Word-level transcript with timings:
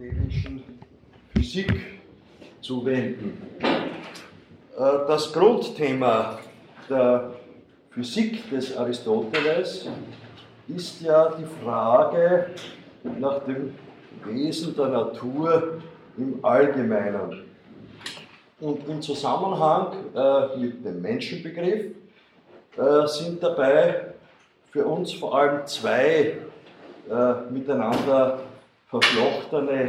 aristotelischen 0.00 0.62
Physik 1.34 2.00
zuwenden. 2.60 3.42
Äh, 3.60 3.66
das 4.76 5.32
Grundthema 5.32 6.38
der 6.88 7.32
Physik 7.90 8.48
des 8.50 8.76
Aristoteles 8.76 9.88
ist 10.68 11.02
ja 11.02 11.32
die 11.38 11.44
Frage 11.62 12.46
nach 13.18 13.40
dem 13.44 13.74
Wesen 14.24 14.74
der 14.76 14.88
Natur 14.88 15.80
im 16.16 16.44
Allgemeinen. 16.44 17.44
Und 18.60 18.88
im 18.88 19.02
Zusammenhang 19.02 19.92
äh, 20.14 20.56
mit 20.58 20.84
dem 20.84 21.00
Menschenbegriff 21.02 21.86
äh, 22.76 23.06
sind 23.06 23.42
dabei 23.42 24.12
für 24.70 24.84
uns 24.84 25.12
vor 25.12 25.36
allem 25.36 25.66
zwei 25.66 26.38
miteinander 27.50 28.38
verflochtene 28.90 29.88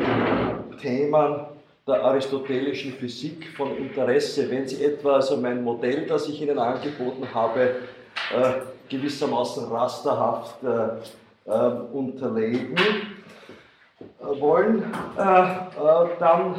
Themen 0.79 1.45
der 1.87 2.03
aristotelischen 2.03 2.93
Physik 2.93 3.47
von 3.57 3.75
Interesse. 3.75 4.49
Wenn 4.49 4.67
Sie 4.67 4.83
etwa 4.83 5.15
also 5.15 5.37
mein 5.37 5.63
Modell, 5.63 6.05
das 6.05 6.27
ich 6.29 6.41
Ihnen 6.41 6.59
angeboten 6.59 7.27
habe, 7.33 7.61
äh, 7.61 8.53
gewissermaßen 8.89 9.65
rasterhaft 9.71 10.63
äh, 10.63 11.49
äh, 11.49 11.71
unterlegen 11.91 12.77
äh, 12.77 14.39
wollen, 14.39 14.83
äh, 15.17 15.21
äh, 15.21 16.07
dann 16.19 16.55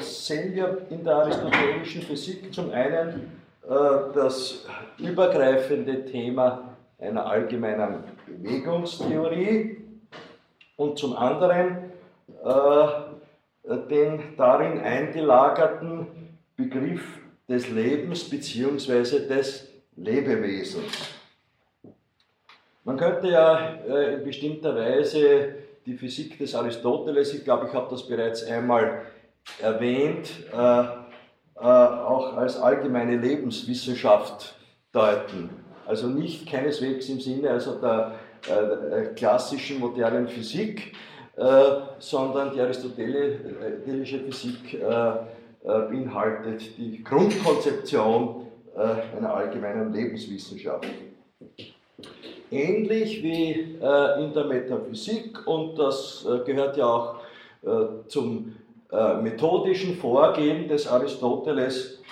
sehen 0.00 0.54
wir 0.54 0.86
in 0.88 1.04
der 1.04 1.16
aristotelischen 1.16 2.02
Physik 2.02 2.52
zum 2.54 2.70
einen 2.70 3.42
das 4.12 4.66
übergreifende 4.98 6.04
Thema 6.04 6.74
einer 6.98 7.24
allgemeinen 7.24 8.02
Bewegungstheorie 8.26 9.76
und 10.76 10.98
zum 10.98 11.16
anderen 11.16 11.91
den 13.88 14.36
darin 14.36 14.80
eingelagerten 14.80 16.06
Begriff 16.56 17.02
des 17.48 17.68
Lebens 17.68 18.28
bzw. 18.28 19.26
des 19.26 19.68
Lebewesens. 19.96 21.12
Man 22.84 22.96
könnte 22.96 23.28
ja 23.28 23.76
äh, 23.86 24.14
in 24.14 24.24
bestimmter 24.24 24.74
Weise 24.74 25.54
die 25.86 25.94
Physik 25.94 26.38
des 26.38 26.54
Aristoteles, 26.54 27.32
ich 27.32 27.44
glaube, 27.44 27.66
ich 27.68 27.74
habe 27.74 27.88
das 27.90 28.06
bereits 28.06 28.42
einmal 28.44 29.02
erwähnt, 29.60 30.30
äh, 30.52 30.56
äh, 30.56 30.88
auch 31.60 32.36
als 32.36 32.56
allgemeine 32.56 33.16
Lebenswissenschaft 33.16 34.56
deuten. 34.92 35.50
Also 35.86 36.08
nicht 36.08 36.48
keineswegs 36.48 37.08
im 37.08 37.20
Sinne 37.20 37.50
also 37.50 37.80
der 37.80 38.14
klassischen 39.14 39.78
modernen 39.78 40.26
Physik, 40.26 40.94
sondern 41.98 42.52
die 42.52 42.60
aristotelische 42.60 44.18
Physik 44.20 44.78
beinhaltet 45.62 46.76
die 46.76 47.02
Grundkonzeption 47.02 48.46
einer 48.76 49.34
allgemeinen 49.34 49.92
Lebenswissenschaft. 49.92 50.86
Ähnlich 52.52 53.22
wie 53.22 53.78
äh, 53.80 54.22
in 54.22 54.34
der 54.34 54.44
Metaphysik 54.44 55.46
und 55.46 55.78
das 55.78 56.26
äh, 56.28 56.44
gehört 56.44 56.76
ja 56.76 56.86
auch 56.86 57.14
äh, 57.62 58.08
zum 58.08 58.56
methodischen 59.22 59.96
Vorgehen 59.96 60.68
des 60.68 60.86
Aristoteles, 60.86 62.02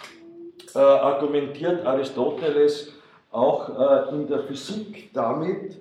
argumentiert 0.73 1.85
Aristoteles 1.85 2.95
auch 3.31 4.09
in 4.15 4.27
der 4.27 4.45
Physik 4.45 5.13
damit, 5.13 5.77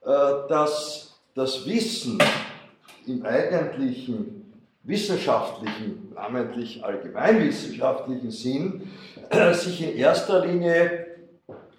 dass 0.00 1.18
das 1.34 1.66
Wissen 1.66 2.20
im 3.08 3.24
eigentlichen 3.24 4.52
wissenschaftlichen, 4.82 6.12
namentlich 6.14 6.84
allgemeinwissenschaftlichen 6.84 8.30
Sinn, 8.30 8.90
sich 9.52 9.82
in 9.82 9.96
erster 9.96 10.44
Linie 10.44 11.06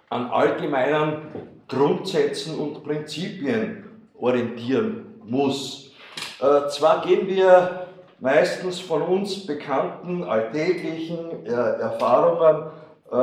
an 0.09 0.27
allgemeinen 0.27 1.21
Grundsätzen 1.67 2.57
und 2.57 2.83
Prinzipien 2.83 3.85
orientieren 4.17 5.05
muss. 5.23 5.91
Äh, 6.39 6.67
zwar 6.69 7.05
gehen 7.05 7.27
wir 7.27 7.87
meistens 8.19 8.79
von 8.79 9.01
uns 9.01 9.45
bekannten 9.45 10.23
alltäglichen 10.23 11.45
äh, 11.45 11.49
Erfahrungen 11.51 12.71
äh, 13.11 13.15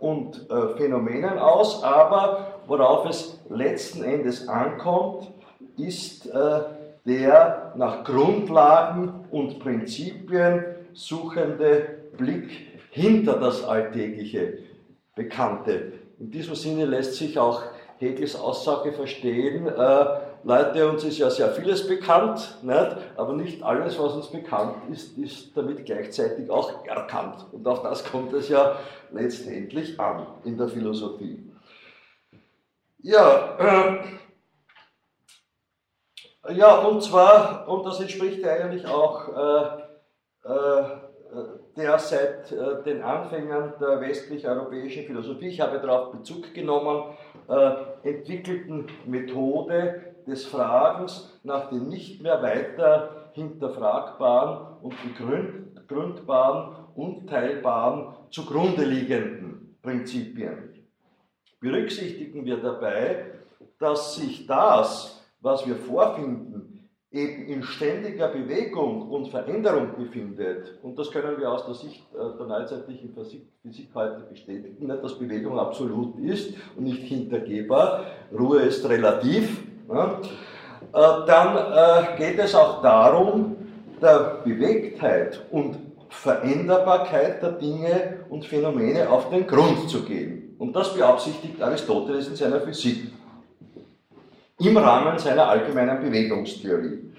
und 0.00 0.50
äh, 0.50 0.76
Phänomenen 0.76 1.38
aus, 1.38 1.82
aber 1.82 2.60
worauf 2.66 3.08
es 3.08 3.38
letzten 3.48 4.02
Endes 4.02 4.48
ankommt, 4.48 5.30
ist 5.76 6.26
äh, 6.26 6.60
der 7.04 7.72
nach 7.76 8.04
Grundlagen 8.04 9.26
und 9.30 9.58
Prinzipien 9.58 10.64
suchende 10.92 11.98
Blick 12.16 12.50
hinter 12.90 13.38
das 13.38 13.64
alltägliche 13.64 14.58
Bekannte. 15.14 15.92
In 16.18 16.30
diesem 16.30 16.54
Sinne 16.54 16.84
lässt 16.84 17.14
sich 17.14 17.38
auch 17.38 17.62
Hegels 17.98 18.36
Aussage 18.36 18.92
verstehen, 18.92 19.66
äh, 19.66 20.04
Leute, 20.44 20.90
uns 20.90 21.04
ist 21.04 21.18
ja 21.18 21.30
sehr 21.30 21.50
vieles 21.50 21.86
bekannt, 21.86 22.58
nicht? 22.62 22.96
aber 23.16 23.32
nicht 23.32 23.62
alles, 23.62 23.96
was 23.96 24.14
uns 24.14 24.26
bekannt 24.26 24.74
ist, 24.90 25.16
ist 25.16 25.56
damit 25.56 25.86
gleichzeitig 25.86 26.50
auch 26.50 26.84
erkannt. 26.84 27.46
Und 27.52 27.66
auf 27.68 27.82
das 27.84 28.04
kommt 28.04 28.32
es 28.32 28.48
ja 28.48 28.76
letztendlich 29.12 29.98
an 30.00 30.26
in 30.44 30.58
der 30.58 30.66
Philosophie. 30.66 31.48
Ja, 33.02 33.56
äh, 33.58 33.98
ja 36.50 36.78
und 36.78 37.02
zwar, 37.02 37.68
und 37.68 37.84
das 37.84 38.00
entspricht 38.00 38.44
eigentlich 38.44 38.86
auch 38.86 39.28
äh, 39.28 39.82
äh, 40.48 40.82
der 41.76 41.98
seit 41.98 42.52
äh, 42.52 42.82
den 42.84 43.02
Anfängen 43.02 43.72
der 43.80 44.00
westlich-europäischen 44.00 45.04
Philosophie, 45.04 45.48
ich 45.48 45.60
habe 45.60 45.78
darauf 45.78 46.12
Bezug 46.12 46.52
genommen, 46.52 47.14
äh, 47.48 48.08
entwickelten 48.08 48.86
Methode 49.06 50.14
des 50.26 50.44
Fragens 50.44 51.40
nach 51.42 51.70
den 51.70 51.88
nicht 51.88 52.22
mehr 52.22 52.42
weiter 52.42 53.30
hinterfragbaren 53.32 54.78
und 54.82 54.94
begründbaren 55.74 56.76
und 56.94 57.28
teilbaren 57.28 58.14
zugrunde 58.30 58.84
liegenden 58.84 59.78
Prinzipien. 59.82 60.86
Berücksichtigen 61.60 62.44
wir 62.44 62.58
dabei, 62.58 63.26
dass 63.78 64.16
sich 64.16 64.46
das, 64.46 65.21
was 65.42 65.66
wir 65.66 65.76
vorfinden, 65.76 66.88
eben 67.10 67.46
in 67.46 67.62
ständiger 67.62 68.28
Bewegung 68.28 69.10
und 69.10 69.28
Veränderung 69.28 69.88
befindet, 69.98 70.78
und 70.82 70.98
das 70.98 71.10
können 71.10 71.38
wir 71.38 71.52
aus 71.52 71.66
der 71.66 71.74
Sicht 71.74 72.02
äh, 72.14 72.38
der 72.38 72.46
neuzeitlichen 72.46 73.12
Physik, 73.12 73.46
Physik 73.60 73.88
heute 73.94 74.24
bestätigen, 74.30 74.88
dass 74.88 75.18
Bewegung 75.18 75.58
absolut 75.58 76.18
ist 76.20 76.54
und 76.76 76.84
nicht 76.84 77.02
hintergehbar, 77.02 78.06
Ruhe 78.32 78.62
ist 78.62 78.88
relativ, 78.88 79.62
ja, 79.92 80.20
äh, 80.92 81.26
dann 81.26 81.56
äh, 81.56 82.16
geht 82.16 82.38
es 82.38 82.54
auch 82.54 82.80
darum, 82.80 83.56
der 84.00 84.40
Bewegtheit 84.44 85.42
und 85.50 85.76
Veränderbarkeit 86.08 87.42
der 87.42 87.52
Dinge 87.52 88.24
und 88.30 88.44
Phänomene 88.44 89.08
auf 89.08 89.30
den 89.30 89.46
Grund 89.46 89.88
zu 89.88 90.02
gehen. 90.02 90.54
Und 90.58 90.74
das 90.76 90.94
beabsichtigt 90.94 91.60
Aristoteles 91.60 92.28
in 92.28 92.36
seiner 92.36 92.60
Physik 92.60 93.10
im 94.62 94.76
Rahmen 94.76 95.18
seiner 95.18 95.48
allgemeinen 95.48 96.00
Bewegungstheorie. 96.00 97.12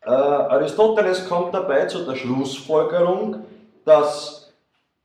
Äh, 0.00 0.10
Aristoteles 0.10 1.28
kommt 1.28 1.54
dabei 1.54 1.86
zu 1.86 2.04
der 2.04 2.16
Schlussfolgerung, 2.16 3.44
dass 3.84 4.52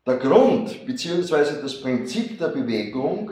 der 0.06 0.18
Grund 0.18 0.86
bzw. 0.86 1.62
das 1.62 1.82
Prinzip 1.82 2.38
der 2.40 2.48
Bewegung 2.50 3.32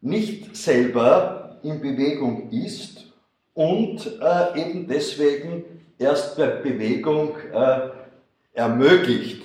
nicht 0.00 0.56
selber 0.56 1.58
in 1.62 1.80
Bewegung 1.80 2.50
ist 2.50 3.12
und 3.54 4.06
äh, 4.20 4.60
eben 4.60 4.86
deswegen 4.86 5.64
erst 5.98 6.36
bei 6.36 6.46
Bewegung 6.46 7.36
äh, 7.52 7.88
ermöglicht. 8.52 9.42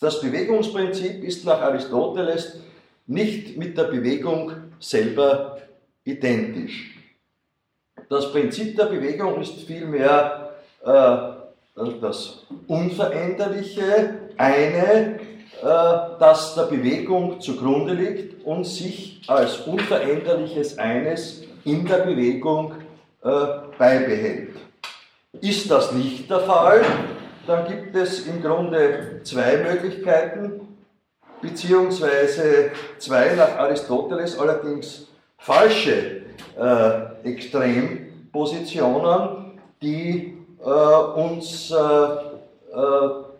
Das 0.00 0.20
Bewegungsprinzip 0.20 1.22
ist 1.24 1.44
nach 1.44 1.60
Aristoteles 1.60 2.60
nicht 3.06 3.56
mit 3.56 3.76
der 3.76 3.84
Bewegung 3.84 4.52
selber 4.78 5.58
identisch. 6.10 6.96
Das 8.08 8.32
Prinzip 8.32 8.76
der 8.76 8.86
Bewegung 8.86 9.40
ist 9.40 9.54
vielmehr 9.62 10.52
äh, 10.84 11.40
das 12.00 12.46
Unveränderliche, 12.66 14.14
eine, 14.36 15.20
äh, 15.60 15.66
das 16.18 16.54
der 16.54 16.64
Bewegung 16.64 17.40
zugrunde 17.40 17.94
liegt 17.94 18.44
und 18.44 18.64
sich 18.64 19.22
als 19.28 19.60
unveränderliches 19.60 20.78
Eines 20.78 21.44
in 21.64 21.86
der 21.86 21.98
Bewegung 21.98 22.72
äh, 23.22 23.28
beibehält. 23.78 24.56
Ist 25.40 25.70
das 25.70 25.92
nicht 25.92 26.28
der 26.28 26.40
Fall, 26.40 26.82
dann 27.46 27.66
gibt 27.66 27.94
es 27.94 28.26
im 28.26 28.42
Grunde 28.42 29.20
zwei 29.22 29.58
Möglichkeiten, 29.58 30.76
beziehungsweise 31.40 32.72
zwei 32.98 33.34
nach 33.34 33.56
Aristoteles 33.56 34.38
allerdings 34.38 35.09
falsche 35.40 36.22
äh, 36.58 37.28
Extrempositionen, 37.28 39.58
die 39.82 40.36
uns 41.16 41.74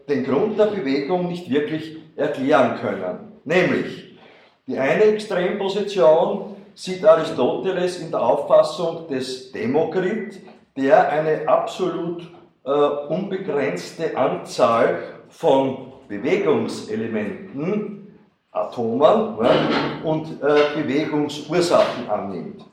den 0.09 0.25
Grund 0.25 0.59
der 0.59 0.67
Bewegung 0.67 1.29
nicht 1.29 1.49
wirklich 1.51 1.99
erklären 2.17 2.79
können. 2.81 3.31
Nämlich, 3.45 4.17
die 4.67 4.79
eine 4.79 5.05
Extremposition 5.05 6.57
sieht 6.75 7.05
Aristoteles 7.05 7.99
in 7.99 8.11
der 8.11 8.23
Auffassung 8.23 9.07
des 9.09 9.53
Demokrit, 9.53 10.41
der 10.77 11.11
eine 11.11 11.49
absolut 11.49 12.23
äh, 12.65 12.71
unbegrenzte 12.71 14.17
Anzahl 14.17 15.03
von 15.29 15.93
Bewegungselementen, 16.09 18.00
Atomen 18.53 19.37
ja, 19.43 19.51
und 20.03 20.43
äh, 20.43 20.83
Bewegungsursachen 20.83 22.11
annimmt. 22.11 22.65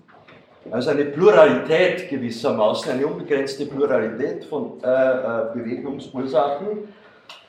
Also 0.71 0.89
eine 0.89 1.05
Pluralität 1.05 2.09
gewissermaßen, 2.09 2.93
eine 2.93 3.05
unbegrenzte 3.05 3.67
Pluralität 3.67 4.45
von 4.45 4.81
äh, 4.83 4.87
äh 4.87 5.53
Bewegungsursachen. 5.53 6.67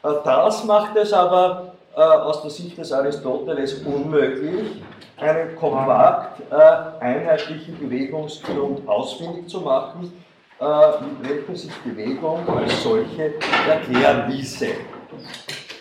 Äh, 0.02 0.08
das 0.24 0.64
macht 0.64 0.94
es 0.96 1.12
aber 1.12 1.72
äh, 1.96 2.00
aus 2.00 2.42
der 2.42 2.50
Sicht 2.50 2.76
des 2.76 2.92
Aristoteles 2.92 3.82
unmöglich, 3.82 4.82
einen 5.16 5.56
kompakt 5.56 6.40
äh, 6.50 7.02
einheitlichen 7.02 7.78
Bewegungsgrund 7.78 8.86
ausfindig 8.86 9.48
zu 9.48 9.60
machen, 9.60 10.12
mit 10.60 11.28
welchem 11.28 11.54
sich 11.54 11.72
Bewegung 11.82 12.40
als 12.48 12.82
solche 12.82 13.34
erklären 13.68 14.28
ließe. 14.28 14.66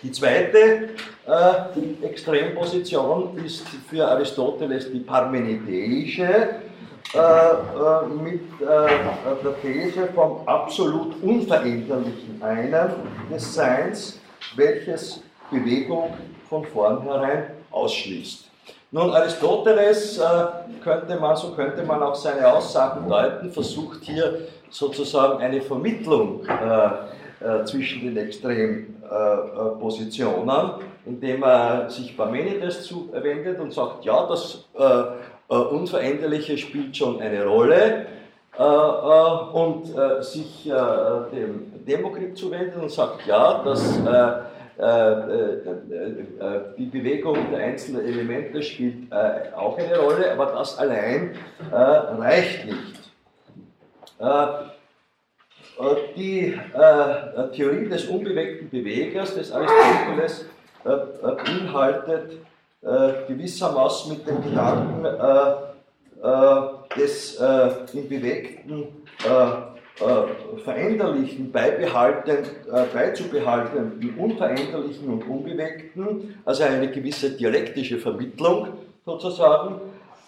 Die 0.08 0.14
zweite 0.14 0.88
äh, 1.28 2.06
Extremposition 2.06 3.38
ist 3.44 3.68
für 3.90 4.08
Aristoteles 4.08 4.90
die 4.90 5.00
parmenideische, 5.00 6.24
äh, 6.24 7.18
äh, 7.18 8.06
mit 8.24 8.42
äh, 8.62 8.88
der 9.44 9.62
These 9.62 10.08
vom 10.16 10.48
absolut 10.48 11.22
unveränderlichen 11.22 12.42
Einen 12.42 12.90
des 13.30 13.54
Seins, 13.54 14.22
welches 14.56 15.22
Bewegung 15.52 16.14
von 16.48 16.64
vornherein 16.64 17.52
ausschließt. 17.72 18.46
Nun, 18.92 19.12
Aristoteles 19.12 20.20
äh, 20.20 20.24
könnte 20.82 21.18
man, 21.18 21.36
so 21.36 21.52
könnte 21.52 21.84
man 21.84 22.02
auch 22.02 22.16
seine 22.16 22.48
Aussagen 22.48 23.10
deuten, 23.10 23.52
versucht 23.52 24.06
hier 24.06 24.48
sozusagen 24.70 25.42
eine 25.42 25.60
Vermittlung 25.60 26.46
äh, 26.46 26.90
äh, 27.40 27.64
zwischen 27.66 28.02
den 28.02 28.18
Extrempositionen, 28.18 30.50
äh, 30.50 30.64
indem 31.06 31.44
er 31.44 31.88
sich 31.90 32.18
Parmenides 32.18 32.84
zuwendet 32.84 33.60
und 33.60 33.72
sagt, 33.74 34.06
ja, 34.06 34.26
das 34.28 34.66
äh, 34.78 34.84
äh, 34.84 35.56
Unveränderliche 35.56 36.58
spielt 36.58 36.98
schon 36.98 37.22
eine 37.22 37.46
Rolle, 37.46 38.08
und 38.60 39.86
sich 40.22 40.68
dem 41.32 41.86
Demokrit 41.86 42.36
zuwendet 42.36 42.82
und 42.82 42.90
sagt, 42.90 43.28
ja, 43.28 43.62
das 43.64 44.00
äh, 44.80 44.84
äh, 44.84 44.84
äh, 44.84 46.60
die 46.78 46.86
Bewegung 46.86 47.50
der 47.52 47.66
einzelnen 47.66 48.06
Elemente 48.06 48.62
spielt 48.62 49.12
auch 49.56 49.76
eine 49.78 49.98
Rolle, 49.98 50.32
aber 50.32 50.54
das 50.54 50.78
allein 50.78 51.36
reicht 51.72 52.66
nicht. 52.66 52.78
Die 56.16 56.60
Theorie 57.54 57.88
des 57.88 58.06
unbewegten 58.06 58.70
Bewegers 58.70 59.36
des 59.36 59.52
Aristoteles 59.52 60.46
beinhaltet 60.84 62.40
gewissermaßen 63.28 64.14
mit 64.14 64.28
dem 64.28 64.42
Gedanken 64.42 65.06
des 66.96 67.40
im 67.94 68.10
bewegten 68.10 68.88
äh, 70.00 70.60
veränderlichen 70.64 71.52
beibehalten, 71.52 72.46
äh, 72.72 72.84
beizubehaltenden, 72.94 74.14
unveränderlichen 74.16 75.10
und 75.10 75.28
unbewegten, 75.28 76.40
also 76.46 76.64
eine 76.64 76.92
gewisse 76.92 77.32
dialektische 77.32 77.98
Vermittlung 77.98 78.68
sozusagen, 79.06 79.82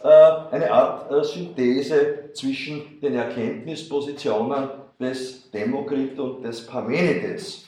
äh, 0.03 0.07
eine 0.51 0.71
Art 0.71 1.11
äh, 1.11 1.23
Synthese 1.23 2.31
zwischen 2.33 2.99
den 2.99 3.13
Erkenntnispositionen 3.13 4.69
des 4.99 5.49
Demokrit 5.51 6.19
und 6.19 6.43
des 6.43 6.65
Parmenides. 6.65 7.65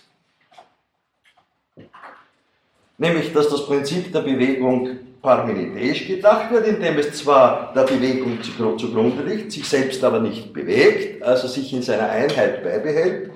Nämlich, 2.97 3.33
dass 3.33 3.49
das 3.49 3.65
Prinzip 3.65 4.11
der 4.11 4.21
Bewegung 4.21 4.99
parmenideisch 5.21 6.07
gedacht 6.07 6.51
wird, 6.51 6.67
indem 6.67 6.97
es 6.97 7.13
zwar 7.13 7.71
der 7.73 7.83
Bewegung 7.83 8.39
zugrunde 8.41 9.23
liegt, 9.23 9.51
sich 9.51 9.67
selbst 9.67 10.03
aber 10.03 10.19
nicht 10.19 10.51
bewegt, 10.51 11.23
also 11.23 11.47
sich 11.47 11.71
in 11.73 11.81
seiner 11.81 12.09
Einheit 12.09 12.63
beibehält 12.63 13.31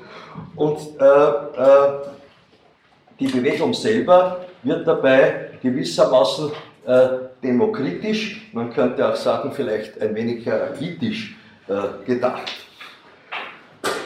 und 0.56 0.80
äh, 1.00 1.06
äh, 1.06 1.88
die 3.20 3.28
Bewegung 3.28 3.74
selber 3.74 4.46
wird 4.64 4.88
dabei 4.88 5.52
gewissermaßen 5.62 6.52
äh, 6.86 7.08
demokritisch, 7.42 8.50
man 8.52 8.74
könnte 8.74 9.08
auch 9.08 9.16
sagen 9.16 9.52
vielleicht 9.54 10.02
ein 10.02 10.14
wenig 10.16 10.46
herakitisch 10.46 11.36
äh, 11.68 12.06
gedacht. 12.06 12.65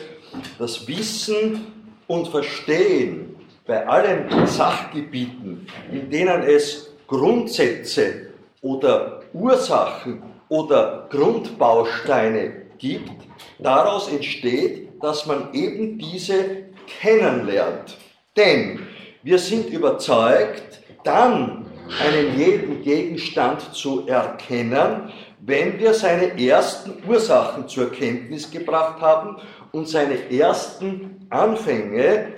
das 0.60 0.88
Wissen 0.88 1.68
und 2.08 2.28
Verstehen 2.28 3.36
bei 3.66 3.88
allen 3.88 4.46
Sachgebieten, 4.46 5.68
in 5.92 6.10
denen 6.10 6.44
es 6.44 6.94
Grundsätze 7.08 8.28
oder 8.62 9.22
Ursachen 9.34 10.22
oder 10.50 11.08
Grundbausteine 11.10 12.64
gibt, 12.78 13.12
daraus 13.60 14.10
entsteht, 14.10 14.90
dass 15.02 15.26
man 15.26 15.54
eben 15.54 15.98
diese 15.98 16.64
kennenlernt. 17.00 17.98
Denn 18.36 18.88
wir 19.24 19.38
sind 19.38 19.70
überzeugt, 19.70 20.82
dann 21.04 21.66
einen 22.02 22.38
jeden 22.38 22.82
Gegenstand 22.82 23.74
zu 23.74 24.08
erkennen, 24.08 25.12
wenn 25.42 25.78
wir 25.80 25.94
seine 25.94 26.40
ersten 26.40 27.04
Ursachen 27.08 27.68
zur 27.68 27.92
Kenntnis 27.92 28.50
gebracht 28.50 29.02
haben 29.02 29.38
und 29.74 29.90
seine 29.90 30.32
ersten 30.32 31.26
Anfänge 31.30 32.34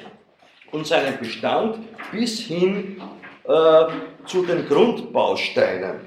und 0.72 0.88
seinen 0.88 1.20
Bestand 1.20 1.80
bis 2.12 2.40
hin 2.40 3.02
äh, 3.44 3.86
zu 4.26 4.46
den 4.46 4.68
Grundbausteinen. 4.68 6.00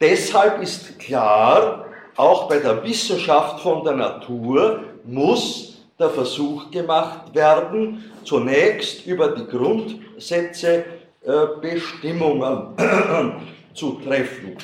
Deshalb 0.00 0.62
ist 0.62 0.98
klar, 0.98 1.86
auch 2.16 2.48
bei 2.48 2.58
der 2.58 2.82
Wissenschaft 2.84 3.60
von 3.60 3.84
der 3.84 3.94
Natur 3.94 4.84
muss 5.04 5.84
der 5.98 6.10
Versuch 6.10 6.70
gemacht 6.70 7.34
werden, 7.34 8.04
zunächst 8.22 9.06
über 9.06 9.32
die 9.32 9.46
Grundsätze 9.46 10.84
äh, 11.24 11.46
Bestimmungen 11.60 12.74
zu 13.74 14.00
treffen. 14.04 14.56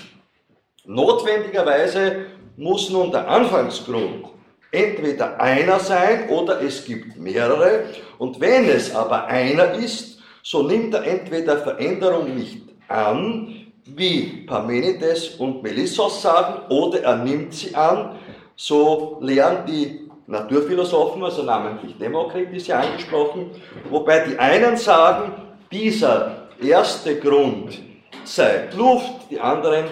Notwendigerweise 0.84 2.26
muss 2.56 2.90
nun 2.90 3.10
der 3.10 3.28
Anfangsgrund 3.28 4.33
entweder 4.74 5.40
einer 5.40 5.78
sein 5.78 6.28
oder 6.28 6.60
es 6.60 6.84
gibt 6.84 7.16
mehrere. 7.16 7.84
Und 8.18 8.40
wenn 8.40 8.68
es 8.68 8.94
aber 8.94 9.26
einer 9.26 9.74
ist, 9.74 10.18
so 10.42 10.62
nimmt 10.62 10.94
er 10.94 11.04
entweder 11.04 11.58
Veränderung 11.58 12.34
nicht 12.34 12.62
an, 12.88 13.72
wie 13.86 14.44
Parmenides 14.46 15.36
und 15.36 15.62
Melissos 15.62 16.22
sagen, 16.22 16.62
oder 16.70 17.02
er 17.02 17.16
nimmt 17.16 17.54
sie 17.54 17.74
an, 17.74 18.16
so 18.56 19.18
lehren 19.20 19.66
die 19.66 20.08
Naturphilosophen, 20.26 21.22
also 21.22 21.42
namentlich 21.42 21.98
Demokrit 21.98 22.52
ist 22.52 22.66
ja 22.66 22.80
angesprochen, 22.80 23.50
wobei 23.90 24.20
die 24.20 24.38
einen 24.38 24.76
sagen, 24.76 25.34
dieser 25.70 26.48
erste 26.62 27.18
Grund 27.20 27.78
sei 28.24 28.68
Luft, 28.74 29.30
die 29.30 29.38
anderen 29.38 29.84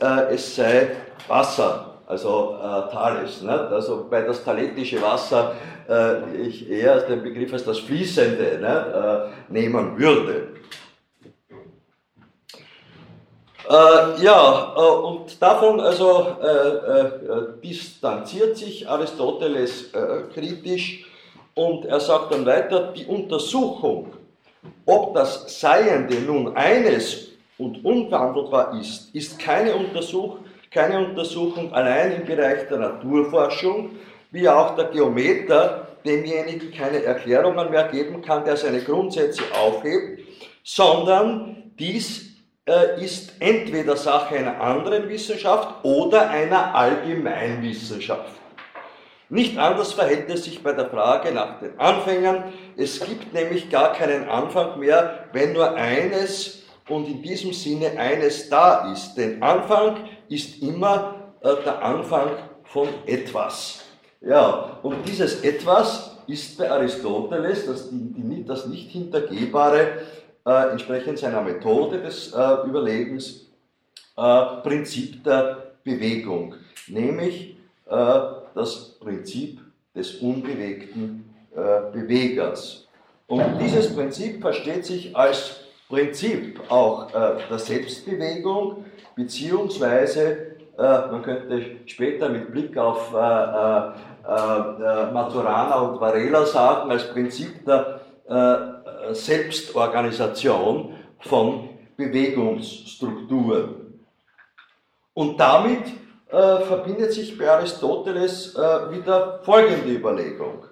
äh, 0.00 0.34
es 0.34 0.56
sei 0.56 0.90
Wasser 1.26 1.87
also 2.08 2.56
äh, 2.58 2.90
Thales. 2.90 3.42
Ne? 3.42 3.52
Also 3.52 4.06
bei 4.08 4.22
das 4.22 4.42
thaletische 4.42 5.00
Wasser 5.02 5.54
äh, 5.88 6.36
ich 6.40 6.68
eher 6.68 7.00
den 7.02 7.22
Begriff 7.22 7.52
als 7.52 7.64
das 7.64 7.78
Fließende 7.80 8.58
ne? 8.60 9.30
äh, 9.48 9.52
nehmen 9.52 9.98
würde. 9.98 10.48
Äh, 13.68 14.22
ja, 14.22 14.74
äh, 14.74 14.80
und 14.80 15.40
davon 15.42 15.78
also 15.80 16.36
äh, 16.42 17.60
distanziert 17.62 18.56
sich 18.56 18.88
Aristoteles 18.88 19.92
kritisch 20.32 21.04
Und 21.54 21.84
er 21.84 22.00
sagt 22.00 22.32
dann 22.32 22.46
weiter, 22.46 22.92
die 22.96 23.04
Untersuchung, 23.04 24.14
ob 24.86 25.12
das 25.14 25.60
Seiende 25.60 26.14
nun 26.20 26.56
eines 26.56 27.28
und 27.58 27.84
unwandelbar 27.84 28.78
ist, 28.80 29.14
ist 29.14 29.38
keine, 29.38 29.74
Untersuch, 29.74 30.38
keine 30.70 30.98
Untersuchung 31.06 31.72
allein 31.72 32.12
im 32.12 32.24
Bereich 32.24 32.68
der 32.68 32.78
Naturforschung, 32.78 33.90
wie 34.30 34.48
auch 34.48 34.76
der 34.76 34.86
Geometer 34.86 35.88
demjenigen 36.04 36.70
keine 36.72 37.02
Erklärungen 37.02 37.70
mehr 37.70 37.88
geben 37.88 38.22
kann, 38.22 38.44
der 38.44 38.56
seine 38.56 38.80
Grundsätze 38.80 39.42
aufhebt, 39.60 40.22
sondern 40.62 41.72
dies 41.78 42.28
äh, 42.66 43.02
ist 43.02 43.32
entweder 43.40 43.96
Sache 43.96 44.36
einer 44.36 44.60
anderen 44.60 45.08
Wissenschaft 45.08 45.84
oder 45.84 46.28
einer 46.30 46.74
Allgemeinwissenschaft. 46.74 48.32
Nicht 49.30 49.58
anders 49.58 49.92
verhält 49.92 50.30
es 50.30 50.44
sich 50.44 50.62
bei 50.62 50.72
der 50.72 50.88
Frage 50.88 51.32
nach 51.32 51.60
den 51.60 51.78
Anfängern. 51.78 52.44
Es 52.76 53.00
gibt 53.00 53.34
nämlich 53.34 53.68
gar 53.68 53.92
keinen 53.92 54.28
Anfang 54.28 54.78
mehr, 54.80 55.28
wenn 55.32 55.52
nur 55.52 55.74
eines 55.74 56.57
und 56.88 57.08
in 57.08 57.22
diesem 57.22 57.52
Sinne 57.52 57.98
eines 57.98 58.48
da 58.48 58.92
ist. 58.92 59.14
Denn 59.14 59.42
Anfang 59.42 60.08
ist 60.28 60.62
immer 60.62 61.32
äh, 61.40 61.54
der 61.64 61.82
Anfang 61.82 62.30
von 62.64 62.88
etwas. 63.06 63.84
Ja, 64.20 64.78
und 64.82 65.06
dieses 65.06 65.42
etwas 65.42 66.18
ist 66.26 66.58
bei 66.58 66.70
Aristoteles, 66.70 67.66
das, 67.66 67.88
das 68.46 68.66
nicht 68.66 68.90
hintergehbare, 68.90 70.02
äh, 70.44 70.70
entsprechend 70.70 71.18
seiner 71.18 71.42
Methode 71.42 72.00
des 72.00 72.32
äh, 72.32 72.66
Überlegens, 72.66 73.46
äh, 74.16 74.44
Prinzip 74.62 75.22
der 75.24 75.74
Bewegung, 75.84 76.54
nämlich 76.88 77.56
äh, 77.86 78.20
das 78.54 78.98
Prinzip 79.00 79.60
des 79.94 80.16
unbewegten 80.16 81.24
Bewegers. 81.92 82.86
Und 83.26 83.58
dieses 83.58 83.92
Prinzip 83.92 84.40
versteht 84.40 84.86
sich 84.86 85.16
als 85.16 85.56
Prinzip 85.88 86.60
auch 86.68 87.08
äh, 87.14 87.38
der 87.48 87.58
Selbstbewegung, 87.58 88.84
beziehungsweise 89.16 90.56
man 90.76 91.22
könnte 91.22 91.60
später 91.86 92.28
mit 92.28 92.52
Blick 92.52 92.76
auf 92.78 93.10
Maturana 95.12 95.80
und 95.80 96.00
Varela 96.00 96.46
sagen, 96.46 96.92
als 96.92 97.10
Prinzip 97.10 97.64
der 97.66 98.00
Selbstorganisation 99.10 100.94
von 101.18 101.70
Bewegungsstrukturen. 101.96 103.88
Und 105.14 105.38
damit 105.40 105.82
äh, 106.30 106.60
verbindet 106.60 107.12
sich 107.12 107.36
bei 107.36 107.50
Aristoteles 107.50 108.54
äh, 108.54 108.92
wieder 108.92 109.40
folgende 109.42 109.94
Überlegung. 109.94 110.64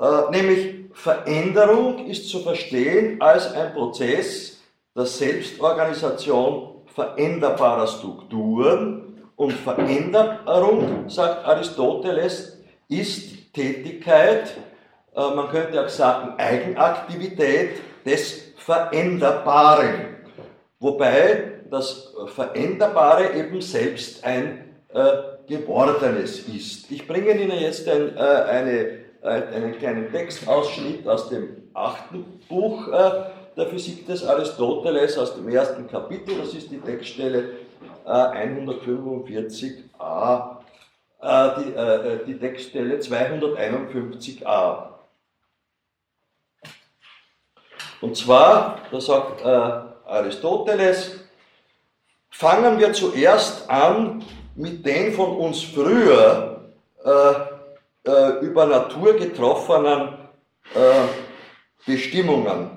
Äh, 0.00 0.30
nämlich 0.30 0.74
Veränderung 0.92 2.06
ist 2.06 2.28
zu 2.28 2.40
verstehen 2.40 3.20
als 3.20 3.52
ein 3.52 3.72
Prozess 3.74 4.60
der 4.96 5.06
Selbstorganisation 5.06 6.82
veränderbarer 6.94 7.86
Strukturen 7.86 9.22
und 9.36 9.52
Veränderung, 9.52 11.08
sagt 11.08 11.46
Aristoteles, 11.46 12.58
ist 12.88 13.52
Tätigkeit, 13.52 14.56
äh, 15.14 15.34
man 15.34 15.48
könnte 15.48 15.84
auch 15.84 15.88
sagen 15.88 16.34
Eigenaktivität 16.38 17.80
des 18.04 18.52
Veränderbaren. 18.56 20.16
Wobei 20.80 21.52
das 21.70 22.14
Veränderbare 22.34 23.34
eben 23.34 23.60
selbst 23.60 24.24
ein 24.24 24.74
äh, 24.92 25.10
Gewordenes 25.46 26.40
ist. 26.48 26.90
Ich 26.90 27.06
bringe 27.06 27.32
Ihnen 27.32 27.58
jetzt 27.58 27.88
ein, 27.88 28.16
äh, 28.16 28.20
eine, 28.20 28.98
einen 29.22 29.78
kleinen 29.78 30.10
Textausschnitt 30.10 31.06
aus 31.08 31.28
dem 31.28 31.68
achten 31.74 32.40
Buch 32.48 32.88
äh, 32.88 33.10
der 33.56 33.66
Physik 33.66 34.06
des 34.06 34.24
Aristoteles, 34.24 35.18
aus 35.18 35.34
dem 35.34 35.46
ersten 35.48 35.86
Kapitel, 35.88 36.38
das 36.38 36.54
ist 36.54 36.70
die 36.70 36.80
Textstelle 36.80 37.50
145a, 38.06 40.58
äh, 41.20 41.50
die, 41.58 41.74
äh, 41.74 42.24
die 42.24 42.38
Textstelle 42.38 42.98
251a. 42.98 44.84
Und 48.00 48.16
zwar, 48.16 48.78
da 48.92 49.00
sagt 49.00 49.44
Aristoteles, 49.44 51.18
fangen 52.30 52.78
wir 52.78 52.92
zuerst 52.92 53.68
an 53.68 54.22
mit 54.54 54.86
den 54.86 55.12
von 55.12 55.36
uns 55.36 55.62
früher 55.62 56.70
äh, 57.04 57.47
äh, 58.08 58.38
über 58.40 58.64
Natur 58.64 59.14
getroffenen 59.18 60.14
äh, 60.74 61.08
Bestimmungen. 61.84 62.70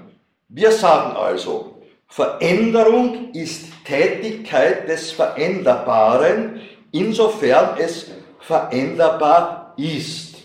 Wir 0.49 0.71
sagen 0.71 1.15
also, 1.15 1.81
Veränderung 2.07 3.31
ist 3.31 3.71
Tätigkeit 3.85 4.89
des 4.89 5.11
Veränderbaren, 5.11 6.59
insofern 6.91 7.77
es 7.77 8.11
veränderbar 8.41 9.73
ist. 9.77 10.35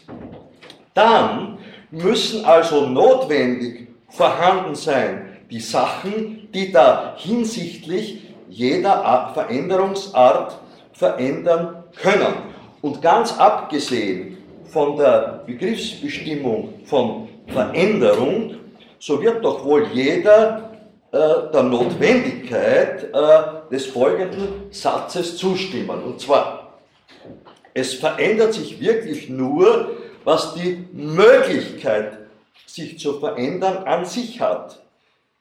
Dann 0.94 1.58
müssen 1.90 2.44
also 2.44 2.86
notwendig 2.86 3.88
vorhanden 4.08 4.76
sein 4.76 5.38
die 5.50 5.60
Sachen, 5.60 6.48
die 6.52 6.70
da 6.70 7.14
hinsichtlich 7.16 8.22
jeder 8.48 9.32
Veränderungsart 9.34 10.60
verändern 10.92 11.82
können. 11.96 12.34
Und 12.82 13.02
ganz 13.02 13.36
abgesehen 13.36 14.36
von 14.70 14.96
der 14.96 15.42
Begriffsbestimmung 15.46 16.80
von 16.84 17.28
Veränderung, 17.48 18.56
so 18.98 19.20
wird 19.22 19.44
doch 19.44 19.64
wohl 19.64 19.86
jeder 19.92 20.70
äh, 21.12 21.18
der 21.52 21.62
Notwendigkeit 21.62 23.04
äh, 23.12 23.70
des 23.70 23.86
folgenden 23.86 24.70
Satzes 24.70 25.36
zustimmen. 25.36 26.02
Und 26.02 26.20
zwar, 26.20 26.78
es 27.74 27.94
verändert 27.94 28.54
sich 28.54 28.80
wirklich 28.80 29.28
nur, 29.28 29.96
was 30.24 30.54
die 30.54 30.86
Möglichkeit, 30.92 32.18
sich 32.66 32.98
zu 32.98 33.20
verändern, 33.20 33.84
an 33.84 34.04
sich 34.04 34.40
hat 34.40 34.80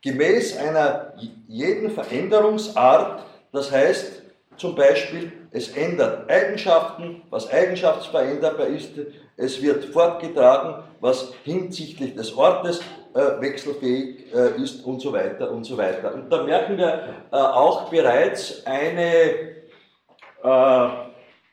gemäß 0.06 0.56
einer 0.58 1.14
jeden 1.48 1.90
Veränderungsart, 1.90 3.24
das 3.52 3.72
heißt 3.72 4.22
zum 4.58 4.76
Beispiel, 4.76 5.32
es 5.52 5.70
ändert 5.76 6.30
Eigenschaften, 6.30 7.22
was 7.30 7.50
eigenschaftsveränderbar 7.52 8.68
ist, 8.68 8.92
es 9.38 9.62
wird 9.62 9.86
fortgetragen, 9.86 10.84
was 11.02 11.34
hinsichtlich 11.44 12.16
des 12.16 12.36
Ortes 12.36 12.82
äh, 13.14 13.42
wechselfähig 13.42 14.34
äh, 14.34 14.62
ist 14.62 14.86
und 14.86 15.02
so 15.02 15.14
weiter 15.14 15.52
und 15.52 15.64
so 15.64 15.78
weiter. 15.78 16.14
Und 16.14 16.30
da 16.30 16.44
merken 16.44 16.78
wir 16.78 17.10
äh, 17.32 17.36
auch 17.36 17.90
bereits 17.90 18.66
eine 18.66 19.56
äh, 20.44 20.88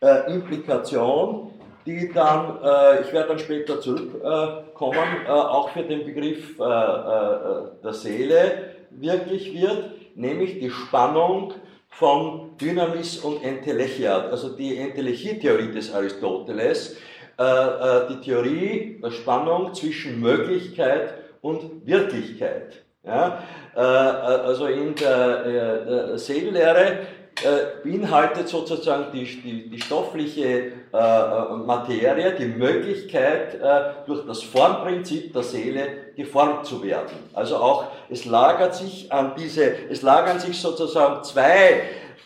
äh, 0.01 0.33
Implikation, 0.33 1.53
die 1.87 2.13
dann, 2.13 2.59
äh, 2.63 3.03
ich 3.03 3.13
werde 3.13 3.29
dann 3.29 3.39
später 3.39 3.81
zurückkommen, 3.81 5.27
auch 5.29 5.71
für 5.71 5.83
den 5.83 6.05
Begriff 6.05 6.57
der 6.57 7.93
Seele 7.93 8.75
wirklich 8.91 9.53
wird, 9.55 10.17
nämlich 10.17 10.59
die 10.59 10.71
Spannung 10.71 11.55
von 11.93 12.57
Dynamis 12.59 13.19
und 13.19 13.45
Entelechia, 13.45 14.29
also 14.29 14.57
die 14.57 14.77
Entelechie-Theorie 14.79 15.73
des 15.73 15.95
Aristoteles, 15.95 16.97
äh, 17.39 17.43
äh, 17.45 18.09
die 18.09 18.21
Theorie 18.21 19.01
der 19.03 19.11
Spannung 19.11 19.75
zwischen 19.75 20.21
Möglichkeit 20.21 21.15
und 21.41 21.87
Wirklichkeit. 21.87 22.85
Ja? 23.05 23.43
also 23.75 24.67
in 24.67 24.95
der, 24.95 25.83
der 25.85 26.19
Seelenlehre 26.19 26.99
äh, 27.41 27.83
beinhaltet 27.83 28.49
sozusagen 28.49 29.07
die, 29.13 29.25
die, 29.25 29.71
die 29.71 29.81
stoffliche 29.81 30.45
äh, 30.45 30.97
äh, 30.97 31.57
Materie, 31.65 32.37
die 32.39 32.47
Möglichkeit, 32.47 33.55
äh, 33.55 34.07
durch 34.07 34.27
das 34.27 34.43
Formprinzip 34.43 35.33
der 35.33 35.43
Seele 35.43 35.87
geformt 36.17 36.67
zu 36.67 36.83
werden. 36.83 37.17
Also 37.33 37.57
auch, 37.57 37.87
es 38.09 38.25
lagert 38.25 38.75
sich 38.75 39.11
an 39.13 39.33
diese, 39.37 39.89
es 39.89 40.03
lagern 40.03 40.39
sich 40.41 40.61
sozusagen 40.61 41.23
zwei 41.25 41.83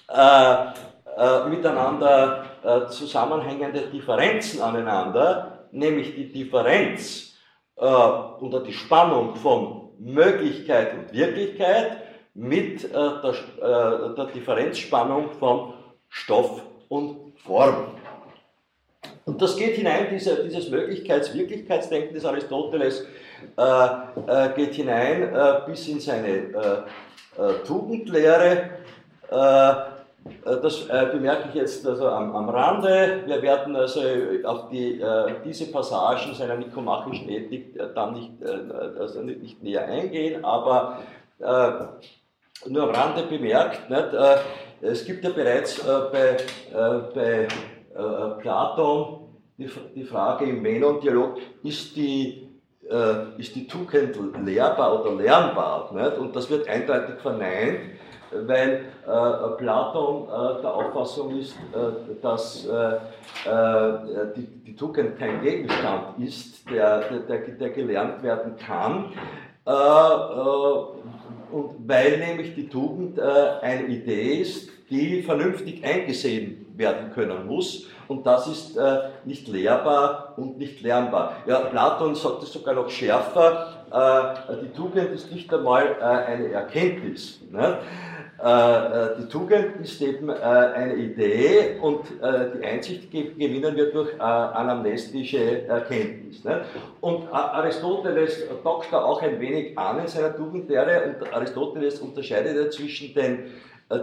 äh, 0.09 0.55
äh, 1.17 1.49
miteinander 1.49 2.45
zusammenhängende 2.91 3.83
Differenzen 3.83 4.61
aneinander, 4.61 5.69
nämlich 5.71 6.17
die 6.17 6.33
Differenz 6.33 7.37
oder 7.77 8.65
die 8.67 8.73
Spannung 8.73 9.37
von 9.37 9.91
Möglichkeit 10.01 10.95
und 10.95 11.13
Wirklichkeit 11.13 11.99
mit 12.37 12.85
äh, 12.85 12.89
der, 12.93 13.31
äh, 13.31 14.15
der 14.15 14.27
Differenzspannung 14.27 15.31
von 15.39 15.73
Stoff 16.09 16.63
und 16.89 17.33
Form. 17.39 17.95
Und 19.25 19.41
das 19.41 19.57
geht 19.57 19.77
hinein, 19.77 20.09
diese, 20.11 20.45
dieses 20.45 20.71
Möglichkeits-Wirklichkeitsdenken 20.71 22.15
des 22.15 22.25
Aristoteles 22.25 23.07
äh, 23.57 23.87
äh, 24.27 24.55
geht 24.55 24.75
hinein 24.75 25.35
äh, 25.35 25.61
bis 25.67 25.89
in 25.89 26.01
seine 26.01 26.29
äh, 26.29 27.53
Tugendlehre, 27.67 28.71
das 29.29 30.89
bemerke 31.13 31.49
ich 31.51 31.55
jetzt 31.57 31.87
also 31.87 32.09
am, 32.09 32.35
am, 32.35 32.49
Rande. 32.49 33.25
Wir 33.27 33.43
werden 33.43 33.77
also 33.77 34.01
auf 34.45 34.71
die, 34.71 35.03
diese 35.45 35.71
Passagen 35.71 36.33
seiner 36.33 36.57
nikomachischen 36.57 37.29
Ethik 37.29 37.79
dann 37.95 38.15
nicht, 38.15 38.33
also 38.99 39.21
nicht, 39.21 39.43
nicht, 39.43 39.63
näher 39.63 39.85
eingehen, 39.85 40.43
aber 40.45 41.01
nur 42.67 42.83
am 42.85 42.91
Rande 42.91 43.25
bemerkt, 43.25 43.91
nicht, 43.91 44.07
es 44.81 45.05
gibt 45.05 45.23
ja 45.23 45.31
bereits 45.31 45.85
bei, 45.85 46.39
bei 47.15 47.49
Platon 48.41 49.27
die, 49.59 49.71
die, 49.95 50.05
Frage 50.05 50.47
im 50.47 50.63
Menon-Dialog, 50.63 51.39
ist 51.63 51.97
die, 51.97 52.46
ist 53.39 53.55
die 53.55 53.67
Tugend 53.67 54.17
lehrbar 54.45 55.01
oder 55.01 55.15
lernbar? 55.15 55.91
Nicht? 55.93 56.19
Und 56.19 56.37
das 56.37 56.49
wird 56.49 56.69
eindeutig 56.69 57.17
verneint 57.21 57.81
weil 58.31 58.85
äh, 59.07 59.57
Platon 59.57 60.25
äh, 60.25 60.63
der 60.63 60.75
Auffassung 60.75 61.39
ist, 61.39 61.57
äh, 61.73 62.15
dass 62.21 62.67
äh, 62.67 62.97
äh, 63.49 64.35
die, 64.37 64.47
die, 64.67 64.77
Tugend 64.77 65.19
kein 65.19 65.41
Gegenstand 65.43 66.19
ist, 66.19 66.69
der, 66.71 67.01
der, 67.21 67.39
der 67.39 67.71
gelernt 67.71 68.23
werden 68.23 68.57
kann. 68.57 69.13
Äh, 69.65 69.71
und 71.53 71.89
weil 71.89 72.19
nämlich 72.19 72.55
die 72.55 72.69
Tugend 72.69 73.21
eine 73.21 73.87
Idee 73.87 74.41
ist, 74.41 74.69
die 74.91 75.23
vernünftig 75.23 75.85
eingesehen 75.85 76.66
werden 76.77 77.13
können 77.13 77.47
muss. 77.47 77.87
Und 78.09 78.27
das 78.27 78.47
ist 78.47 78.77
äh, 78.77 79.11
nicht 79.25 79.49
lehrbar 79.49 80.35
und 80.37 80.59
nicht 80.59 80.81
lernbar. 80.81 81.37
Ja, 81.47 81.61
Platon 81.61 82.15
sagt 82.15 82.43
es 82.45 82.53
sogar 82.53 82.75
noch 82.75 82.89
schärfer, 82.89 83.69
äh, 83.91 84.55
die 84.65 84.73
Tugend 84.77 85.11
ist 85.13 85.33
nicht 85.33 85.53
einmal 85.53 85.97
äh, 86.01 86.05
eine 86.05 86.53
Erkenntnis. 86.53 87.41
Ne? 87.51 87.79
Äh, 88.43 88.49
äh, 88.49 89.17
die 89.19 89.29
Tugend 89.29 89.81
ist 89.81 90.01
eben 90.03 90.29
äh, 90.29 90.35
eine 90.35 90.95
Idee 90.95 91.79
und 91.81 92.05
die 92.11 92.65
Einsicht 92.65 93.11
gewinnen 93.11 93.75
wir 93.77 93.91
durch 93.93 94.21
anamnestische 94.21 95.67
Erkenntnis. 95.67 96.45
Ne? 96.45 96.63
Und 97.01 97.33
Aristoteles 97.33 98.47
dockt 98.63 98.93
da 98.93 99.03
auch 99.03 99.23
ein 99.23 99.41
wenig 99.41 99.79
an 99.79 100.01
in 100.01 100.07
seiner 100.07 100.37
Tugendlehre 100.37 101.17
und 101.21 101.33
Aristoteles 101.33 102.01
unterscheidet 102.01 102.57
ja 102.57 102.71
zwischen 102.71 103.15
den 103.15 103.51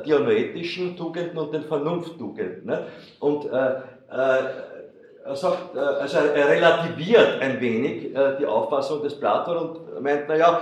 dianoetischen 0.06 0.96
Tugenden 0.96 1.38
und 1.38 1.54
den 1.54 1.64
Vernunfttugenden. 1.64 2.66
Ne? 2.66 2.88
Und 3.20 3.46
er 3.46 5.36
sagt, 5.36 5.78
also 5.78 6.18
er 6.18 6.50
relativiert 6.50 7.42
ein 7.42 7.60
wenig 7.60 8.14
die 8.40 8.46
Auffassung 8.46 9.02
des 9.04 9.20
Platon 9.20 9.58
und 9.58 10.02
meint, 10.02 10.28
naja, 10.28 10.62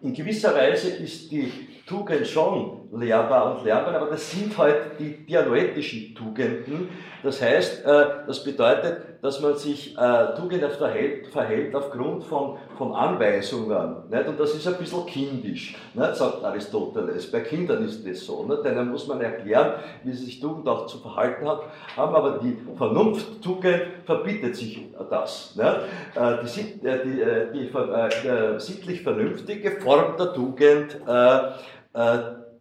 in 0.00 0.14
gewisser 0.14 0.54
Weise 0.54 0.90
ist 0.90 1.30
die 1.30 1.52
Tugend 1.88 2.26
schon 2.26 2.78
lehrbar 2.92 3.56
und 3.56 3.64
lernbar, 3.64 3.94
aber 3.94 4.10
das 4.10 4.30
sind 4.30 4.56
halt 4.56 4.98
die 4.98 5.24
dianoetischen 5.26 6.14
Tugenden. 6.14 6.88
Das 7.22 7.42
heißt, 7.42 7.84
äh, 7.84 8.04
das 8.26 8.44
bedeutet, 8.44 8.98
dass 9.22 9.40
man 9.40 9.56
sich 9.56 9.96
äh, 9.98 10.34
tugendhaft 10.36 10.76
verhält, 10.76 11.74
aufgrund 11.74 12.24
von, 12.24 12.56
von 12.76 12.94
Anweisungen. 12.94 13.96
Und 14.04 14.40
das 14.40 14.54
ist 14.54 14.66
ein 14.68 14.76
bisschen 14.76 15.04
kindisch, 15.06 15.76
sagt 15.94 16.44
Aristoteles. 16.44 17.30
Bei 17.30 17.40
Kindern 17.40 17.84
ist 17.84 18.06
das 18.06 18.20
so. 18.20 18.44
Nicht? 18.44 18.64
Denen 18.64 18.90
muss 18.90 19.08
man 19.08 19.20
erklären, 19.20 19.72
wie 20.04 20.12
sie 20.12 20.26
sich 20.26 20.40
Tugend 20.40 20.68
auch 20.68 20.86
zu 20.86 20.98
verhalten 20.98 21.48
hat, 21.48 21.62
aber 21.96 22.38
die 22.42 22.56
Vernunfttugend 22.76 23.82
verbietet 24.04 24.54
sich 24.54 24.86
das. 25.10 25.58
Äh, 25.58 26.36
die, 26.44 26.80
die, 26.80 27.58
die, 27.58 27.70
die 27.70 28.60
sittlich 28.60 29.02
vernünftige 29.02 29.72
Form 29.80 30.16
der 30.16 30.32
Tugend 30.32 30.98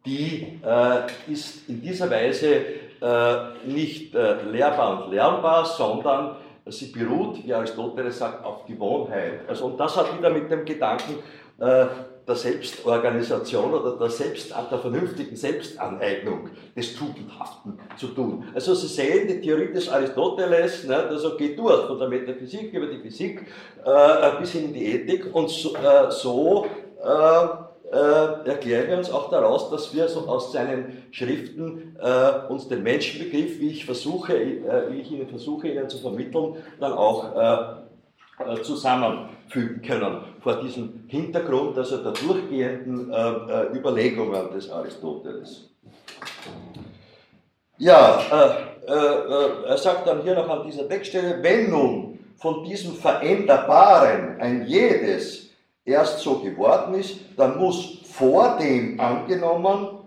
die 0.06 0.60
äh, 0.66 1.32
ist 1.32 1.68
in 1.70 1.82
dieser 1.82 2.10
Weise 2.10 2.56
äh, 3.02 3.36
nicht 3.66 4.14
lehrbar 4.14 5.06
und 5.06 5.14
lernbar, 5.14 5.66
sondern 5.66 6.38
sie 6.66 6.88
beruht, 6.88 7.46
wie 7.46 7.54
Aristoteles 7.54 8.18
sagt, 8.18 8.44
auf 8.44 8.66
Gewohnheit. 8.66 9.42
Also, 9.48 9.66
und 9.66 9.80
das 9.80 9.96
hat 9.96 10.18
wieder 10.18 10.30
mit 10.30 10.50
dem 10.52 10.66
Gedanken 10.66 11.16
der 12.28 12.36
Selbstorganisation 12.36 13.74
oder 13.74 13.98
der, 13.98 14.10
Selbst, 14.10 14.52
der 14.52 14.78
vernünftigen 14.78 15.36
Selbstaneignung 15.36 16.50
des 16.76 16.94
Tugendhaften 16.94 17.80
zu 17.96 18.08
tun. 18.08 18.44
Also 18.54 18.76
Sie 18.76 18.88
sehen, 18.88 19.28
die 19.30 19.40
Theorie 19.40 19.72
des 19.72 19.88
Aristoteles, 19.88 20.86
ne, 20.86 20.98
also 20.98 21.38
geht 21.38 21.58
durch 21.58 21.88
von 21.88 21.98
der 21.98 22.10
Metaphysik 22.10 22.74
über 22.74 22.88
die 22.88 23.00
Physik 23.00 23.46
äh, 23.86 24.40
bis 24.40 24.52
hin 24.52 24.66
in 24.66 24.74
die 24.74 24.86
Ethik 24.94 25.34
und 25.34 25.50
so, 25.50 25.74
äh, 25.76 26.12
so 26.12 26.66
äh, 27.02 27.48
äh, 27.92 28.50
erklären 28.50 28.90
wir 28.90 28.98
uns 28.98 29.10
auch 29.10 29.30
daraus, 29.30 29.70
dass 29.70 29.94
wir 29.94 30.08
so 30.10 30.22
aus 30.28 30.52
seinen 30.52 31.04
Schriften 31.12 31.96
äh, 32.02 32.52
uns 32.52 32.68
den 32.68 32.84
Menschenbegriff, 32.84 33.60
wie 33.60 33.70
ich 33.70 33.86
versuche, 33.86 34.36
äh, 34.36 34.92
wie 34.92 35.02
ich 35.02 35.12
Ihnen 35.12 35.28
versuche, 35.28 35.70
Ihnen 35.70 35.90
zu 35.90 35.98
vermitteln, 36.00 36.56
dann 36.80 36.92
auch 36.92 37.36
äh, 37.36 38.54
äh, 38.54 38.62
zusammenfügen 38.62 39.82
können 39.82 40.22
vor 40.42 40.62
diesem 40.62 41.06
Hintergrund, 41.08 41.78
also 41.78 41.98
der 41.98 42.12
durchgehenden 42.12 43.12
äh, 43.12 43.78
Überlegungen 43.78 44.52
des 44.52 44.70
Aristoteles. 44.70 45.70
Ja, 47.80 48.20
er 48.88 49.78
sagt 49.78 50.08
dann 50.08 50.24
hier 50.24 50.34
noch 50.34 50.50
an 50.50 50.66
dieser 50.66 50.90
Textstelle, 50.90 51.44
wenn 51.44 51.70
nun 51.70 52.20
von 52.38 52.64
diesem 52.64 52.96
Veränderbaren 52.96 54.40
ein 54.40 54.66
jedes 54.66 55.47
erst 55.88 56.20
so 56.20 56.40
geworden 56.40 56.94
ist, 56.94 57.16
dann 57.38 57.58
muss 57.58 58.00
vor 58.14 58.58
dem 58.60 59.00
angenommen 59.00 60.00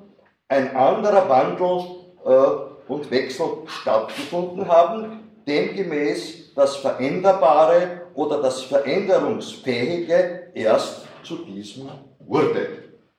ein 0.49 0.77
anderer 0.77 1.29
Wandel 1.29 1.85
äh, 2.25 2.93
und 2.93 3.11
Wechsel 3.11 3.47
stattgefunden 3.67 4.69
haben, 4.69 5.31
demgemäß 5.47 6.55
das 6.55 6.77
Veränderbare 6.77 8.03
oder 8.15 8.43
das 8.43 8.63
Veränderungsfähige 8.63 10.51
erst 10.55 11.07
zu 11.23 11.37
diesem 11.37 11.89
wurde. 12.19 12.69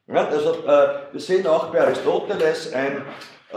Ja, 0.07 0.27
also, 0.27 0.51
äh, 0.65 0.87
wir 1.11 1.19
sehen 1.19 1.47
auch 1.47 1.67
bei 1.67 1.81
Aristoteles 1.81 2.73
ein 2.73 3.03
äh, 3.51 3.55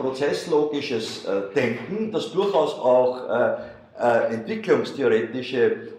prozesslogisches 0.00 1.24
äh, 1.24 1.52
Denken, 1.54 2.12
das 2.12 2.32
durchaus 2.32 2.74
auch 2.74 3.28
äh, 3.28 3.56
äh, 4.00 4.34
entwicklungstheoretische 4.34 5.98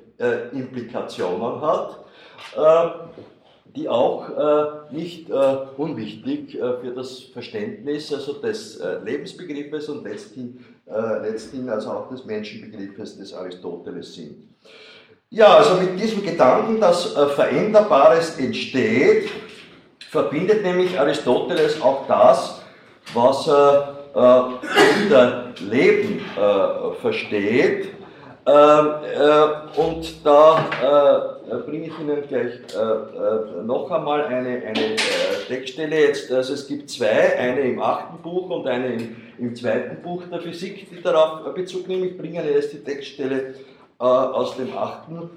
Implikationen 0.51 1.61
hat. 1.61 2.03
Äh, 2.55 2.89
die 3.75 3.87
auch 3.87 4.27
äh, 4.29 4.95
nicht 4.95 5.29
äh, 5.29 5.33
unwichtig 5.77 6.57
für 6.57 6.91
das 6.95 7.19
Verständnis 7.19 8.11
also 8.11 8.33
des 8.33 8.81
Lebensbegriffes 9.05 9.89
und 9.89 10.03
letzthin, 10.03 10.65
letzthin 11.21 11.69
also 11.69 11.91
auch 11.91 12.09
des 12.09 12.25
Menschenbegriffes 12.25 13.19
des 13.19 13.31
Aristoteles 13.31 14.15
sind. 14.15 14.49
Ja, 15.29 15.57
also 15.57 15.75
mit 15.75 15.99
diesem 15.99 16.23
Gedanken, 16.23 16.81
dass 16.81 17.13
Veränderbares 17.13 18.39
entsteht, 18.39 19.29
verbindet 20.09 20.63
nämlich 20.63 20.99
Aristoteles 20.99 21.79
auch 21.79 22.07
das, 22.07 22.63
was 23.13 23.47
er 23.47 23.95
unter 24.15 25.53
Leben 25.59 26.21
versteht. 26.99 27.89
Ähm, 28.49 28.93
und 29.75 30.25
da 30.25 31.37
äh, 31.47 31.55
bringe 31.57 31.87
ich 31.87 31.99
Ihnen 31.99 32.23
gleich 32.27 32.53
äh, 32.73 32.79
äh, 32.79 33.61
noch 33.63 33.91
einmal 33.91 34.23
eine, 34.23 34.63
eine 34.65 34.95
Textstelle 35.47 36.07
jetzt. 36.07 36.31
Also 36.31 36.53
es 36.53 36.67
gibt 36.67 36.89
zwei, 36.89 37.37
eine 37.37 37.59
im 37.61 37.79
achten 37.79 38.17
Buch 38.23 38.49
und 38.49 38.65
eine 38.65 38.93
im, 38.93 39.15
im 39.37 39.55
zweiten 39.55 40.01
Buch 40.01 40.23
der 40.31 40.41
Physik, 40.41 40.89
die 40.89 40.99
darauf 41.01 41.53
Bezug 41.53 41.87
nehmen. 41.87 42.05
Ich 42.05 42.17
bringe 42.17 42.41
Ihnen 42.41 42.53
jetzt 42.53 42.73
die 42.73 42.83
Textstelle 42.83 43.53
aus 43.99 44.57
dem 44.57 44.75
achten 44.75 45.29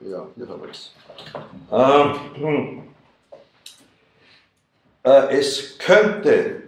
Ja, 0.00 0.26
hier 0.34 0.48
haben 0.48 0.62
wir 0.62 0.70
es. 0.70 0.92
Ähm, 1.70 2.82
äh, 5.04 5.38
es 5.38 5.78
könnte, 5.78 6.62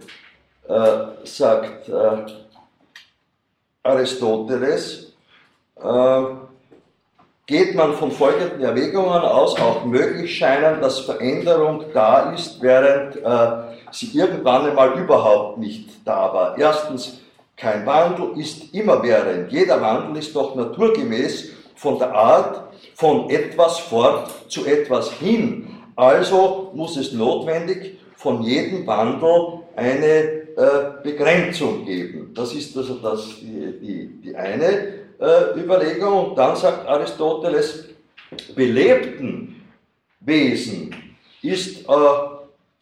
äh, 0.67 0.97
sagt 1.23 1.89
äh, 1.89 2.25
Aristoteles, 3.81 5.13
äh, 5.77 6.23
geht 7.47 7.73
man 7.73 7.95
von 7.95 8.11
folgenden 8.11 8.61
Erwägungen 8.61 9.21
aus, 9.21 9.59
auch 9.59 9.83
möglich 9.83 10.37
scheinen, 10.37 10.79
dass 10.79 10.99
Veränderung 10.99 11.85
da 11.91 12.33
ist, 12.33 12.61
während 12.61 13.15
äh, 13.15 13.77
sie 13.91 14.15
irgendwann 14.15 14.67
einmal 14.67 14.93
überhaupt 14.93 15.57
nicht 15.57 15.89
da 16.05 16.31
war. 16.31 16.57
Erstens, 16.57 17.24
kein 17.57 17.85
Wandel 17.85 18.37
ist 18.39 18.73
immerwährend. 18.73 19.51
Jeder 19.51 19.81
Wandel 19.81 20.17
ist 20.17 20.35
doch 20.35 20.55
naturgemäß 20.55 21.51
von 21.75 21.99
der 21.99 22.13
Art 22.13 22.73
von 22.95 23.29
etwas 23.29 23.79
fort 23.79 24.29
zu 24.49 24.65
etwas 24.65 25.11
hin. 25.13 25.67
Also 25.95 26.71
muss 26.73 26.97
es 26.97 27.13
notwendig 27.13 27.99
von 28.17 28.41
jedem 28.41 28.85
Wandel 28.87 29.59
eine 29.75 30.45
äh, 30.57 31.03
Begrenzung 31.03 31.85
geben. 31.85 32.31
Das 32.33 32.53
ist 32.53 32.75
also 32.77 32.95
das, 32.95 33.39
die, 33.41 33.79
die, 33.79 34.21
die 34.23 34.35
eine 34.35 34.65
äh, 35.19 35.59
Überlegung. 35.59 36.29
Und 36.29 36.37
dann 36.37 36.55
sagt 36.55 36.87
Aristoteles, 36.87 37.85
belebten 38.55 39.61
Wesen 40.21 40.95
ist, 41.41 41.87
äh, 41.87 41.93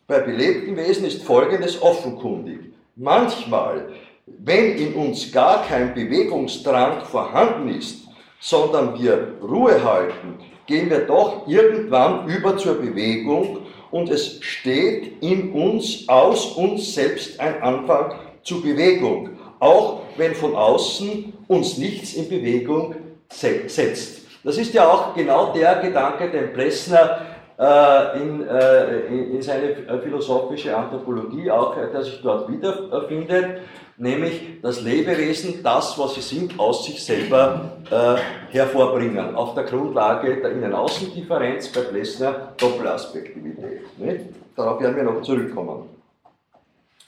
bei 0.07 0.19
belebten 0.19 0.75
Wesen 0.77 1.05
ist 1.05 1.23
Folgendes 1.23 1.81
offenkundig. 1.81 2.59
Manchmal, 2.95 3.89
wenn 4.25 4.77
in 4.77 4.93
uns 4.93 5.31
gar 5.31 5.65
kein 5.65 5.93
Bewegungsdrang 5.93 7.05
vorhanden 7.05 7.69
ist, 7.69 8.07
sondern 8.39 9.01
wir 9.01 9.35
Ruhe 9.41 9.83
halten, 9.83 10.39
gehen 10.65 10.89
wir 10.89 11.05
doch 11.05 11.47
irgendwann 11.47 12.27
über 12.27 12.57
zur 12.57 12.75
Bewegung 12.75 13.59
und 13.91 14.09
es 14.09 14.41
steht 14.41 15.21
in 15.21 15.51
uns, 15.53 16.07
aus 16.07 16.53
uns 16.53 16.93
selbst 16.93 17.39
ein 17.39 17.61
Anfang 17.61 18.15
zur 18.43 18.61
Bewegung, 18.61 19.29
auch 19.59 20.01
wenn 20.17 20.33
von 20.33 20.55
außen 20.55 21.33
uns 21.47 21.77
nichts 21.77 22.13
in 22.13 22.29
Bewegung 22.29 22.95
setzt. 23.29 24.21
Das 24.43 24.57
ist 24.57 24.73
ja 24.73 24.89
auch 24.89 25.13
genau 25.13 25.53
der 25.53 25.75
Gedanke, 25.75 26.29
den 26.29 26.51
Plessner 26.53 27.21
äh, 27.57 28.19
in, 28.19 28.47
äh, 28.47 29.05
in, 29.07 29.41
seine 29.41 29.75
philosophische 30.01 30.75
Anthropologie 30.75 31.49
auch, 31.51 31.77
äh, 31.77 31.91
der 31.91 32.03
sich 32.03 32.19
dort 32.21 32.51
wiederfindet, 32.51 33.61
nämlich 33.97 34.61
das 34.61 34.81
Lebewesen, 34.81 35.61
das, 35.63 35.97
was 35.97 36.15
sie 36.15 36.21
sind, 36.21 36.59
aus 36.59 36.85
sich 36.85 37.03
selber 37.03 37.77
äh, 37.89 38.53
hervorbringen, 38.53 39.35
auf 39.35 39.53
der 39.53 39.63
Grundlage 39.63 40.41
der 40.41 40.51
Innen-Außen-Differenz 40.51 41.69
bei 41.69 41.81
Plessner 41.81 42.53
Doppelaspektivität. 42.57 43.97
Nicht? 43.97 44.25
Darauf 44.55 44.81
werden 44.81 44.95
wir 44.95 45.03
noch 45.03 45.21
zurückkommen. 45.21 45.89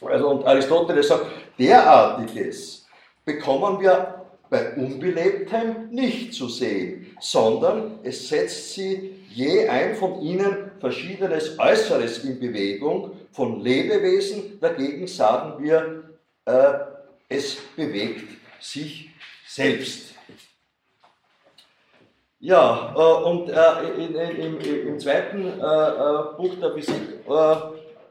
Also, 0.01 0.29
und 0.29 0.45
Aristoteles 0.45 1.07
sagt, 1.07 1.25
derartiges 1.57 2.85
bekommen 3.23 3.79
wir 3.79 4.25
bei 4.49 4.75
Unbelebtem 4.75 5.89
nicht 5.89 6.33
zu 6.33 6.47
sehen, 6.47 7.07
sondern 7.19 7.99
es 8.03 8.29
setzt 8.29 8.73
sie 8.73 9.15
je 9.29 9.67
ein 9.67 9.95
von 9.95 10.21
ihnen 10.21 10.71
verschiedenes 10.79 11.57
Äußeres 11.57 12.23
in 12.23 12.39
Bewegung, 12.39 13.11
von 13.31 13.59
Lebewesen 13.61 14.59
dagegen 14.61 15.07
sagen 15.07 15.61
wir, 15.63 16.04
äh, 16.45 16.73
es 17.29 17.57
bewegt 17.75 18.29
sich 18.59 19.09
selbst. 19.47 20.15
Ja, 22.39 22.93
äh, 22.95 23.23
und 23.27 23.49
äh, 23.49 23.55
in, 23.97 24.15
in, 24.15 24.59
im, 24.59 24.87
im, 24.87 24.99
zweiten 24.99 25.45
äh, 25.45 25.49
äh, 25.49 26.37
Buch 26.37 26.55
der 26.61 26.73
Physik 26.73 27.19
äh, 27.27 27.55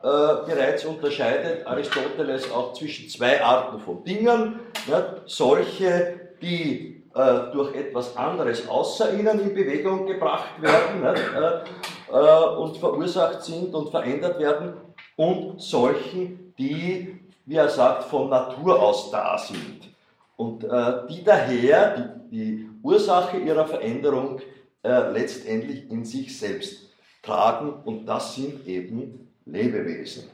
bereits 0.03 0.85
unterscheidet 0.85 1.67
Aristoteles 1.67 2.51
auch 2.51 2.73
zwischen 2.73 3.09
zwei 3.09 3.43
Arten 3.43 3.79
von 3.81 4.03
Dingen, 4.05 4.61
ne, 4.87 5.23
solche, 5.27 6.21
die 6.43 7.05
äh, 7.15 7.53
durch 7.53 7.75
etwas 7.75 8.17
anderes 8.17 8.69
außer 8.69 9.15
ihnen 9.15 9.39
in 9.39 9.55
Bewegung 9.55 10.05
gebracht 10.07 10.61
werden 10.61 11.01
ne, 11.01 11.65
äh, 12.13 12.45
und 12.59 12.77
verursacht 12.77 13.45
sind 13.45 13.75
und 13.75 13.91
verändert 13.91 14.39
werden 14.41 14.75
und 15.17 15.63
solchen, 15.63 16.53
die, 16.59 17.21
wie 17.47 17.57
er 17.57 17.69
sagt, 17.69 18.05
von 18.05 18.31
Natur 18.31 18.81
aus 18.81 19.11
da 19.11 19.37
sind. 19.39 19.89
Und 20.37 20.65
äh, 20.65 21.07
die 21.09 21.23
daher 21.23 21.97
die, 22.31 22.37
die, 22.37 22.71
Ursache 22.83 23.39
ihrer 23.39 23.67
Veränderung 23.67 24.41
äh, 24.83 25.11
letztendlich 25.11 25.91
in 25.91 26.05
sich 26.05 26.39
selbst 26.39 26.91
tragen 27.23 27.73
und 27.87 28.05
das 28.05 28.35
sind 28.35 28.67
eben 28.67 29.33
Lebewesen. 29.47 30.29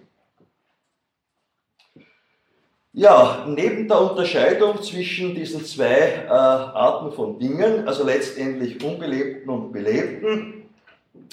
Ja, 2.92 3.44
neben 3.46 3.86
der 3.86 4.00
Unterscheidung 4.00 4.82
zwischen 4.82 5.32
diesen 5.32 5.64
zwei 5.64 6.24
äh, 6.26 6.28
Arten 6.28 7.12
von 7.12 7.38
Dingen, 7.38 7.86
also 7.86 8.02
letztendlich 8.02 8.82
unbelebten 8.82 9.48
und 9.48 9.70
belebten, 9.70 10.68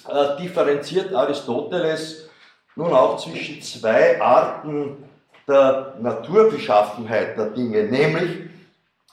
äh, 0.07 0.37
differenziert 0.39 1.11
Aristoteles 1.15 2.29
nun 2.75 2.93
auch 2.93 3.17
zwischen 3.17 3.59
zwei 3.63 4.21
Arten 4.21 5.07
der 5.47 5.93
Naturbeschaffenheit 6.01 7.38
der 7.38 7.51
Dinge, 7.51 7.83
nämlich 7.83 8.47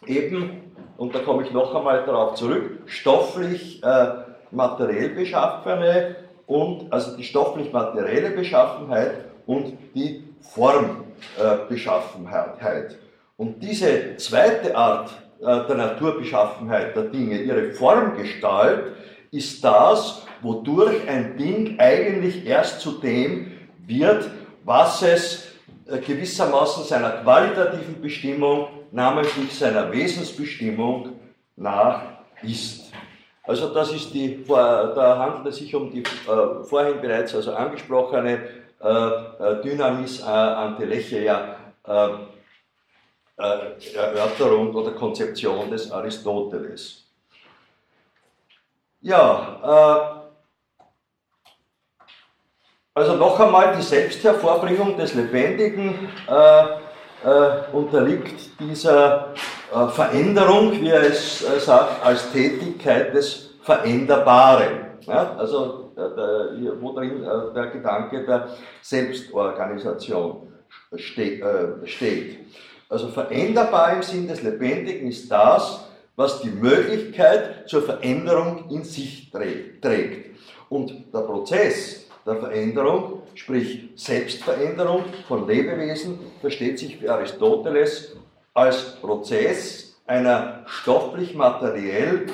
eben, 0.07 0.73
und 0.97 1.15
da 1.15 1.19
komme 1.21 1.45
ich 1.45 1.53
noch 1.53 1.73
einmal 1.75 2.05
darauf 2.05 2.35
zurück, 2.35 2.81
stofflich 2.87 3.83
äh, 3.83 4.07
materiell 4.51 5.11
beschaffene 5.11 6.17
und 6.47 6.91
also 6.93 7.17
die 7.17 7.25
stofflich 7.25 7.73
materielle 7.73 8.31
Beschaffenheit 8.31 9.25
und 9.47 9.77
die 9.95 10.25
Formbeschaffenheit. 10.41 12.99
Und 13.37 13.63
diese 13.63 14.17
zweite 14.17 14.75
Art 14.77 15.11
äh, 15.41 15.45
der 15.45 15.77
Naturbeschaffenheit 15.77 16.97
der 16.97 17.05
Dinge, 17.05 17.43
ihre 17.43 17.71
Formgestalt, 17.73 18.93
ist 19.31 19.63
das, 19.65 20.27
wodurch 20.43 21.09
ein 21.09 21.37
Ding 21.37 21.77
eigentlich 21.79 22.45
erst 22.47 22.81
zu 22.81 22.93
dem 22.93 23.53
wird, 23.87 24.31
was 24.65 25.03
es 25.03 25.47
äh, 25.47 25.54
gewissermaßen 25.87 26.85
seiner 26.85 27.11
qualitativen 27.23 28.01
Bestimmung, 28.01 28.69
namentlich 28.91 29.53
seiner 29.53 29.91
Wesensbestimmung 29.93 31.21
nach 31.57 32.03
ist. 32.43 32.93
Also 33.43 33.75
das 33.75 33.93
ist 33.93 34.15
die, 34.15 34.43
da 34.47 35.19
handelt 35.19 35.47
es 35.47 35.57
sich 35.57 35.75
um 35.75 35.91
die 35.91 36.03
äh, 36.03 36.65
vorhin 36.65 37.01
bereits 37.01 37.35
also 37.35 37.53
angesprochene 37.55 38.41
äh, 38.81 38.89
äh, 38.89 39.63
Dynamis 39.63 40.21
äh, 40.21 40.25
Antelecheia 40.25 41.57
Erörterung 43.37 44.75
oder 44.75 44.93
Konzeption 44.93 45.71
des 45.71 45.91
Aristoteles. 45.91 47.05
Ja, 49.03 50.24
also 52.95 53.17
noch 53.17 53.39
einmal 53.41 53.75
die 53.77 53.83
Selbsthervorbringung 53.83 54.97
des 54.97 55.15
Lebendigen 55.15 56.09
äh, 56.29 57.29
äh, 57.29 57.73
unterliegt 57.73 58.61
dieser 58.61 59.35
äh, 59.75 59.89
Veränderung, 59.89 60.81
wie 60.81 60.91
er 60.91 61.03
es 61.03 61.45
sagt, 61.65 62.05
als 62.07 62.31
Tätigkeit 62.31 63.13
des 63.13 63.55
Veränderbaren. 63.63 64.85
Ja, 65.01 65.35
also 65.37 65.93
der, 65.97 66.81
wo 66.81 66.93
drin 66.93 67.25
äh, 67.25 67.55
der 67.55 67.67
Gedanke 67.67 68.25
der 68.25 68.49
Selbstorganisation 68.81 70.53
ste 70.97 71.41
äh, 71.41 71.87
steht. 71.87 72.39
Also 72.89 73.09
veränderbar 73.09 73.95
im 73.95 74.03
Sinn 74.03 74.29
des 74.29 74.43
Lebendigen 74.43 75.09
ist 75.09 75.31
das, 75.31 75.89
was 76.15 76.41
die 76.43 76.51
Möglichkeit 76.51 77.69
zur 77.69 77.83
Veränderung 77.83 78.71
in 78.71 78.85
sich 78.85 79.31
trägt. 79.33 79.85
Und 80.69 81.13
der 81.13 81.21
Prozess 81.21 82.04
der 82.27 82.37
Veränderung, 82.37 83.23
sprich 83.35 83.91
Selbstveränderung 83.97 85.05
von 85.29 85.47
Lebewesen, 85.47 86.19
versteht 86.41 86.79
sich 86.79 86.97
für 86.97 87.13
Aristoteles 87.13 88.17
als 88.55 88.97
Prozess 89.01 89.97
einer 90.07 90.65
stofflich-materiell 90.67 92.27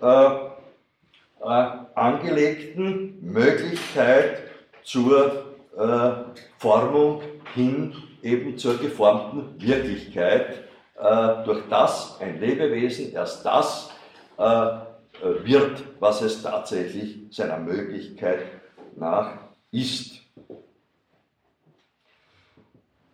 äh, 0.00 0.06
äh, 0.06 1.68
angelegten 1.94 3.18
Möglichkeit 3.20 4.42
zur 4.82 5.44
äh, 5.76 6.10
Formung 6.58 7.22
hin 7.54 7.94
eben 8.22 8.56
zur 8.56 8.78
geformten 8.78 9.60
Wirklichkeit, 9.60 10.64
äh, 10.98 11.44
durch 11.44 11.62
das 11.68 12.20
ein 12.20 12.40
Lebewesen 12.40 13.12
erst 13.12 13.44
das 13.44 13.90
äh, 14.38 14.42
äh, 14.42 14.80
wird, 15.44 15.82
was 16.00 16.22
es 16.22 16.42
tatsächlich 16.42 17.26
seiner 17.30 17.58
Möglichkeit 17.58 18.40
nach 18.96 19.30
ist. 19.70 20.20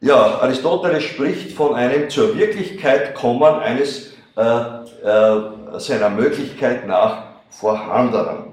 Ja, 0.00 0.40
Aristoteles 0.40 1.02
spricht 1.02 1.52
von 1.52 1.74
einem 1.74 2.08
zur 2.08 2.36
Wirklichkeit 2.36 3.14
kommen 3.14 3.54
eines 3.60 4.12
äh, 4.36 4.42
äh, 4.42 5.78
seiner 5.78 6.10
Möglichkeit 6.10 6.86
nach 6.86 7.24
vorhandenen. 7.50 8.48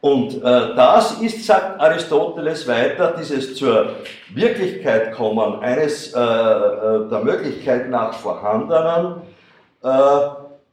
Und 0.00 0.36
äh, 0.36 0.40
das 0.76 1.20
ist, 1.20 1.44
sagt 1.44 1.80
Aristoteles 1.80 2.68
weiter, 2.68 3.14
dieses 3.18 3.56
zur 3.56 3.96
Wirklichkeit 4.32 5.12
kommen 5.12 5.60
eines 5.60 6.14
äh, 6.14 6.20
äh, 6.20 7.08
der 7.10 7.20
Möglichkeit 7.24 7.90
nach 7.90 8.14
vorhandenen, 8.14 9.22
äh, 9.82 9.88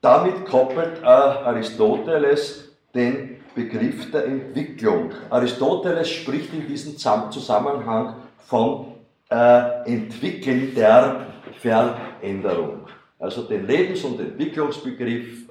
damit 0.01 0.45
koppelt 0.45 1.03
Aristoteles 1.03 2.69
den 2.93 3.34
Begriff 3.55 4.11
der 4.11 4.25
Entwicklung. 4.25 5.11
Aristoteles 5.29 6.09
spricht 6.09 6.53
in 6.53 6.67
diesem 6.67 6.97
Zusammenhang 6.97 8.15
von 8.39 8.93
äh, 9.31 9.85
Entwickeln 9.85 10.75
der 10.75 11.25
Veränderung. 11.59 12.81
Also 13.17 13.43
den 13.43 13.65
Lebens- 13.65 14.03
und 14.03 14.19
Entwicklungsbegriff 14.19 15.49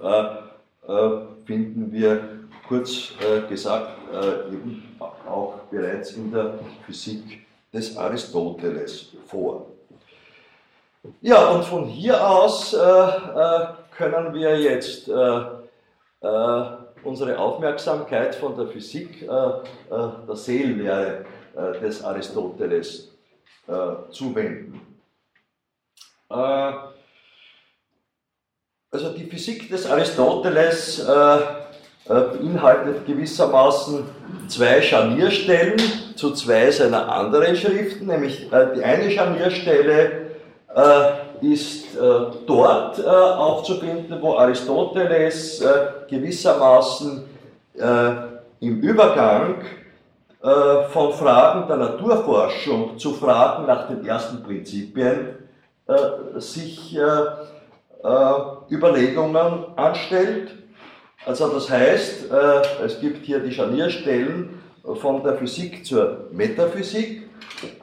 finden 1.46 1.90
wir 1.90 2.20
kurz 2.68 3.12
äh, 3.20 3.46
gesagt 3.48 3.98
äh, 4.12 4.52
eben 4.52 4.96
auch 4.98 5.60
bereits 5.70 6.12
in 6.12 6.32
der 6.32 6.58
Physik 6.86 7.46
des 7.72 7.96
Aristoteles 7.96 9.08
vor. 9.26 9.66
Ja, 11.20 11.48
und 11.50 11.64
von 11.64 11.84
hier 11.84 12.26
aus 12.26 12.72
äh, 12.72 12.78
äh, 12.78 13.66
können 13.96 14.32
wir 14.32 14.58
jetzt 14.58 15.08
äh, 15.08 15.40
äh 16.22 16.83
unsere 17.04 17.38
Aufmerksamkeit 17.38 18.34
von 18.34 18.56
der 18.56 18.66
Physik 18.68 19.22
äh, 19.22 19.26
äh, 19.26 19.62
der 20.28 20.36
Seelenlehre 20.36 21.24
des 21.80 22.02
Aristoteles 22.02 23.12
zuwenden. 24.10 24.80
also 26.28 26.82
die 29.16 29.24
Physik 29.26 29.70
des 29.70 29.88
Aristoteles 29.88 31.06
beinhaltet 32.08 33.06
gewissermaßen 33.06 34.04
zwei 34.48 34.82
Scharnierstellen 34.82 35.80
zu 36.16 36.32
zwei 36.32 36.72
seiner 36.72 37.08
anderen 37.08 37.54
Schriften, 37.54 38.06
nämlich 38.06 38.50
die 38.50 38.82
eine 38.82 39.08
Scharnierstelle 39.12 40.24
äh, 40.74 41.23
ist 41.52 41.96
äh, 41.96 42.00
dort 42.46 42.98
äh, 42.98 43.02
aufzufinden, 43.02 44.18
wo 44.20 44.34
Aristoteles 44.34 45.64
gewissermaßen 46.08 47.24
im 48.60 48.80
Übergang 48.80 49.56
von 50.40 51.12
Fragen 51.12 51.66
der 51.66 51.76
Naturforschung 51.76 52.96
zu 52.98 53.14
Fragen 53.14 53.66
nach 53.66 53.88
den 53.88 54.06
ersten 54.06 54.44
Prinzipien 54.44 55.34
sich 56.36 56.96
Überlegungen 58.70 59.64
anstellt. 59.74 60.52
Also 61.26 61.48
das 61.48 61.68
heißt, 61.68 62.30
es 62.84 63.00
gibt 63.00 63.26
hier 63.26 63.40
die 63.40 63.50
Scharnierstellen 63.50 64.60
von 64.94 65.24
der 65.24 65.34
Physik 65.34 65.84
zur 65.84 66.28
Metaphysik 66.30 67.23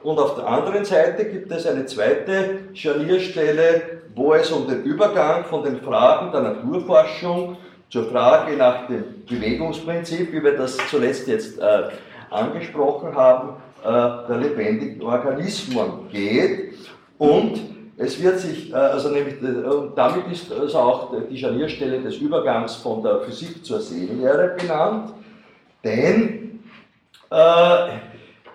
und 0.04 0.18
auf 0.20 0.36
der 0.36 0.48
anderen 0.48 0.86
Seite 0.86 1.26
gibt 1.26 1.52
es 1.52 1.66
eine 1.66 1.86
zweite 1.86 2.60
Scharnierstelle, 2.74 4.02
wo 4.16 4.34
es 4.34 4.52
um 4.52 4.68
den 4.68 4.84
Übergang 4.84 5.46
von 5.46 5.64
den 5.64 5.82
Fragen 5.82 6.32
der 6.32 6.42
Naturforschung 6.42 7.58
zur 7.90 8.06
Frage 8.06 8.56
nach 8.56 8.88
dem 8.88 9.26
Bewegungsprinzip, 9.28 10.32
wie 10.32 10.44
wir 10.44 10.58
das 10.58 10.78
zuletzt 10.90 11.28
jetzt 11.28 11.60
äh, 11.60 11.84
angesprochen 12.30 13.16
haben, 13.16 13.58
äh, 13.84 14.28
der 14.28 14.38
lebendigen 14.38 15.02
Organismen 15.02 16.10
geht. 16.12 16.74
Und 17.18 17.60
es 17.98 18.22
wird 18.22 18.40
sich, 18.40 18.72
äh, 18.72 18.76
also 18.76 19.10
nämlich, 19.10 19.36
äh, 19.36 19.48
damit 19.96 20.32
ist 20.32 20.52
also 20.52 20.78
auch 20.78 21.14
die 21.30 21.38
Scharnierstelle 21.38 22.02
des 22.02 22.18
Übergangs 22.18 22.76
von 22.76 23.04
der 23.04 23.20
Physik 23.22 23.64
zur 23.66 23.80
Seelenlehre 23.80 24.56
benannt, 24.58 25.14
denn 25.84 26.60
äh, 27.32 27.88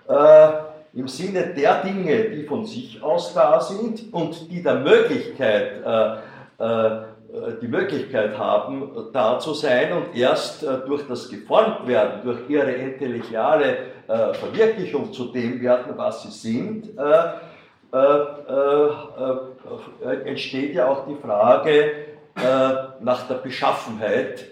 äh, 0.08 0.65
im 0.96 1.08
Sinne 1.08 1.48
der 1.54 1.82
Dinge, 1.82 2.30
die 2.30 2.44
von 2.44 2.64
sich 2.64 3.02
aus 3.02 3.34
da 3.34 3.60
sind 3.60 4.12
und 4.14 4.50
die 4.50 4.62
der 4.62 4.76
Möglichkeit, 4.76 5.84
äh, 5.84 6.16
äh, 6.58 7.02
die 7.60 7.68
Möglichkeit 7.68 8.38
haben, 8.38 8.90
da 9.12 9.38
zu 9.38 9.52
sein 9.52 9.92
und 9.92 10.16
erst 10.16 10.62
äh, 10.62 10.78
durch 10.86 11.06
das 11.06 11.28
Geformtwerden, 11.28 12.22
durch 12.24 12.48
ihre 12.48 12.72
intelligiale 12.72 13.76
äh, 14.08 14.32
Verwirklichung 14.32 15.12
zu 15.12 15.26
dem 15.26 15.60
werden, 15.60 15.92
was 15.96 16.22
sie 16.22 16.30
sind, 16.30 16.98
äh, 16.98 17.34
äh, 17.92 18.88
entsteht 20.24 20.74
ja 20.74 20.88
auch 20.88 21.06
die 21.06 21.16
Frage 21.16 21.92
nach 23.00 23.26
der 23.28 23.36
Beschaffenheit 23.36 24.44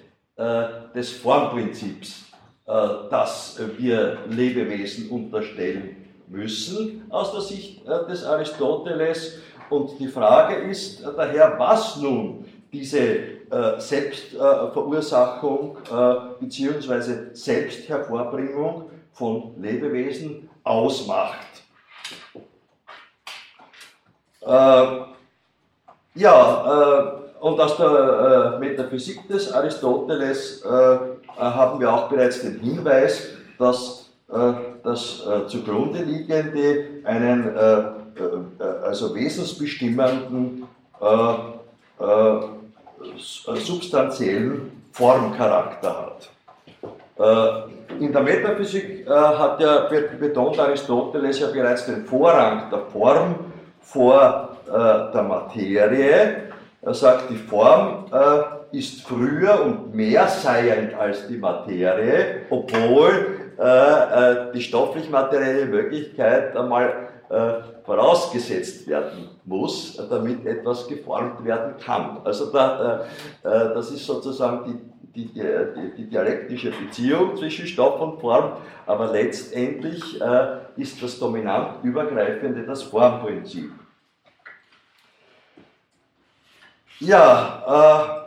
des 0.94 1.12
Formprinzips, 1.12 2.24
das 2.64 3.61
wir 3.76 4.16
Lebewesen 4.30 5.11
unterstellen 5.11 6.03
müssen 6.28 7.04
aus 7.10 7.32
der 7.32 7.40
Sicht 7.40 7.87
äh, 7.87 8.06
des 8.06 8.24
Aristoteles. 8.24 9.38
Und 9.70 9.98
die 9.98 10.08
Frage 10.08 10.54
ist 10.56 11.02
äh, 11.02 11.06
daher, 11.16 11.54
was 11.58 11.96
nun 11.96 12.44
diese 12.72 12.98
äh, 13.00 13.78
Selbstverursachung 13.78 15.76
bzw. 16.40 17.34
Selbsthervorbringung 17.34 18.90
von 19.12 19.54
Lebewesen 19.60 20.50
ausmacht. 20.64 21.46
Ja, 26.14 27.20
und 27.40 27.60
aus 27.60 27.76
der 27.78 28.58
Metaphysik 28.60 29.26
des 29.28 29.50
Aristoteles 29.52 30.62
haben 30.64 31.80
wir 31.80 31.90
auch 31.90 32.10
bereits 32.10 32.42
den 32.42 32.58
Hinweis, 32.60 33.28
dass 33.58 34.10
das 34.85 35.27
äh, 35.27 35.49
zugrunde 35.49 36.03
liegende 36.03 36.85
einen 37.05 37.57
äh, 37.57 37.83
also 38.85 39.12
wesensbestimmenden 39.14 40.68
substanziellen 43.18 44.85
Formcharakter 44.92 46.07
hat. 46.07 46.31
In 47.99 48.12
der 48.12 48.23
Metaphysik 48.23 49.05
hat 49.09 49.61
ja 49.61 49.88
betont 50.20 50.61
Aristoteles 50.61 51.40
ja 51.40 51.49
bereits 51.49 51.87
den 51.87 52.05
Vorrang 52.07 52.70
der 52.70 52.83
Form 52.92 53.35
vor 53.81 54.57
der 54.68 55.23
Materie. 55.23 56.37
Er 56.81 56.94
sagt, 56.94 57.31
die 57.31 57.37
Form 57.37 58.05
ist 58.70 59.03
früher 59.03 59.61
und 59.64 59.92
mehr 59.92 60.29
seiend 60.29 60.94
als 60.94 61.27
die 61.27 61.37
Materie, 61.37 62.42
obwohl 62.49 63.43
äh, 63.58 63.62
äh, 63.62 64.52
die 64.52 64.60
stofflich-materielle 64.60 65.66
Möglichkeit 65.66 66.56
einmal 66.56 67.08
äh, 67.28 67.84
vorausgesetzt 67.84 68.88
werden 68.88 69.28
muss, 69.44 69.96
damit 70.10 70.44
etwas 70.44 70.88
geformt 70.88 71.44
werden 71.44 71.74
kann. 71.78 72.18
Also 72.24 72.50
da, 72.50 73.04
das 73.42 73.90
ist 73.90 74.06
sozusagen 74.06 74.82
die, 75.14 75.26
die, 75.26 75.32
die, 75.32 75.94
die, 75.96 76.08
dialektische 76.08 76.70
Beziehung 76.70 77.36
zwischen 77.36 77.66
Stoff 77.66 78.00
und 78.00 78.20
Form, 78.20 78.52
aber 78.86 79.12
letztendlich 79.12 80.20
ist 80.76 81.02
das 81.02 81.18
dominant 81.18 81.84
übergreifende 81.84 82.62
das 82.62 82.82
Formprinzip. 82.84 83.70
Ja, 87.00 88.23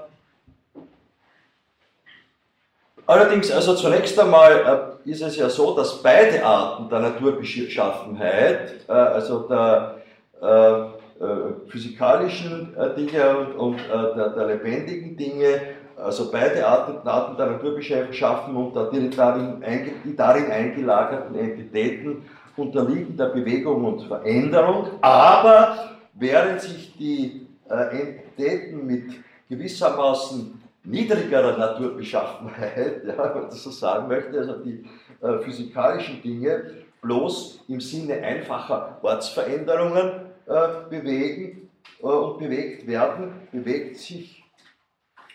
Allerdings, 3.07 3.49
also 3.51 3.73
zunächst 3.73 4.19
einmal 4.19 4.97
äh, 5.05 5.09
ist 5.09 5.21
es 5.21 5.37
ja 5.37 5.47
so, 5.47 5.73
dass 5.73 6.03
beide 6.03 6.45
Arten 6.45 6.89
der 6.89 6.99
Naturbeschaffenheit, 6.99 8.81
äh, 8.85 8.91
also 8.91 9.47
der 9.47 9.95
äh, 10.41 11.69
physikalischen 11.69 12.75
Dinge 12.95 13.47
und, 13.57 13.79
der, 13.89 14.45
lebendigen 14.45 15.17
Dinge, 15.17 15.61
also 15.95 16.31
beide 16.31 16.67
Arten, 16.67 17.07
Arten 17.07 17.35
der 17.37 17.47
Naturbeschaffenheit 17.47 18.55
und 18.55 18.75
die 18.93 20.15
darin 20.15 20.51
eingelagerten 20.51 21.35
Entitäten 21.35 22.23
unterliegen 22.55 23.17
der 23.17 23.29
Bewegung 23.29 23.83
und 23.83 24.03
Veränderung, 24.03 24.89
aber 25.01 25.97
während 26.13 26.61
sich 26.61 26.95
die 26.99 27.47
Entitäten 27.67 28.85
mit 28.85 29.05
gewissermaßen 29.49 30.61
niedrigerer 30.87 31.57
Naturbeschaffenheit, 31.57 33.03
ja, 33.05 33.17
wenn 33.17 33.41
man 33.41 33.49
das 33.49 33.63
so 33.63 33.69
sagen 33.69 34.07
möchte, 34.07 34.39
also 34.39 34.59
die 34.63 34.85
äh, 35.21 35.39
physikalischen 35.39 36.21
Dinge, 36.21 36.71
bloß 37.01 37.65
im 37.67 37.79
Sinne 37.79 38.15
einfacher 38.15 38.97
Ortsveränderungen 39.01 40.27
äh, 40.45 40.67
bewegen 40.89 41.69
äh, 41.99 42.05
und 42.05 42.39
bewegt 42.39 42.87
werden, 42.87 43.47
bewegt 43.51 43.97
sich 43.97 44.43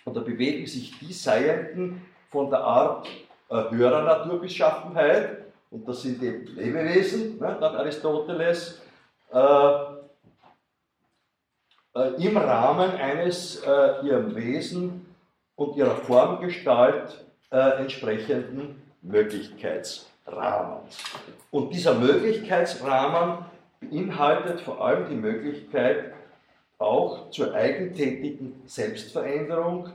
oder 0.05 0.23
bewegen 0.23 0.67
sich 0.67 0.99
die 0.99 1.13
Seienden 1.13 2.03
von 2.31 2.51
der 2.51 2.61
Art 2.61 3.07
äh, 3.49 3.71
höherer 3.71 4.03
Naturbeschaffenheit, 4.03 5.39
und 5.71 5.89
das 5.89 6.03
sind 6.03 6.23
eben 6.23 6.47
Lebewesen, 6.55 7.39
ne, 7.39 7.57
nach 7.61 7.75
Aristoteles, 7.75 8.83
äh, 9.33 9.39
äh, 11.95 12.25
im 12.27 12.37
Rahmen 12.37 12.91
eines 12.93 13.63
ihrem 14.03 14.35
Wesen 14.35 15.12
und 15.57 15.77
ihrer 15.77 15.97
Formgestalt 15.97 17.25
äh, 17.51 17.81
entsprechenden 17.81 18.83
Möglichkeitsrahmens. 19.03 20.99
Und 21.51 21.75
dieser 21.75 21.95
Möglichkeitsrahmen 21.95 23.45
beinhaltet 23.81 24.61
vor 24.61 24.85
allem 24.85 25.09
die 25.09 25.17
Möglichkeit 25.17 26.13
auch 26.79 27.31
zur 27.31 27.55
eigentätigen 27.55 28.63
Selbstveränderung, 28.67 29.91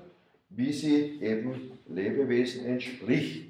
wie 0.50 0.72
sie 0.72 1.20
eben 1.22 1.78
Lebewesen 1.88 2.65
entspricht. 2.65 3.48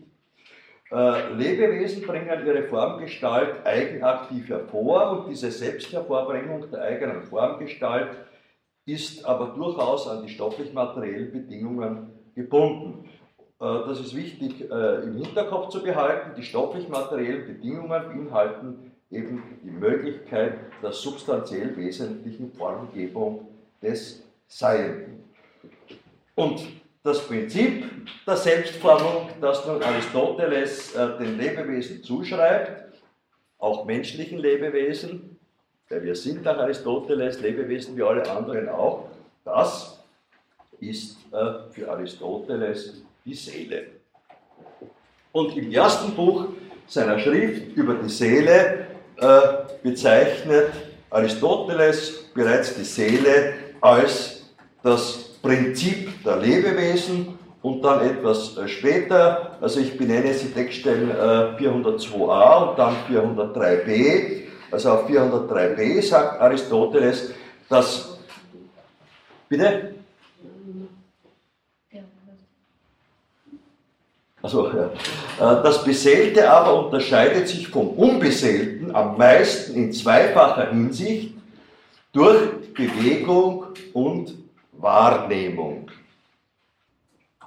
Äh, 0.91 1.33
Lebewesen 1.33 2.01
bringen 2.07 2.45
ihre 2.45 2.63
Formgestalt 2.63 3.65
eigenaktiv 3.65 4.47
hervor 4.49 5.11
und 5.11 5.29
diese 5.29 5.51
Selbsthervorbringung 5.51 6.69
der 6.71 6.81
eigenen 6.81 7.23
Formgestalt 7.23 8.09
ist 8.87 9.25
aber 9.25 9.47
durchaus 9.47 10.07
an 10.07 10.25
die 10.25 10.29
stofflich-materiellen 10.29 11.31
Bedingungen 11.31 12.09
gebunden. 12.33 13.09
Äh, 13.59 13.65
das 13.85 13.99
ist 13.99 14.15
wichtig 14.15 14.71
äh, 14.71 15.03
im 15.03 15.17
Hinterkopf 15.17 15.69
zu 15.69 15.83
behalten. 15.83 16.31
Die 16.37 16.43
stofflich-materiellen 16.43 17.45
Bedingungen 17.45 17.89
beinhalten 17.89 18.91
eben 19.11 19.43
die 19.63 19.71
Möglichkeit 19.71 20.57
der 20.81 20.93
substanziell 20.93 21.75
wesentlichen 21.75 22.53
Formgebung 22.53 23.47
des 23.81 24.23
Seienden. 24.47 25.23
Und 26.35 26.65
das 27.03 27.27
Prinzip 27.27 27.85
der 28.25 28.37
Selbstformung, 28.37 29.29
das 29.41 29.65
nun 29.65 29.83
Aristoteles 29.83 30.95
äh, 30.95 31.17
den 31.17 31.37
Lebewesen 31.37 32.03
zuschreibt, 32.03 32.93
auch 33.57 33.85
menschlichen 33.85 34.37
Lebewesen, 34.37 35.36
weil 35.89 36.03
wir 36.03 36.15
sind 36.15 36.43
nach 36.43 36.57
Aristoteles 36.57 37.39
Lebewesen 37.39 37.95
wie 37.95 38.03
alle 38.03 38.29
anderen 38.29 38.69
auch, 38.69 39.07
das 39.45 39.99
ist 40.79 41.17
äh, 41.31 41.71
für 41.71 41.89
Aristoteles 41.89 43.01
die 43.25 43.33
Seele. 43.33 43.85
Und 45.31 45.55
im 45.55 45.71
ersten 45.71 46.13
Buch 46.13 46.47
seiner 46.87 47.19
Schrift 47.19 47.75
über 47.75 47.95
die 47.95 48.09
Seele 48.09 48.87
äh, 49.17 49.39
bezeichnet 49.83 50.71
Aristoteles 51.09 52.25
bereits 52.33 52.75
die 52.75 52.83
Seele 52.83 53.53
als 53.81 54.49
das 54.83 55.35
Prinzip 55.41 56.23
der 56.23 56.37
Lebewesen 56.37 57.37
und 57.61 57.81
dann 57.81 58.05
etwas 58.05 58.57
äh, 58.57 58.67
später, 58.67 59.57
also 59.61 59.79
ich 59.79 59.97
benenne 59.97 60.31
die 60.31 60.51
Textstellen 60.51 61.11
402a 61.11 61.57
äh, 61.57 62.69
und 62.69 62.79
dann 62.79 62.95
403b, 63.09 64.46
also 64.71 64.91
auf 64.91 65.09
403b 65.09 66.01
sagt 66.01 66.41
Aristoteles, 66.41 67.31
dass, 67.69 68.17
bitte? 69.49 69.93
Also, 74.41 74.71
ja. 74.71 74.85
Äh, 75.39 75.63
das 75.63 75.83
Beseelte 75.83 76.49
aber 76.49 76.85
unterscheidet 76.85 77.47
sich 77.47 77.67
vom 77.67 77.89
Unbeseelten 77.89 78.95
am 78.95 79.17
meisten 79.17 79.75
in 79.75 79.91
zweifacher 79.91 80.69
Hinsicht 80.69 81.33
durch 82.13 82.73
Bewegung 82.73 83.65
und 83.93 84.35
Wahrnehmung. 84.73 85.86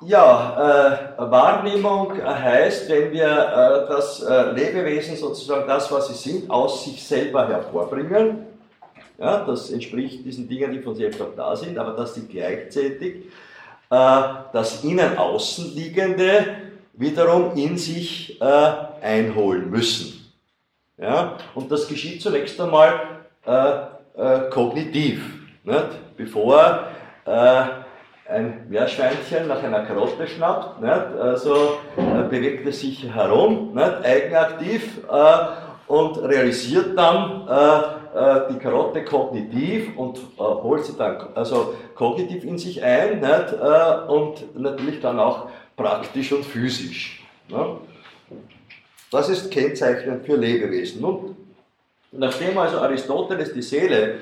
Ja, 0.03 1.19
äh, 1.19 1.31
Wahrnehmung 1.31 2.15
heißt, 2.25 2.89
wenn 2.89 3.13
wir 3.13 3.27
äh, 3.27 3.87
das 3.87 4.23
äh, 4.23 4.53
Lebewesen 4.53 5.15
sozusagen 5.15 5.69
das, 5.69 5.93
was 5.93 6.09
sie 6.09 6.15
sind, 6.15 6.51
aus 6.51 6.85
sich 6.85 7.05
selber 7.05 7.47
hervorbringen. 7.47 8.47
Ja, 9.19 9.45
das 9.45 9.71
entspricht 9.71 10.25
diesen 10.25 10.49
Dingen, 10.49 10.73
die 10.73 10.81
von 10.81 10.95
selbst 10.95 11.21
auch 11.21 11.35
da 11.37 11.55
sind, 11.55 11.77
aber 11.77 11.93
dass 11.93 12.15
sie 12.15 12.27
gleichzeitig 12.27 13.27
äh, 13.91 14.23
das 14.55 14.83
innen 14.83 15.19
außen 15.19 15.75
liegende 15.75 16.47
wiederum 16.95 17.55
in 17.57 17.77
sich 17.77 18.41
äh, 18.41 18.73
einholen 19.03 19.69
müssen. 19.71 20.33
Ja, 20.97 21.37
und 21.55 21.71
das 21.71 21.87
geschieht 21.87 22.23
zunächst 22.23 22.59
einmal 22.59 23.01
äh, 23.45 24.49
kognitiv, 24.49 25.23
nicht? 25.63 26.17
bevor 26.17 26.85
äh, 27.27 27.63
ein 28.31 28.67
Meerschweinchen 28.69 29.49
nach 29.49 29.63
einer 29.63 29.85
Karotte 29.85 30.27
schnappt, 30.27 30.81
nicht? 30.81 30.93
also 30.93 31.79
äh, 31.97 32.23
bewegt 32.29 32.67
es 32.67 32.81
sich 32.81 33.13
herum, 33.13 33.75
nicht? 33.75 34.05
eigenaktiv 34.05 35.01
äh, 35.11 35.47
und 35.87 36.19
realisiert 36.23 36.97
dann 36.97 37.49
äh, 37.49 38.53
die 38.53 38.59
Karotte 38.59 39.05
kognitiv 39.05 39.97
und 39.97 40.21
holt 40.39 40.85
sie 40.85 40.97
dann 40.97 41.29
also 41.35 41.75
kognitiv 41.95 42.45
in 42.45 42.59
sich 42.59 42.83
ein 42.83 43.21
nicht? 43.21 43.53
und 44.09 44.59
natürlich 44.59 45.01
dann 45.01 45.19
auch 45.19 45.49
praktisch 45.77 46.33
und 46.33 46.45
physisch. 46.45 47.25
Ne? 47.49 47.77
Das 49.11 49.29
ist 49.29 49.51
kennzeichnend 49.51 50.25
für 50.25 50.37
Lebewesen. 50.37 51.05
Und 51.05 51.37
nachdem 52.13 52.59
also 52.59 52.79
Aristoteles 52.79 53.53
die 53.53 53.63
Seele 53.63 54.19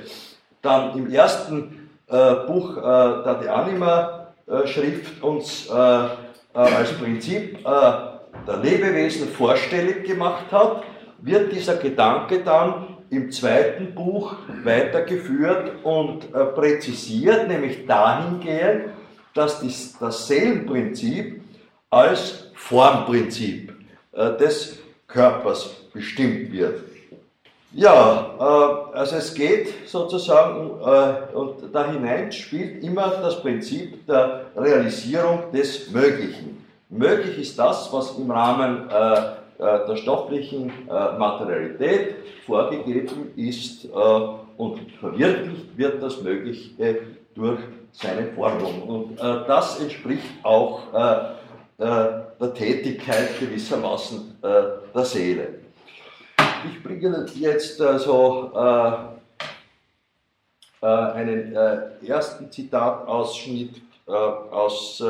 dann 0.62 0.96
im 0.98 1.12
ersten 1.12 1.74
äh, 1.74 1.77
Buch 2.08 2.76
äh, 2.76 3.24
der 3.24 3.34
De 3.42 3.48
Anima 3.48 4.28
äh, 4.46 4.66
Schrift 4.66 5.22
uns 5.22 5.68
als 5.70 6.92
Prinzip 6.94 7.62
der 7.64 8.56
Lebewesen 8.62 9.28
vorstellig 9.28 10.04
gemacht 10.04 10.46
hat, 10.50 10.82
wird 11.18 11.52
dieser 11.52 11.76
Gedanke 11.76 12.40
dann 12.42 12.96
im 13.10 13.30
zweiten 13.30 13.94
Buch 13.94 14.34
weitergeführt 14.64 15.84
und 15.84 16.32
präzisiert, 16.32 17.46
nämlich 17.46 17.86
dahingehend, 17.86 18.86
dass 19.34 19.62
das 20.00 20.26
Seelenprinzip 20.26 21.42
als 21.90 22.50
Formprinzip 22.54 23.72
des 24.12 24.78
Körpers 25.06 25.70
bestimmt 25.92 26.50
wird. 26.50 26.87
Ja, 27.72 28.34
äh, 28.38 28.96
also 28.96 29.16
es 29.16 29.34
geht 29.34 29.86
sozusagen 29.86 30.70
äh, 30.80 31.36
und 31.36 31.56
da 31.72 31.90
hinein 31.90 32.32
spielt 32.32 32.82
immer 32.82 33.08
das 33.08 33.42
Prinzip 33.42 34.06
der 34.06 34.46
Realisierung 34.56 35.52
des 35.52 35.90
Möglichen. 35.90 36.64
Möglich 36.88 37.38
ist 37.38 37.58
das, 37.58 37.92
was 37.92 38.16
im 38.16 38.30
Rahmen 38.30 38.88
äh, 38.88 39.32
der 39.60 39.96
stofflichen 39.96 40.70
Materialität 40.86 42.14
vorgegeben 42.46 43.32
ist 43.34 43.88
und 44.56 44.78
verwirklicht 45.00 45.76
wird 45.76 46.00
das 46.00 46.22
Mögliche 46.22 47.00
durch 47.34 47.58
seine 47.90 48.28
Formung. 48.34 48.82
Und 48.82 49.18
das 49.18 49.80
entspricht 49.80 50.30
auch 50.44 50.82
der 51.76 52.54
Tätigkeit 52.54 53.40
gewissermaßen 53.40 54.38
der 54.40 55.04
Seele 55.04 55.58
ich 56.66 56.82
bringe 56.82 57.26
jetzt 57.34 57.80
also 57.80 58.50
äh, 58.54 58.92
einen 60.86 61.54
äh, 61.54 62.06
ersten 62.06 62.50
Zitatausschnitt 62.50 63.82
aus 64.06 65.04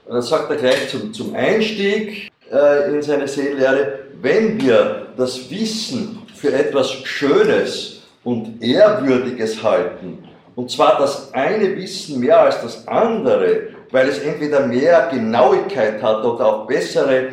Und 0.10 0.16
dann 0.16 0.24
sagt 0.24 0.50
er 0.50 0.58
gleich 0.58 0.90
zum, 0.90 1.14
zum 1.14 1.36
Einstieg 1.36 2.32
äh, 2.52 2.92
in 2.92 3.00
seine 3.04 3.28
Seelenlehre, 3.28 4.00
wenn 4.20 4.60
wir 4.60 5.14
das 5.16 5.52
Wissen 5.52 6.24
für 6.34 6.52
etwas 6.52 6.92
Schönes 6.92 8.02
und 8.24 8.60
Ehrwürdiges 8.60 9.62
halten, 9.62 10.28
und 10.56 10.72
zwar 10.72 10.98
das 10.98 11.32
eine 11.36 11.76
Wissen 11.78 12.22
mehr 12.22 12.42
als 12.42 12.60
das 12.60 12.88
andere, 12.88 13.68
weil 13.92 14.10
es 14.10 14.18
entweder 14.18 14.66
mehr 14.66 15.10
Genauigkeit 15.14 16.02
hat 16.02 16.26
oder 16.26 16.44
auch 16.44 16.66
bessere 16.66 17.30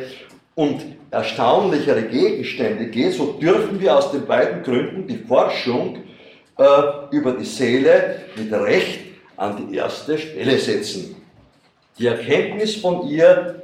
und 0.53 0.79
erstaunlichere 1.09 2.03
Gegenstände 2.03 2.85
geht, 2.85 3.13
so 3.13 3.39
dürfen 3.41 3.81
wir 3.81 3.97
aus 3.97 4.11
den 4.11 4.27
beiden 4.27 4.61
Gründen 4.61 5.07
die 5.07 5.17
Forschung 5.17 5.97
äh, 6.59 6.63
über 7.09 7.31
die 7.31 7.45
Seele 7.45 8.21
mit 8.35 8.53
Recht 8.53 8.99
an 9.35 9.67
die 9.67 9.77
erste 9.77 10.15
Stelle 10.19 10.59
setzen. 10.59 11.16
Die 11.99 12.05
Erkenntnis 12.05 12.75
von 12.75 13.07
ihr 13.07 13.63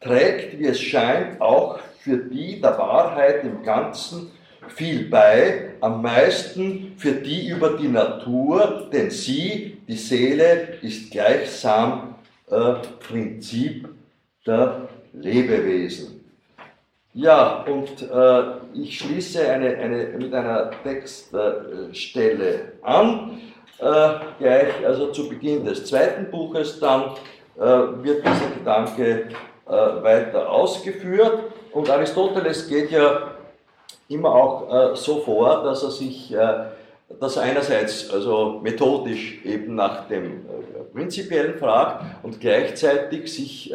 trägt, 0.00 0.58
wie 0.58 0.66
es 0.66 0.80
scheint, 0.80 1.40
auch 1.40 1.78
für 1.98 2.16
die 2.16 2.60
der 2.60 2.78
Wahrheit 2.78 3.42
im 3.44 3.62
Ganzen 3.62 4.30
viel 4.68 5.08
bei, 5.08 5.70
am 5.80 6.02
meisten 6.02 6.94
für 6.96 7.12
die 7.12 7.48
über 7.48 7.70
die 7.70 7.88
Natur, 7.88 8.88
denn 8.92 9.10
sie, 9.10 9.78
die 9.88 9.96
Seele, 9.96 10.78
ist 10.82 11.10
gleichsam 11.10 12.14
äh, 12.50 12.74
Prinzip 13.08 13.88
der 14.46 14.88
Lebewesen. 15.12 16.24
Ja, 17.14 17.64
und 17.64 18.02
äh, 18.02 18.80
ich 18.80 18.98
schließe 18.98 19.50
eine, 19.50 19.76
eine, 19.76 20.04
mit 20.18 20.32
einer 20.32 20.70
Textstelle 20.84 22.72
an, 22.82 23.40
äh, 23.78 24.10
gleich 24.38 24.86
also 24.86 25.10
zu 25.12 25.28
Beginn 25.28 25.64
des 25.64 25.86
zweiten 25.86 26.30
Buches 26.30 26.78
dann 26.78 27.14
wird 27.58 28.24
dieser 28.24 28.50
Gedanke 28.56 29.28
äh, 29.68 30.02
weiter 30.02 30.50
ausgeführt. 30.50 31.40
Und 31.72 31.90
Aristoteles 31.90 32.68
geht 32.68 32.90
ja 32.90 33.32
immer 34.08 34.34
auch 34.34 34.92
äh, 34.92 34.96
so 34.96 35.18
vor, 35.18 35.62
dass 35.62 35.82
er 35.82 35.90
sich, 35.90 36.34
dass 37.20 37.36
er 37.36 37.42
einerseits 37.42 38.10
also 38.10 38.60
methodisch 38.62 39.44
eben 39.44 39.74
nach 39.74 40.08
dem 40.08 40.46
Prinzipiellen 40.94 41.58
fragt 41.58 42.02
und 42.22 42.40
gleichzeitig 42.40 43.30
sich 43.32 43.72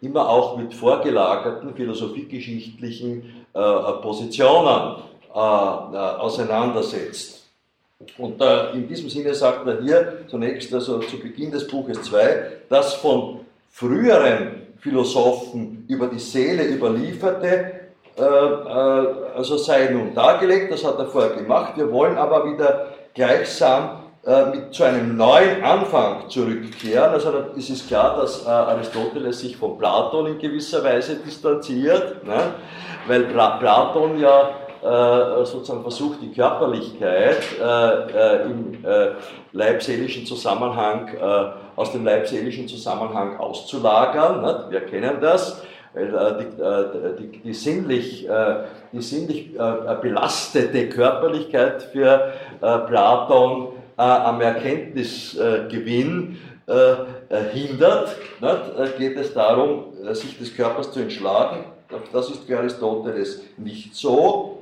immer 0.00 0.28
auch 0.28 0.56
mit 0.56 0.74
vorgelagerten 0.74 1.74
philosophiegeschichtlichen 1.74 3.46
Positionen 3.52 5.02
auseinandersetzt. 5.32 7.37
Und 8.16 8.40
äh, 8.40 8.70
in 8.74 8.86
diesem 8.86 9.08
Sinne 9.08 9.34
sagt 9.34 9.66
er 9.66 9.80
hier 9.82 10.18
zunächst, 10.28 10.72
also 10.72 11.00
zu 11.00 11.18
Beginn 11.18 11.50
des 11.50 11.66
Buches 11.66 12.00
2, 12.02 12.62
dass 12.68 12.94
von 12.94 13.40
früheren 13.70 14.68
Philosophen 14.78 15.84
über 15.88 16.06
die 16.06 16.20
Seele 16.20 16.64
überlieferte, 16.64 17.46
äh, 18.16 18.22
äh, 18.22 19.36
also 19.36 19.56
sei 19.56 19.88
nun 19.88 20.14
dargelegt, 20.14 20.70
das 20.70 20.84
hat 20.84 20.96
er 20.96 21.06
vorher 21.06 21.34
gemacht. 21.34 21.72
Wir 21.76 21.90
wollen 21.90 22.16
aber 22.16 22.48
wieder 22.48 22.92
gleichsam 23.14 24.04
äh, 24.24 24.44
mit 24.46 24.72
zu 24.72 24.84
einem 24.84 25.16
neuen 25.16 25.64
Anfang 25.64 26.30
zurückkehren. 26.30 27.10
Also 27.10 27.32
es 27.56 27.68
ist 27.68 27.88
klar, 27.88 28.20
dass 28.20 28.46
Aristoteles 28.46 29.40
sich 29.40 29.56
von 29.56 29.76
Platon 29.76 30.26
in 30.26 30.38
gewisser 30.38 30.84
Weise 30.84 31.16
distanziert, 31.16 32.24
ne? 32.24 32.54
weil 33.08 33.24
Platon 33.24 34.20
ja 34.20 34.50
sozusagen 34.80 35.82
versucht, 35.82 36.22
die 36.22 36.32
Körperlichkeit 36.32 37.42
im 38.46 38.84
leibseelischen 39.52 40.26
Zusammenhang, 40.26 41.10
aus 41.76 41.92
dem 41.92 42.04
leibseelischen 42.04 42.68
Zusammenhang 42.68 43.38
auszulagern. 43.38 44.42
Ne? 44.42 44.66
Wir 44.70 44.80
kennen 44.80 45.18
das 45.20 45.62
äh, 45.94 46.06
die, 46.06 46.62
äh, 46.62 47.16
die, 47.18 47.38
die, 47.38 47.54
sinnlich, 47.54 48.28
äh, 48.28 48.64
die 48.92 49.00
sinnlich 49.02 49.52
belastete 50.02 50.88
Körperlichkeit 50.88 51.82
für 51.84 52.32
Platon 52.60 53.68
am 53.96 54.40
Erkenntnisgewinn 54.40 56.38
hindert, 57.52 58.16
geht 58.96 59.16
es 59.16 59.34
darum, 59.34 59.92
sich 60.12 60.38
des 60.38 60.54
Körpers 60.54 60.92
zu 60.92 61.00
entschlagen. 61.00 61.64
Das 62.12 62.30
ist 62.30 62.44
für 62.44 62.58
Aristoteles 62.58 63.42
nicht 63.56 63.94
so. 63.94 64.57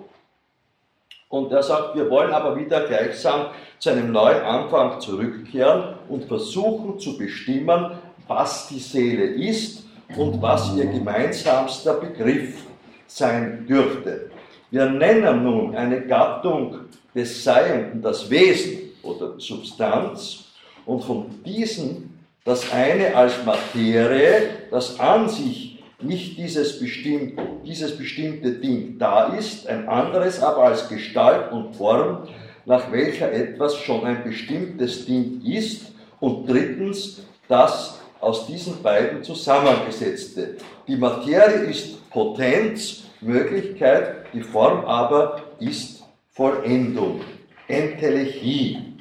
Und 1.36 1.52
er 1.52 1.62
sagt, 1.62 1.94
wir 1.94 2.08
wollen 2.08 2.32
aber 2.32 2.56
wieder 2.56 2.86
gleichsam 2.86 3.48
zu 3.78 3.90
einem 3.90 4.10
neuen 4.10 4.40
Anfang 4.40 4.98
zurückkehren 5.00 5.96
und 6.08 6.24
versuchen 6.24 6.98
zu 6.98 7.18
bestimmen, 7.18 7.90
was 8.26 8.68
die 8.68 8.78
Seele 8.78 9.24
ist 9.24 9.84
und 10.16 10.40
was 10.40 10.74
ihr 10.74 10.86
gemeinsamster 10.86 11.94
Begriff 11.94 12.64
sein 13.06 13.66
dürfte. 13.68 14.30
Wir 14.70 14.86
nennen 14.86 15.42
nun 15.42 15.76
eine 15.76 16.00
Gattung 16.06 16.76
des 17.14 17.44
Seienden 17.44 18.00
das 18.00 18.30
Wesen 18.30 18.92
oder 19.02 19.38
Substanz 19.38 20.44
und 20.86 21.04
von 21.04 21.26
diesen 21.44 22.18
das 22.44 22.72
eine 22.72 23.14
als 23.14 23.44
Materie, 23.44 24.50
das 24.70 24.98
an 25.00 25.28
sich 25.28 25.65
nicht 26.00 26.36
dieses, 26.38 26.78
bestimmt, 26.78 27.40
dieses 27.64 27.96
bestimmte 27.96 28.52
Ding 28.52 28.98
da 28.98 29.34
ist, 29.34 29.66
ein 29.66 29.88
anderes 29.88 30.42
aber 30.42 30.64
als 30.64 30.88
Gestalt 30.88 31.52
und 31.52 31.74
Form, 31.74 32.28
nach 32.66 32.92
welcher 32.92 33.32
etwas 33.32 33.76
schon 33.76 34.04
ein 34.04 34.24
bestimmtes 34.24 35.06
Ding 35.06 35.40
ist 35.44 35.92
und 36.20 36.48
drittens 36.48 37.22
das 37.48 38.00
aus 38.20 38.46
diesen 38.46 38.82
beiden 38.82 39.22
zusammengesetzte. 39.22 40.56
Die 40.88 40.96
Materie 40.96 41.70
ist 41.70 42.10
Potenz, 42.10 43.04
Möglichkeit, 43.20 44.26
die 44.32 44.42
Form 44.42 44.84
aber 44.84 45.42
ist 45.60 46.02
Vollendung, 46.32 47.20
Entelechie. 47.68 48.95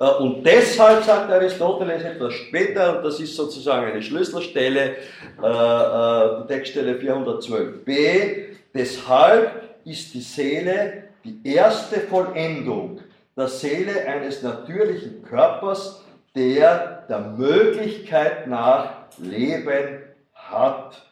Äh, 0.00 0.04
und 0.04 0.44
deshalb 0.44 1.04
sagt 1.04 1.30
Aristoteles 1.30 2.02
etwas 2.02 2.32
später, 2.34 2.96
und 2.96 3.04
das 3.04 3.20
ist 3.20 3.36
sozusagen 3.36 3.86
eine 3.86 4.02
Schlüsselstelle, 4.02 4.96
äh, 5.42 5.46
äh, 5.46 6.42
die 6.42 6.46
Textstelle 6.48 6.94
412b, 6.94 8.46
deshalb 8.74 9.50
ist 9.84 10.14
die 10.14 10.20
Seele 10.20 11.04
die 11.22 11.40
erste 11.44 12.00
Vollendung 12.00 13.00
der 13.36 13.48
Seele 13.48 14.06
eines 14.06 14.42
natürlichen 14.42 15.22
Körpers, 15.22 16.02
der 16.34 17.04
der 17.08 17.20
Möglichkeit 17.20 18.46
nach 18.46 18.90
Leben 19.18 20.02
hat. 20.34 21.02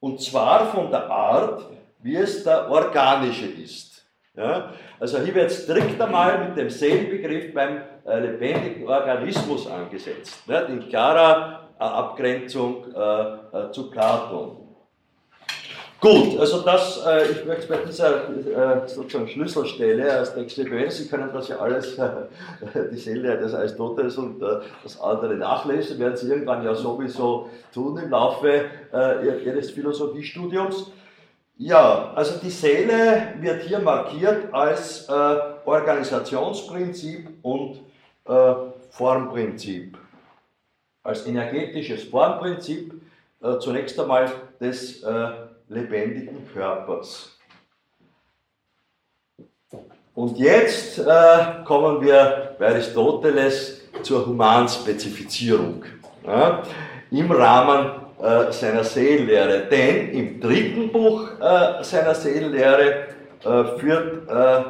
Und 0.00 0.20
zwar 0.20 0.70
von 0.72 0.90
der 0.90 1.10
Art, 1.10 1.64
wie 2.00 2.16
es 2.16 2.44
der 2.44 2.70
organische 2.70 3.46
ist. 3.46 3.97
Ja? 4.38 4.72
Also 5.00 5.18
hier 5.18 5.34
wird 5.34 5.50
strikt 5.50 6.00
einmal 6.00 6.48
mit 6.48 6.56
dem 6.56 6.70
Seelenbegriff 6.70 7.52
beim 7.52 7.82
äh, 8.06 8.20
lebendigen 8.20 8.86
Organismus 8.88 9.66
angesetzt, 9.66 10.48
ne? 10.48 10.60
in 10.68 10.88
klarer 10.88 11.68
äh, 11.78 11.82
Abgrenzung 11.82 12.84
äh, 12.94 12.98
äh 13.00 13.72
zu 13.72 13.90
Platon. 13.90 14.56
Gut, 16.00 16.38
also 16.38 16.60
das, 16.60 17.04
äh, 17.04 17.32
ich 17.32 17.44
möchte 17.44 17.66
bei 17.66 17.78
dieser 17.78 18.28
äh, 18.28 18.86
sozusagen 18.86 19.26
Schlüsselstelle 19.26 20.12
als 20.12 20.30
erwähnen, 20.30 20.90
Sie 20.92 21.08
können 21.08 21.30
das 21.34 21.48
ja 21.48 21.56
alles, 21.56 21.98
die 22.92 22.96
Seele 22.96 23.36
des 23.38 23.52
Aristoteles 23.52 24.16
und 24.16 24.40
das 24.40 25.00
andere 25.00 25.34
nachlesen, 25.34 25.98
werden 25.98 26.16
Sie 26.16 26.28
irgendwann 26.28 26.64
ja 26.64 26.76
sowieso 26.76 27.50
tun 27.74 27.98
im 27.98 28.10
Laufe 28.10 28.66
Ihres 29.44 29.72
Philosophiestudiums. 29.72 30.92
Ja, 31.58 32.12
also 32.14 32.38
die 32.38 32.50
Seele 32.50 33.34
wird 33.40 33.62
hier 33.64 33.80
markiert 33.80 34.54
als 34.54 35.08
äh, 35.08 35.12
Organisationsprinzip 35.64 37.28
und 37.42 37.80
Formprinzip, 38.90 39.96
als 41.02 41.26
energetisches 41.26 42.04
Formprinzip, 42.04 43.00
zunächst 43.60 43.98
einmal 43.98 44.30
des 44.60 45.02
lebendigen 45.68 46.46
Körpers. 46.52 47.38
Und 50.18 50.36
jetzt 50.36 50.98
äh, 50.98 51.62
kommen 51.64 52.00
wir 52.00 52.56
bei 52.58 52.70
Aristoteles 52.70 53.82
zur 54.02 54.26
Humanspezifizierung 54.26 55.84
ja, 56.26 56.64
im 57.12 57.30
Rahmen 57.30 58.07
äh, 58.22 58.52
seiner 58.52 58.84
Seelenlehre. 58.84 59.66
Denn 59.70 60.10
im 60.12 60.40
dritten 60.40 60.90
Buch 60.90 61.28
äh, 61.40 61.84
seiner 61.84 62.14
Seelenlehre 62.14 63.06
äh, 63.44 63.78
führt 63.78 64.28
äh, 64.28 64.64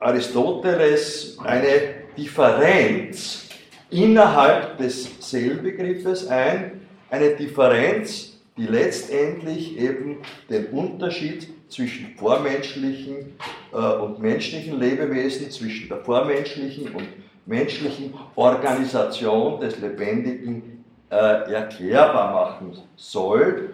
Aristoteles 0.00 1.38
eine 1.44 1.68
Differenz 2.16 3.48
innerhalb 3.90 4.78
des 4.78 5.08
Seelenbegriffes 5.20 6.28
ein, 6.28 6.80
eine 7.10 7.30
Differenz, 7.36 8.38
die 8.56 8.66
letztendlich 8.66 9.78
eben 9.78 10.18
den 10.50 10.66
Unterschied 10.66 11.48
zwischen 11.68 12.14
vormenschlichen 12.16 13.36
äh, 13.72 13.76
und 13.76 14.20
menschlichen 14.20 14.78
Lebewesen, 14.78 15.50
zwischen 15.50 15.88
der 15.88 15.98
vormenschlichen 15.98 16.88
und 16.94 17.06
menschlichen 17.46 18.14
Organisation 18.34 19.60
des 19.60 19.78
Lebendigen 19.78 20.77
äh, 21.10 21.52
erklärbar 21.52 22.32
machen 22.32 22.78
soll, 22.96 23.70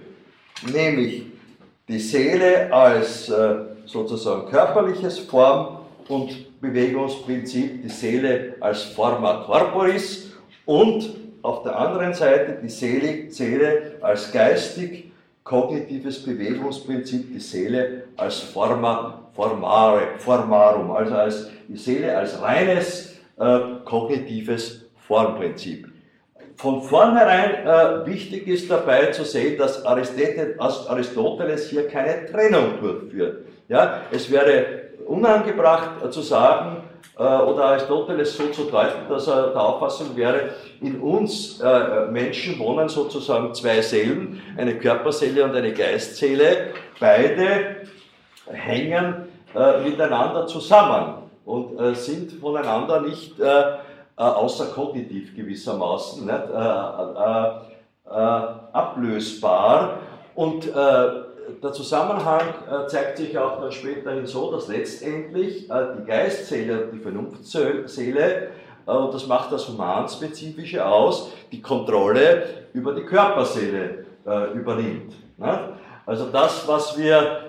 nämlich 0.73 1.27
die 1.89 1.99
Seele 1.99 2.73
als 2.73 3.29
äh, 3.29 3.57
sozusagen 3.87 4.51
körperliches 4.51 5.19
Form- 5.19 5.79
und 6.09 6.61
Bewegungsprinzip, 6.61 7.83
die 7.83 7.89
Seele 7.89 8.55
als 8.61 8.83
Forma 8.83 9.45
corporis 9.45 10.33
und 10.65 11.17
auf 11.43 11.63
der 11.63 11.79
anderen 11.79 12.15
Seite 12.15 12.59
die 12.63 12.71
Seele, 12.71 13.31
Seele 13.31 13.99
als 14.01 14.33
geistig 14.33 15.13
kognitives 15.43 16.25
Bewegungsprinzip, 16.25 17.33
die 17.33 17.41
Seele 17.41 18.05
als 18.17 18.41
Forma, 18.41 19.29
formare, 19.35 20.19
formarum, 20.19 20.91
also 20.91 21.15
als 21.15 21.51
die 21.69 21.77
Seele 21.77 22.17
als 22.17 22.41
reines 22.41 23.17
äh, 23.39 23.59
kognitives 23.85 24.87
Formprinzip. 25.07 25.94
Von 26.57 26.83
vornherein 26.83 27.67
äh, 27.67 28.07
wichtig 28.07 28.47
ist 28.47 28.71
dabei 28.71 29.07
zu 29.07 29.25
sehen, 29.25 29.59
dass 29.59 29.85
Aristoteles 29.85 31.69
hier 31.69 31.89
keine 31.89 32.27
Trennung 32.27 32.81
durchführt. 32.81 33.47
Ja, 33.69 34.03
es 34.13 34.31
wäre 34.31 34.83
unangebracht 35.07 36.05
äh, 36.05 36.11
zu 36.11 36.23
sagen, 36.23 36.85
äh, 37.19 37.23
oder 37.23 37.65
Aristoteles 37.67 38.37
so 38.37 38.47
zu 38.49 38.65
deuten, 38.65 39.09
dass 39.09 39.27
er 39.27 39.49
der 39.49 39.61
Auffassung 39.61 40.17
wäre, 40.17 40.51
in 40.81 41.01
uns 41.01 41.61
äh, 41.61 42.07
Menschen 42.11 42.59
wohnen 42.59 42.89
sozusagen 42.89 43.55
zwei 43.55 43.81
Seelen, 43.83 44.41
eine 44.57 44.79
Körperseele 44.79 45.45
und 45.45 45.55
eine 45.55 45.73
Geistseele. 45.73 46.69
Beide 47.01 47.77
hängen 48.51 49.29
äh, 49.55 49.81
miteinander 49.81 50.47
zusammen 50.47 51.31
und 51.45 51.79
äh, 51.79 51.95
sind 51.95 52.33
voneinander 52.41 53.01
nicht 53.01 53.39
äh, 53.41 53.63
äh, 54.17 54.23
außer 54.23 54.67
kognitiv 54.67 55.35
gewissermaßen 55.35 56.27
nicht, 56.27 56.45
ablösbar. 58.73 59.99
Und 60.35 60.69
der 61.63 61.73
Zusammenhang 61.73 62.43
äh, 62.71 62.87
zeigt 62.87 63.19
sich 63.19 63.37
auch 63.39 63.61
dann 63.61 63.73
späterhin 63.73 64.27
so, 64.27 64.51
dass 64.53 64.69
letztendlich 64.69 65.71
äh, 65.71 65.87
die 65.99 66.05
Geistseele 66.07 66.85
und 66.85 66.93
die 66.93 66.99
Vernunftseele, 66.99 68.49
äh, 68.87 68.91
und 68.91 69.15
das 69.15 69.27
macht 69.27 69.53
das 69.53 69.69
Humanspezifische 69.69 70.85
aus, 70.85 71.33
die 71.53 71.61
Kontrolle 71.61 72.45
über 72.73 72.93
die 72.93 73.03
Körperseele 73.03 74.05
übernimmt. 74.55 75.13
Also 76.07 76.27
das, 76.33 76.67
was 76.67 76.97
wir 76.97 77.41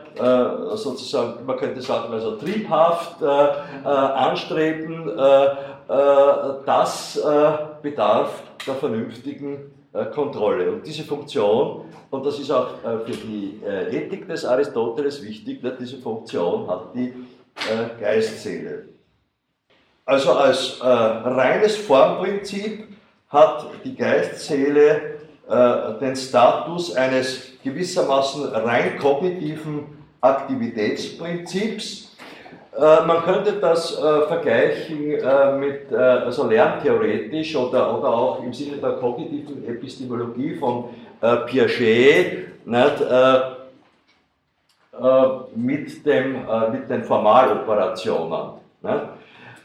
sozusagen, 0.76 1.46
man 1.46 1.56
könnte 1.56 1.82
sagen, 1.82 2.12
also 2.12 2.36
triebhaft 2.36 3.24
anstreben, 3.24 5.10
das 5.88 7.20
bedarf 7.82 8.44
der 8.66 8.76
vernünftigen 8.76 9.72
Kontrolle. 10.14 10.72
Und 10.72 10.86
diese 10.86 11.04
Funktion, 11.04 11.86
und 12.10 12.26
das 12.26 12.40
ist 12.40 12.52
auch 12.52 12.68
für 13.06 13.14
die 13.14 13.62
Ethik 13.64 14.28
des 14.28 14.46
Aristoteles 14.46 15.24
wichtig, 15.24 15.62
diese 15.80 15.98
Funktion 15.98 16.68
hat 16.70 16.94
die 16.94 17.14
Geistseele. 18.00 18.90
Also 20.06 20.34
als 20.34 20.80
reines 20.82 21.78
Formprinzip 21.78 22.88
hat 23.30 23.66
die 23.84 23.96
Geistseele 23.96 25.16
den 26.02 26.16
Status 26.16 26.96
eines 26.96 27.54
gewissermaßen 27.64 28.46
rein 28.48 28.98
kognitiven 29.00 29.96
Aktivitätsprinzips, 30.22 32.15
äh, 32.15 32.15
man 32.80 33.24
könnte 33.24 33.54
das 33.54 33.98
äh, 33.98 34.22
vergleichen 34.28 35.12
äh, 35.12 35.58
mit, 35.58 35.92
äh, 35.92 35.96
also 35.96 36.48
lerntheoretisch 36.50 37.56
oder, 37.56 37.98
oder 37.98 38.10
auch 38.10 38.44
im 38.44 38.54
Sinne 38.54 38.78
der 38.78 38.94
kognitiven 38.94 39.66
Epistemologie 39.66 40.56
von 40.56 40.86
äh, 41.22 41.38
Piaget 41.38 42.66
nicht, 42.66 43.02
äh, 43.02 43.40
mit, 45.56 46.06
dem, 46.06 46.46
mit 46.72 46.90
den 46.90 47.04
Formaloperationen. 47.04 48.52
Nicht? 48.82 49.02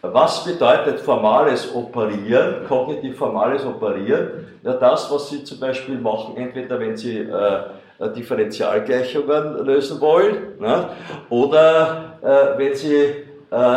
Was 0.03 0.45
bedeutet 0.45 1.01
formales 1.01 1.75
Operieren, 1.75 2.67
kognitiv 2.67 3.19
formales 3.19 3.65
Operieren? 3.67 4.47
Ja, 4.63 4.73
das, 4.73 5.11
was 5.13 5.29
Sie 5.29 5.45
zum 5.45 5.61
Beispiel 5.61 5.99
machen, 5.99 6.37
entweder 6.37 6.81
wenn 6.81 6.97
Sie 6.97 7.19
äh, 7.19 7.61
Differentialgleichungen 8.09 9.65
lösen 9.65 10.01
wollen. 10.01 10.59
Ne? 10.59 10.89
Oder 11.29 12.15
äh, 12.23 12.59
wenn 12.59 12.75
Sie, 12.75 12.95
äh, 12.95 13.77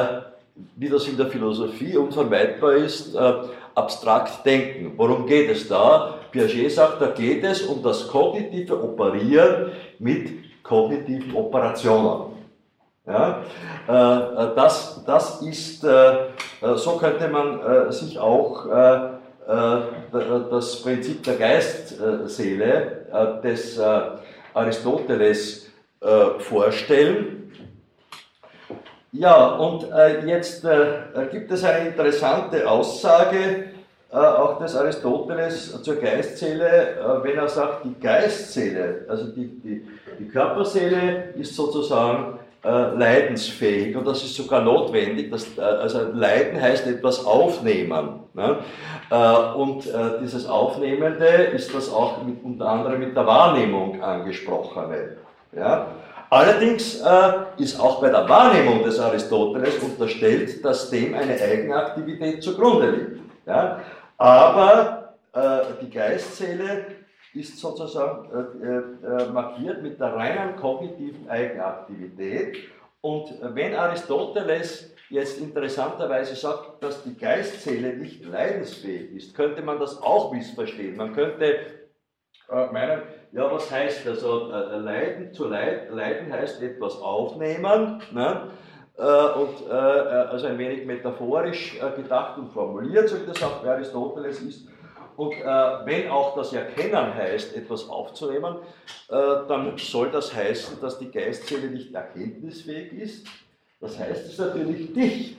wie 0.77 0.89
das 0.89 1.07
in 1.07 1.17
der 1.17 1.27
Philosophie 1.27 1.97
unvermeidbar 1.97 2.73
ist, 2.73 3.15
äh, 3.15 3.33
abstrakt 3.75 4.45
denken. 4.45 4.93
Worum 4.97 5.25
geht 5.25 5.49
es 5.49 5.67
da? 5.67 6.15
Piaget 6.31 6.71
sagt, 6.71 7.01
da 7.01 7.07
geht 7.07 7.43
es 7.43 7.63
um 7.63 7.81
das 7.83 8.07
kognitive 8.07 8.81
Operieren 8.81 9.71
mit 9.99 10.63
kognitiven 10.63 11.35
Operationen. 11.35 12.33
Ja, 13.05 13.41
äh, 13.87 14.55
das, 14.55 15.03
das 15.05 15.41
ist, 15.41 15.81
so 15.81 16.91
könnte 16.97 17.27
man 17.27 17.91
sich 17.91 18.17
auch 18.17 18.65
äh, 18.67 18.99
das 19.45 20.81
Prinzip 20.81 21.23
der 21.23 21.35
Geistseele 21.35 23.05
äh, 23.11 23.41
des 23.41 23.77
äh, 23.77 24.01
Aristoteles 24.53 25.69
vorstellen. 26.39 27.49
Ja, 29.13 29.55
und 29.55 29.87
jetzt 30.25 30.67
gibt 31.31 31.49
es 31.49 31.63
eine 31.63 31.87
interessante 31.87 32.69
Aussage 32.69 33.67
auch 34.11 34.59
des 34.59 34.75
Aristoteles 34.75 35.81
zur 35.81 35.95
Geistseele, 35.95 37.21
wenn 37.23 37.37
er 37.37 37.47
sagt, 37.47 37.85
die 37.85 37.97
Geistseele, 38.01 39.05
also 39.07 39.27
die, 39.27 39.47
die, 39.61 39.87
die 40.19 40.27
Körperseele 40.27 41.29
ist 41.37 41.55
sozusagen 41.55 42.37
äh, 42.37 42.42
leidensfähig 42.69 43.95
und 43.95 44.07
das 44.07 44.23
ist 44.23 44.35
sogar 44.35 44.61
notwendig. 44.61 45.29
Dass, 45.29 45.57
äh, 45.57 45.61
also 45.61 46.03
Leiden 46.13 46.61
heißt 46.61 46.87
etwas 46.87 47.25
aufnehmen. 47.25 48.21
Ne? 48.33 48.57
Äh, 49.11 49.37
und 49.55 49.85
äh, 49.85 50.19
dieses 50.21 50.47
Aufnehmende 50.47 51.25
ist 51.25 51.75
das 51.75 51.91
auch 51.91 52.23
mit, 52.23 52.43
unter 52.43 52.67
anderem 52.67 52.99
mit 52.99 53.15
der 53.15 53.25
Wahrnehmung 53.25 54.01
angesprochene. 54.01 55.17
Ja? 55.55 55.87
Allerdings 56.29 57.01
äh, 57.01 57.33
ist 57.57 57.79
auch 57.79 58.01
bei 58.01 58.09
der 58.09 58.27
Wahrnehmung 58.27 58.83
des 58.83 58.99
Aristoteles 58.99 59.77
unterstellt, 59.79 60.63
dass 60.63 60.89
dem 60.89 61.13
eine 61.13 61.33
Eigenaktivität 61.33 62.41
zugrunde 62.41 62.89
liegt. 62.91 63.21
Ja? 63.45 63.79
Aber 64.17 65.15
äh, 65.33 65.39
die 65.81 65.89
Geistseele 65.89 66.85
ist 67.33 67.59
sozusagen 67.59 68.29
äh, 68.31 68.67
äh, 68.67 69.31
markiert 69.31 69.81
mit 69.81 69.99
der 69.99 70.15
reinen 70.15 70.55
kognitiven 70.55 71.29
Eigenaktivität. 71.29 72.57
Und 73.01 73.33
wenn 73.41 73.75
Aristoteles 73.75 74.93
jetzt 75.09 75.39
interessanterweise 75.39 76.35
sagt, 76.35 76.83
dass 76.83 77.03
die 77.03 77.17
Geistseele 77.17 77.97
nicht 77.97 78.25
leidensfähig 78.25 79.11
ist, 79.15 79.35
könnte 79.35 79.61
man 79.61 79.79
das 79.79 80.01
auch 80.01 80.31
missverstehen. 80.31 80.95
Man 80.95 81.13
könnte 81.13 81.57
äh, 82.49 82.65
meinen, 82.71 83.01
ja, 83.31 83.51
was 83.51 83.69
heißt 83.69 84.07
also 84.07 84.51
äh, 84.51 84.77
Leiden 84.77 85.33
zu 85.33 85.47
Leid, 85.47 85.91
Leiden 85.91 86.31
heißt 86.31 86.61
etwas 86.61 86.97
aufnehmen. 86.97 88.01
Ne? 88.11 88.51
Äh, 88.97 89.03
und 89.03 89.67
äh, 89.69 89.73
also 89.73 90.47
ein 90.47 90.57
wenig 90.57 90.85
metaphorisch 90.85 91.79
gedacht 91.95 92.37
und 92.37 92.51
formuliert, 92.51 93.09
so 93.09 93.19
wie 93.21 93.25
das 93.25 93.41
auch 93.41 93.63
bei 93.63 93.71
Aristoteles 93.71 94.41
ist. 94.41 94.67
Und 95.15 95.33
äh, 95.33 95.45
wenn 95.45 96.09
auch 96.09 96.35
das 96.35 96.53
Erkennen 96.53 97.13
heißt, 97.13 97.55
etwas 97.55 97.87
aufzunehmen, 97.87 98.57
äh, 99.09 99.15
dann 99.47 99.77
soll 99.77 100.11
das 100.11 100.33
heißen, 100.33 100.79
dass 100.81 100.97
die 100.97 101.11
Geistseele 101.11 101.67
nicht 101.67 101.93
erkenntnisfähig 101.93 102.93
ist. 102.93 103.27
Das 103.79 103.99
heißt 103.99 104.27
es 104.27 104.37
natürlich 104.37 104.89
nicht. 104.95 105.37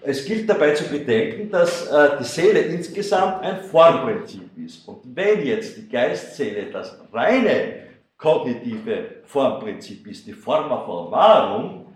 Es 0.00 0.24
gilt 0.24 0.48
dabei 0.48 0.72
zu 0.74 0.84
bedenken, 0.84 1.50
dass 1.50 1.86
äh, 1.86 2.18
die 2.18 2.24
Seele 2.24 2.60
insgesamt 2.60 3.42
ein 3.42 3.62
Formprinzip 3.62 4.56
ist. 4.56 4.86
Und 4.88 5.00
wenn 5.14 5.44
jetzt 5.44 5.76
die 5.76 5.88
Geistseele 5.88 6.70
das 6.70 6.98
reine 7.12 7.88
kognitive 8.16 9.22
Formprinzip 9.24 10.06
ist, 10.06 10.26
die 10.26 10.32
Forma 10.32 10.84
formarum, 10.84 11.86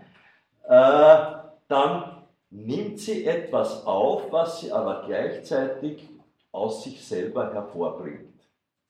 äh, 0.67 1.17
dann 1.67 2.23
nimmt 2.49 2.99
sie 2.99 3.25
etwas 3.25 3.85
auf, 3.85 4.31
was 4.31 4.61
sie 4.61 4.71
aber 4.71 5.03
gleichzeitig 5.07 6.07
aus 6.53 6.83
sich 6.83 7.05
selber 7.05 7.53
hervorbringt. 7.53 8.33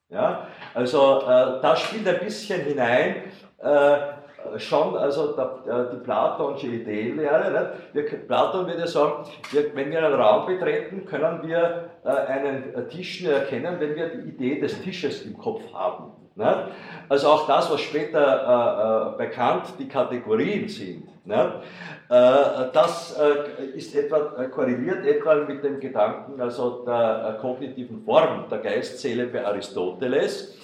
Ja? 0.10 0.48
Also 0.74 1.22
äh, 1.22 1.62
das 1.62 1.80
spielt 1.80 2.08
ein 2.08 2.20
bisschen 2.20 2.62
hinein, 2.62 3.24
äh, 3.60 4.60
schon 4.60 4.96
also 4.98 5.34
der, 5.34 5.64
äh, 5.66 5.96
die 5.96 6.04
platonische 6.04 6.68
Ideenlehre. 6.68 7.52
Ne? 7.52 7.74
Wir, 7.94 8.04
Platon 8.28 8.68
würde 8.68 8.88
sagen, 8.88 9.26
wir, 9.52 9.76
wenn 9.76 9.90
wir 9.90 10.06
einen 10.06 10.14
Raum 10.14 10.46
betreten, 10.46 11.06
können 11.06 11.42
wir 11.48 11.90
äh, 12.04 12.10
einen 12.10 12.90
Tisch 12.90 13.24
nur 13.24 13.34
erkennen, 13.34 13.80
wenn 13.80 13.96
wir 13.96 14.10
die 14.10 14.30
Idee 14.30 14.60
des 14.60 14.80
Tisches 14.82 15.24
im 15.26 15.38
Kopf 15.38 15.62
haben. 15.74 16.12
Ne? 16.36 16.72
Also 17.10 17.28
auch 17.28 17.48
das, 17.48 17.70
was 17.72 17.82
später 17.82 19.16
äh, 19.18 19.24
äh, 19.24 19.28
bekannt 19.28 19.74
die 19.78 19.88
Kategorien 19.88 20.68
sind. 20.68 21.08
Ne? 21.26 21.62
Äh, 22.10 22.72
das 22.74 23.18
äh, 23.18 23.66
ist 23.76 23.96
etwa, 23.96 24.34
äh, 24.38 24.48
korreliert 24.50 25.06
etwa 25.06 25.36
mit 25.36 25.64
dem 25.64 25.80
Gedanken 25.80 26.42
also 26.42 26.84
der 26.86 27.38
kognitiven 27.40 28.04
Form 28.04 28.46
der 28.50 28.60
Geistseele 28.60 29.28
bei 29.28 29.46
Aristoteles. 29.46 30.58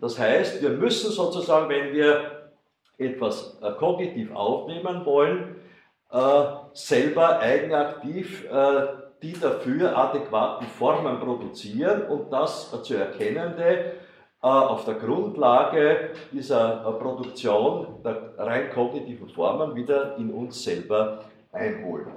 Das 0.00 0.18
heißt, 0.18 0.62
wir 0.62 0.70
müssen 0.70 1.10
sozusagen, 1.10 1.68
wenn 1.68 1.92
wir 1.92 2.50
etwas 2.96 3.58
kognitiv 3.78 4.32
aufnehmen 4.32 5.04
wollen, 5.04 5.56
selber 6.72 7.40
eigenaktiv 7.40 8.46
die 9.20 9.32
dafür 9.32 9.96
adäquaten 9.96 10.68
Formen 10.68 11.18
produzieren 11.18 12.02
und 12.02 12.32
das 12.32 12.70
zu 12.84 12.94
erkennende 12.94 13.64
äh, 13.64 14.03
auf 14.48 14.84
der 14.84 14.94
Grundlage 14.94 16.10
dieser 16.30 16.86
äh, 16.86 16.92
Produktion 17.00 18.02
der 18.04 18.34
rein 18.36 18.70
kognitiven 18.70 19.28
Formen 19.30 19.74
wieder 19.74 20.16
in 20.18 20.30
uns 20.32 20.62
selber 20.62 21.24
einholen. 21.50 22.12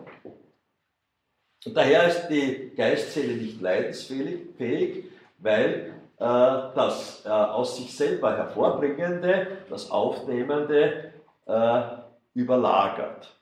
Und 1.65 1.75
daher 1.75 2.07
ist 2.07 2.27
die 2.27 2.73
Geistseele 2.75 3.33
nicht 3.33 3.61
leidensfähig, 3.61 5.05
weil 5.37 5.93
äh, 6.17 6.19
das 6.19 7.23
äh, 7.25 7.29
aus 7.29 7.77
sich 7.77 7.95
selber 7.95 8.35
hervorbringende, 8.35 9.59
das 9.69 9.89
Aufnehmende 9.89 11.13
äh, 11.45 11.81
überlagert. 12.33 13.33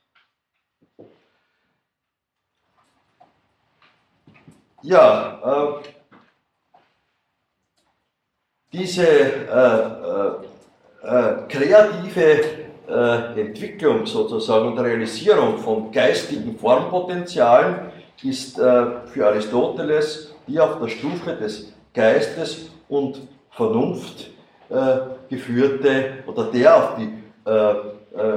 Ja, 4.82 5.80
äh, 5.82 5.95
diese 8.76 9.06
äh, 9.06 9.16
äh, 10.12 10.46
äh, 11.02 11.34
kreative 11.48 12.40
äh, 12.88 13.40
Entwicklung 13.40 14.06
sozusagen 14.06 14.68
und 14.68 14.78
Realisierung 14.78 15.58
von 15.58 15.90
geistigen 15.90 16.58
Formpotenzialen 16.58 17.76
ist 18.22 18.58
äh, 18.58 18.86
für 19.06 19.26
Aristoteles 19.26 20.34
die 20.46 20.60
auf 20.60 20.78
der 20.78 20.88
Stufe 20.88 21.32
des 21.34 21.72
Geistes 21.92 22.70
und 22.88 23.20
Vernunft 23.50 24.30
geführte 25.28 26.24
oder 26.26 26.44
der 26.44 26.76
auf 26.76 26.96
die 26.96 27.08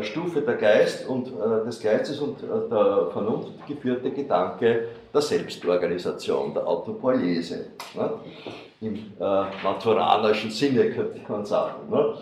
Stufe 0.02 0.42
der 0.42 0.56
Geist 0.56 1.08
und 1.08 1.32
des 1.66 1.80
Geistes 1.80 2.20
und 2.20 2.42
der 2.42 3.08
Vernunft 3.12 3.66
geführte 3.68 4.12
Gedanke 4.12 4.90
der 5.14 5.22
Selbstorganisation, 5.22 6.54
der 6.54 6.68
Autopoiese. 6.68 7.68
Ne? 7.94 8.12
im 8.82 8.96
äh, 8.96 9.46
maturanischen 9.64 10.52
Sinne, 10.52 10.92
könnte 10.92 11.20
man 11.28 11.46
sagen. 11.46 11.90
Ne? 11.90 12.18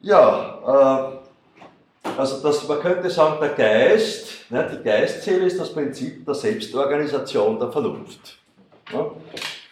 Ja, 0.00 1.20
äh, 2.02 2.08
also 2.18 2.42
das, 2.42 2.66
man 2.66 2.80
könnte 2.80 3.08
sagen, 3.08 3.38
der 3.40 3.50
Geist, 3.50 4.50
ne, 4.50 4.68
die 4.72 4.82
Geistseele 4.82 5.46
ist 5.46 5.60
das 5.60 5.72
Prinzip 5.72 6.24
der 6.24 6.34
Selbstorganisation 6.34 7.58
der 7.58 7.70
Vernunft. 7.70 8.38
Ne? 8.92 9.10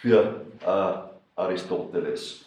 Für 0.00 0.08
für 0.08 0.42
äh, 0.64 1.40
Aristoteles. 1.40 2.44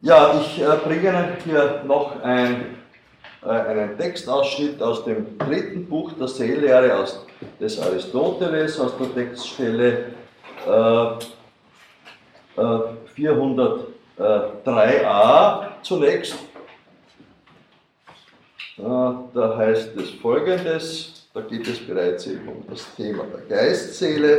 Ja, 0.00 0.40
ich 0.40 0.62
äh, 0.62 0.76
bringe 0.84 1.08
Ihnen 1.08 1.36
hier 1.44 1.82
noch 1.84 2.22
ein, 2.22 2.76
äh, 3.42 3.48
einen 3.48 3.98
Textausschnitt 3.98 4.80
aus 4.80 5.04
dem 5.04 5.36
dritten 5.38 5.88
Buch 5.88 6.12
der 6.12 6.28
Seellehre 6.28 6.96
aus, 6.96 7.26
des 7.60 7.80
Aristoteles, 7.80 8.78
aus 8.78 8.92
der 8.96 9.12
Textstelle 9.12 10.04
äh, 10.64 11.06
403a 12.56 13.82
äh, 14.18 15.68
zunächst. 15.82 16.34
Äh, 18.78 18.82
da 18.82 19.56
heißt 19.56 19.96
es 19.96 20.10
folgendes, 20.10 21.28
da 21.34 21.40
geht 21.40 21.66
es 21.66 21.84
bereits 21.84 22.28
eben 22.28 22.46
um 22.46 22.64
das 22.70 22.86
Thema 22.94 23.24
der 23.24 23.40
Geistseele. 23.48 24.38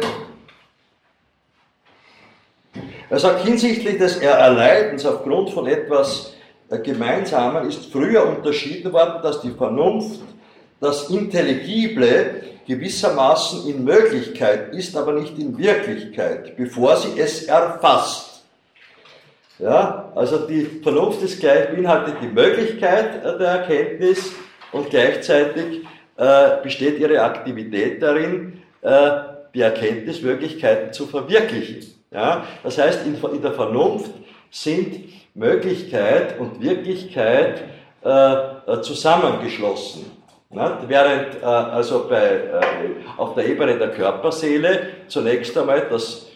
Er 3.09 3.19
sagt, 3.19 3.43
hinsichtlich 3.43 3.97
des 3.97 4.17
Erleidens 4.17 5.05
aufgrund 5.05 5.49
von 5.49 5.65
etwas 5.65 6.33
äh, 6.69 6.77
Gemeinsamen 6.77 7.67
ist 7.67 7.91
früher 7.91 8.27
unterschieden 8.27 8.93
worden, 8.93 9.21
dass 9.23 9.41
die 9.41 9.51
Vernunft 9.51 10.21
das 10.79 11.09
Intelligible 11.09 12.43
gewissermaßen 12.67 13.67
in 13.67 13.83
Möglichkeit 13.83 14.73
ist, 14.75 14.95
aber 14.95 15.13
nicht 15.13 15.39
in 15.39 15.57
Wirklichkeit, 15.57 16.55
bevor 16.55 16.97
sie 16.97 17.19
es 17.19 17.43
erfasst. 17.43 18.43
Ja, 19.57 20.11
also 20.15 20.47
die 20.47 20.65
Vernunft 20.83 21.21
ist 21.23 21.39
gleich, 21.39 21.69
beinhaltet 21.69 22.15
die 22.21 22.27
Möglichkeit 22.27 23.25
der 23.25 23.47
Erkenntnis 23.47 24.31
und 24.71 24.89
gleichzeitig 24.89 25.81
äh, 26.15 26.61
besteht 26.61 26.99
ihre 26.99 27.21
Aktivität 27.23 28.01
darin, 28.01 28.61
äh, 28.81 29.09
die 29.53 29.61
Erkenntnismöglichkeiten 29.61 30.93
zu 30.93 31.07
verwirklichen. 31.07 31.98
Ja? 32.11 32.45
Das 32.63 32.77
heißt, 32.77 33.05
in, 33.05 33.15
in, 33.15 33.41
der 33.41 33.53
Vernunft 33.53 34.11
sind 34.51 35.09
Möglichkeit 35.35 36.39
und 36.39 36.61
Wirklichkeit 36.61 37.63
äh, 38.01 38.81
zusammengeschlossen. 38.81 40.05
Ja? 40.51 40.79
Während 40.87 41.41
äh, 41.41 41.45
also 41.45 42.07
bei, 42.09 42.25
äh, 42.25 42.61
auf 43.17 43.35
der 43.35 43.47
Ebene 43.47 43.77
der 43.77 43.89
Körperseele 43.89 44.87
zunächst 45.07 45.57
einmal 45.57 45.87
das, 45.89 46.27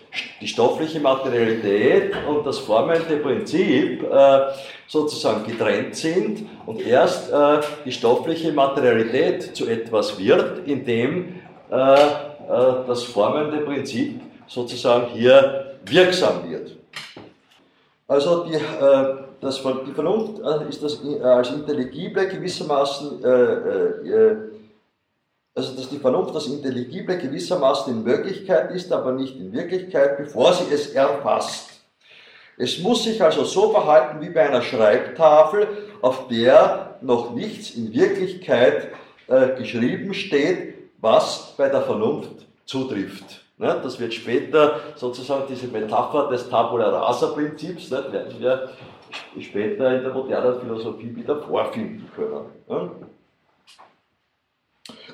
die 0.42 0.48
stoffliche 0.48 1.00
Materialität 1.00 2.14
und 2.28 2.46
das 2.46 2.60
formende 2.60 3.18
Prinzip 3.18 4.04
äh, 4.04 4.40
sozusagen 4.88 5.46
getrennt 5.46 5.96
sind 5.96 6.48
und 6.68 6.86
erst 6.86 7.32
äh, 7.32 7.62
die 7.84 7.92
stoffliche 7.92 8.52
Materialität 8.52 9.56
zu 9.56 9.68
etwas 9.68 10.20
wird, 10.20 10.68
indem 10.68 11.40
äh, 11.72 11.76
äh, 11.76 12.08
das 12.88 13.04
formende 13.04 13.58
Prinzip 13.58 14.22
sozusagen 14.54 15.08
hier 15.08 15.78
wirksam 15.86 16.50
wird. 16.50 16.78
Also 18.08 18.46
die, 18.46 18.54
äh, 18.54 19.16
das, 19.42 19.62
die 19.62 19.92
Vernunft 19.92 20.42
äh, 20.42 20.70
ist 20.70 20.84
das 20.84 21.04
äh, 21.04 21.22
als 21.22 21.50
Intelligible 21.50 22.28
gewissermaßen, 22.28 23.24
äh, 23.24 23.28
äh, 23.30 24.38
also 25.56 25.76
dass 25.76 25.90
die 25.90 25.98
Vernunft 25.98 26.36
das 26.36 26.48
Intelligible 26.48 27.18
gewissermaßen 27.18 27.94
in 27.94 28.04
Möglichkeit 28.04 28.72
ist, 28.72 28.92
aber 28.92 29.14
nicht 29.14 29.36
in 29.38 29.52
Wirklichkeit, 29.52 30.18
bevor 30.18 30.54
sie 30.54 30.72
es 30.72 30.88
erfasst. 30.94 31.70
Es 32.58 32.78
muss 32.80 33.04
sich 33.04 33.22
also 33.24 33.46
so 33.46 33.72
verhalten 33.72 34.22
wie 34.22 34.30
bei 34.30 34.48
einer 34.48 34.62
Schreibtafel, 34.62 35.68
auf 36.02 36.28
der 36.28 36.98
noch 37.02 37.34
nichts 37.34 37.72
in 37.72 37.94
Wirklichkeit 37.94 38.90
äh, 39.28 39.56
geschrieben 39.58 40.14
steht, 40.14 40.76
was 41.02 41.56
bei 41.58 41.70
der 41.70 41.82
Vernunft 41.82 42.46
zutrifft. 42.66 43.43
Ne? 43.58 43.80
Das 43.84 44.00
wird 44.00 44.14
später 44.14 44.80
sozusagen 44.96 45.46
diese 45.48 45.68
Metapher 45.68 46.30
des 46.30 46.50
Tabula 46.50 46.90
Rasa-Prinzips, 46.90 47.92
ne? 47.92 48.06
werden 48.12 48.40
wir 48.40 48.70
später 49.40 49.96
in 49.96 50.04
der 50.04 50.14
modernen 50.14 50.60
Philosophie 50.60 51.16
wieder 51.16 51.42
vorfinden 51.42 52.10
können. 52.16 52.46
Ne? 52.68 52.92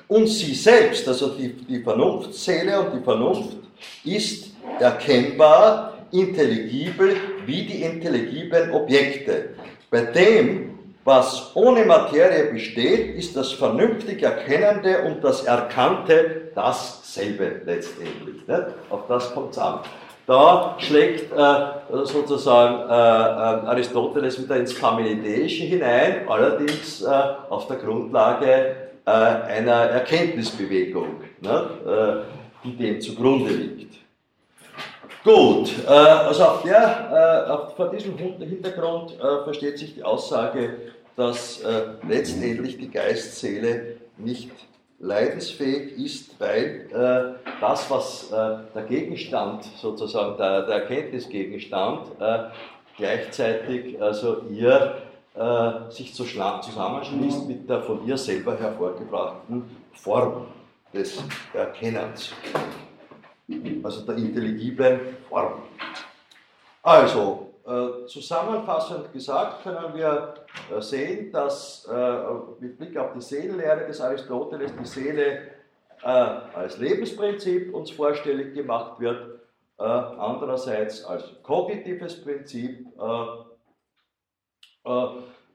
Und 0.08 0.26
sie 0.26 0.54
selbst, 0.54 1.06
also 1.06 1.28
die, 1.28 1.52
die 1.52 1.82
Vernunftseele 1.82 2.80
und 2.80 2.98
die 2.98 3.04
Vernunft, 3.04 3.56
ist 4.04 4.52
erkennbar, 4.80 5.98
intelligibel 6.10 7.16
wie 7.46 7.64
die 7.64 7.82
intelligiblen 7.82 8.72
Objekte. 8.72 9.50
Bei 9.90 10.02
dem, 10.02 10.69
was 11.04 11.52
ohne 11.54 11.84
Materie 11.84 12.52
besteht, 12.52 13.16
ist 13.16 13.34
das 13.34 13.52
vernünftig 13.52 14.22
Erkennende 14.22 15.02
und 15.02 15.24
das 15.24 15.44
Erkannte 15.44 16.50
dasselbe 16.54 17.62
letztendlich. 17.64 18.46
Nicht? 18.46 18.64
Auf 18.90 19.06
das 19.08 19.32
kommt 19.32 19.52
es 19.52 19.58
an. 19.58 19.80
Da 20.26 20.76
schlägt 20.78 21.32
äh, 21.32 22.04
sozusagen 22.04 22.88
äh, 22.88 22.92
äh, 22.92 23.66
Aristoteles 23.68 24.40
wieder 24.40 24.56
ins 24.56 24.78
Parmenideische 24.78 25.64
hinein, 25.64 26.28
allerdings 26.28 27.02
äh, 27.02 27.08
auf 27.48 27.66
der 27.66 27.78
Grundlage 27.78 28.76
äh, 29.06 29.10
einer 29.10 29.72
Erkenntnisbewegung, 29.72 31.22
ne? 31.40 32.24
Äh, 32.24 32.40
die 32.62 32.76
dem 32.76 33.00
zugrunde 33.00 33.50
liegt. 33.50 33.89
Gut, 35.22 35.86
also 35.86 36.44
auf 36.44 36.62
der, 36.62 37.46
auf, 37.50 37.76
vor 37.76 37.90
diesem 37.90 38.16
Hintergrund 38.16 39.16
versteht 39.44 39.78
sich 39.78 39.94
die 39.94 40.02
Aussage, 40.02 40.78
dass 41.14 41.62
letztendlich 42.08 42.78
die 42.78 42.90
Geistseele 42.90 43.98
nicht 44.16 44.50
leidensfähig 45.00 45.98
ist, 45.98 46.38
weil 46.38 46.86
äh, 46.92 47.50
das, 47.60 47.90
was 47.90 48.30
äh, 48.30 48.58
der 48.74 48.82
Gegenstand, 48.86 49.64
sozusagen 49.64 50.36
der, 50.36 50.66
der 50.66 50.82
Erkenntnisgegenstand, 50.82 52.20
äh, 52.20 52.44
gleichzeitig 52.96 54.00
also 54.00 54.42
ihr 54.50 54.96
äh, 55.34 55.90
sich 55.90 56.14
zusammenschließt 56.14 57.48
mit 57.48 57.68
der 57.68 57.82
von 57.82 58.06
ihr 58.06 58.18
selber 58.18 58.58
hervorgebrachten 58.58 59.64
Form 59.94 60.46
des 60.92 61.22
Erkennens, 61.54 62.32
also 63.82 64.06
der 64.06 64.16
intelligiblen 64.16 65.16
Form. 65.28 65.62
Also, 66.82 67.50
äh, 67.66 68.06
zusammenfassend 68.06 69.12
gesagt 69.12 69.62
können 69.62 69.94
wir 69.94 70.34
äh, 70.74 70.80
sehen, 70.80 71.30
dass 71.30 71.86
äh, 71.86 72.22
mit 72.58 72.78
Blick 72.78 72.96
auf 72.96 73.12
die 73.12 73.20
Seelenlehre 73.20 73.86
des 73.86 74.00
Aristoteles 74.00 74.72
die 74.76 74.86
Seele 74.86 75.42
als 76.02 76.78
Lebensprinzip 76.78 77.74
uns 77.74 77.90
vorstellig 77.90 78.54
gemacht 78.54 78.98
wird, 79.00 79.38
andererseits 79.76 81.04
als 81.04 81.24
kognitives 81.42 82.24
Prinzip, 82.24 82.86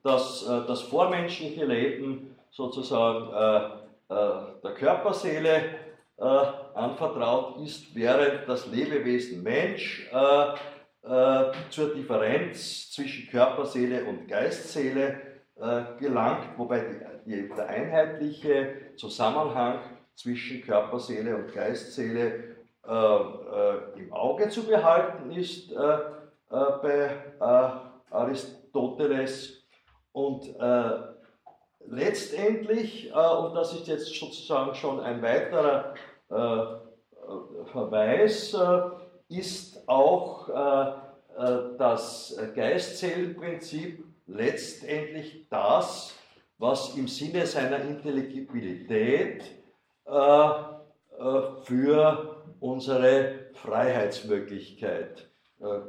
dass 0.04 0.46
das 0.46 0.82
vormenschliche 0.84 1.66
Leben 1.66 2.36
sozusagen 2.52 3.32
der 4.08 4.72
Körperseele 4.78 5.64
anvertraut 6.18 7.62
ist, 7.66 7.94
während 7.94 8.48
das 8.48 8.68
Lebewesen 8.68 9.44
Mensch 9.44 10.10
äh, 11.06 11.52
zur 11.70 11.94
Differenz 11.94 12.92
zwischen 12.92 13.30
Körperseele 13.30 14.06
und 14.06 14.28
Geistseele 14.28 15.22
äh, 15.56 15.84
gelangt, 16.00 16.58
wobei 16.58 16.80
die, 16.80 17.42
die, 17.44 17.48
der 17.56 17.68
einheitliche 17.68 18.96
Zusammenhang 18.96 19.80
zwischen 20.16 20.62
Körperseele 20.62 21.36
und 21.36 21.54
Geistseele 21.54 22.56
äh, 22.88 22.92
äh 22.92 24.00
im 24.00 24.12
Auge 24.12 24.50
zu 24.50 24.66
behalten 24.66 25.32
ist 25.32 25.72
äh, 25.72 25.76
äh, 25.78 26.00
bei 26.50 27.10
Aristoteles 28.10 29.68
und 30.12 30.56
letztendlich, 31.90 33.12
und 33.14 33.56
das 33.56 33.74
ist 33.74 33.88
jetzt 33.88 34.14
sozusagen 34.14 34.76
schon 34.76 35.00
ein 35.00 35.22
weiterer 35.22 35.94
Verweis, 37.72 38.56
ist 39.30 39.88
auch 39.88 40.50
äh, 40.50 40.90
äh, 41.38 41.78
das 41.78 42.38
Geistseelenprinzip 42.56 44.04
letztendlich 44.28 45.48
das, 45.50 46.16
was 46.58 46.96
im 46.96 47.08
Sinne 47.08 47.46
seiner 47.46 47.80
Intelligibilität 47.82 49.44
äh, 50.06 50.50
für 51.64 52.44
unsere 52.60 53.50
Freiheitsmöglichkeit 53.54 55.30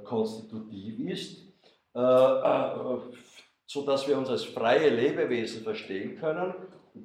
konstitutiv 0.04 1.00
ist, 1.10 1.48
sodass 3.66 4.06
wir 4.06 4.16
uns 4.16 4.28
als 4.28 4.44
freie 4.44 4.90
Lebewesen 4.90 5.62
verstehen 5.62 6.18
können. 6.18 6.54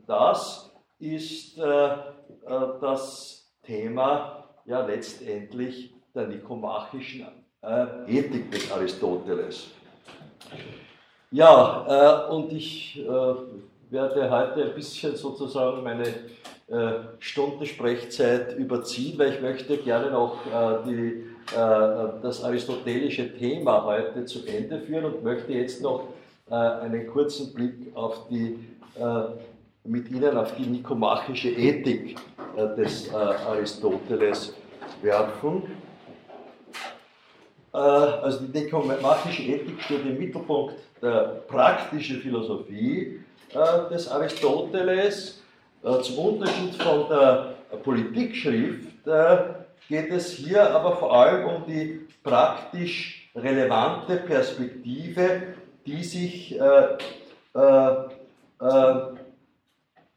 Das 0.08 0.72
ist 1.00 1.58
das 1.58 3.52
Thema 3.64 4.42
ja 4.66 4.86
letztendlich 4.86 5.94
der 6.14 6.28
nikomachischen 6.28 7.28
äh, 7.62 7.86
Ethik 8.08 8.52
des 8.52 8.72
Aristoteles. 8.72 9.68
Ja, 11.32 12.28
äh, 12.30 12.34
und 12.34 12.52
ich 12.52 13.00
äh, 13.00 13.08
werde 13.90 14.30
heute 14.30 14.66
ein 14.66 14.76
bisschen 14.76 15.16
sozusagen 15.16 15.84
meine 15.84 16.08
äh, 16.68 17.04
Stundensprechzeit 17.20 18.58
überziehen, 18.58 19.18
weil 19.18 19.34
ich 19.34 19.42
möchte 19.42 19.78
gerne 19.78 20.12
noch 20.12 20.38
äh, 20.46 20.84
die, 20.86 21.24
äh, 21.56 22.22
das 22.22 22.44
aristotelische 22.44 23.38
Thema 23.38 23.86
heute 23.86 24.26
zu 24.26 24.46
Ende 24.46 24.80
führen 24.80 25.06
und 25.06 25.24
möchte 25.24 25.54
jetzt 25.54 25.82
noch 25.82 26.02
äh, 26.02 26.11
einen 26.56 27.08
kurzen 27.08 27.54
Blick 27.54 27.96
auf 27.96 28.28
die, 28.30 28.60
äh, 29.00 29.24
mit 29.84 30.12
Ihnen 30.12 30.38
auf 30.38 30.56
die 30.56 30.66
nikomachische 30.66 31.50
Ethik 31.50 32.18
äh, 32.56 32.76
des 32.76 33.14
Aristoteles 33.14 34.54
werfen. 35.02 35.64
Also 37.72 38.46
die 38.46 38.60
nikomachische 38.60 39.44
Ethik 39.44 39.82
steht 39.82 40.06
im 40.06 40.18
Mittelpunkt 40.20 40.76
der 41.02 41.42
praktischen 41.48 42.20
Philosophie 42.20 43.22
des 43.90 44.10
Aristoteles. 44.10 45.42
Zum 45.82 46.18
Unterschied 46.18 46.76
von 46.76 47.08
der 47.08 47.54
Politikschrift 47.82 48.90
geht 49.88 50.12
es 50.12 50.34
hier 50.34 50.70
aber 50.70 50.98
vor 50.98 51.16
allem 51.16 51.46
um 51.46 51.66
die 51.66 52.02
praktisch 52.22 53.30
relevante 53.36 54.18
Perspektive 54.18 55.42
die 55.86 56.04
sich, 56.04 56.60
äh, 56.60 56.98
äh, 57.56 57.92
äh, 58.60 58.96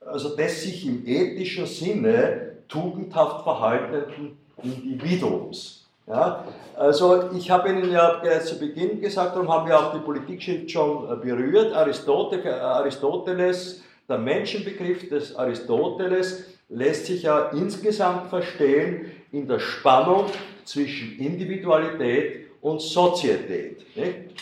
also 0.00 0.34
des 0.36 0.62
sich 0.62 0.86
im 0.86 1.06
ethischen 1.06 1.66
Sinne 1.66 2.56
tugendhaft 2.68 3.44
verhaltenden 3.44 4.38
Individuums. 4.62 5.86
Ja? 6.06 6.44
Also 6.76 7.30
ich 7.32 7.50
habe 7.50 7.70
Ihnen 7.70 7.90
ja 7.90 8.22
zu 8.44 8.58
Beginn 8.58 9.00
gesagt, 9.00 9.34
darum 9.34 9.50
haben 9.50 9.66
wir 9.68 9.78
auch 9.78 9.94
die 9.94 10.00
Politik 10.00 10.70
schon 10.70 11.20
berührt, 11.20 11.72
Aristoteles, 11.72 13.82
der 14.08 14.18
Menschenbegriff 14.18 15.08
des 15.08 15.34
Aristoteles 15.34 16.44
lässt 16.68 17.06
sich 17.06 17.22
ja 17.22 17.48
insgesamt 17.50 18.28
verstehen 18.28 19.10
in 19.32 19.48
der 19.48 19.58
Spannung 19.58 20.26
zwischen 20.64 21.18
Individualität 21.18 22.48
und 22.60 22.82
Sozietät. 22.82 23.96
Nicht? 23.96 24.34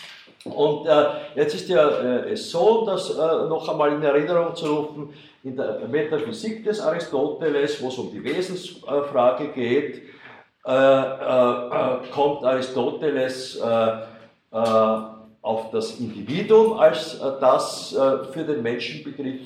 Und 0.44 0.86
äh, 0.86 1.04
jetzt 1.36 1.54
ist 1.54 1.68
ja 1.68 1.88
äh, 1.88 2.36
so, 2.36 2.84
dass 2.84 3.10
äh, 3.10 3.16
noch 3.16 3.68
einmal 3.68 3.92
in 3.92 4.02
Erinnerung 4.02 4.54
zu 4.56 4.66
rufen, 4.66 5.14
in 5.44 5.56
der 5.56 5.80
Metaphysik 5.88 6.64
des 6.64 6.80
Aristoteles, 6.80 7.82
wo 7.82 7.88
es 7.88 7.98
um 7.98 8.10
die 8.10 8.22
Wesensfrage 8.22 9.48
geht, 9.48 10.02
äh, 10.64 10.70
äh, 10.70 12.08
kommt 12.12 12.44
Aristoteles 12.44 13.56
äh, 13.56 13.96
auf 15.40 15.70
das 15.72 15.98
Individuum 15.98 16.78
als 16.78 17.18
das 17.40 17.96
für 18.32 18.44
den 18.44 18.62
Menschenbegriff 18.62 19.40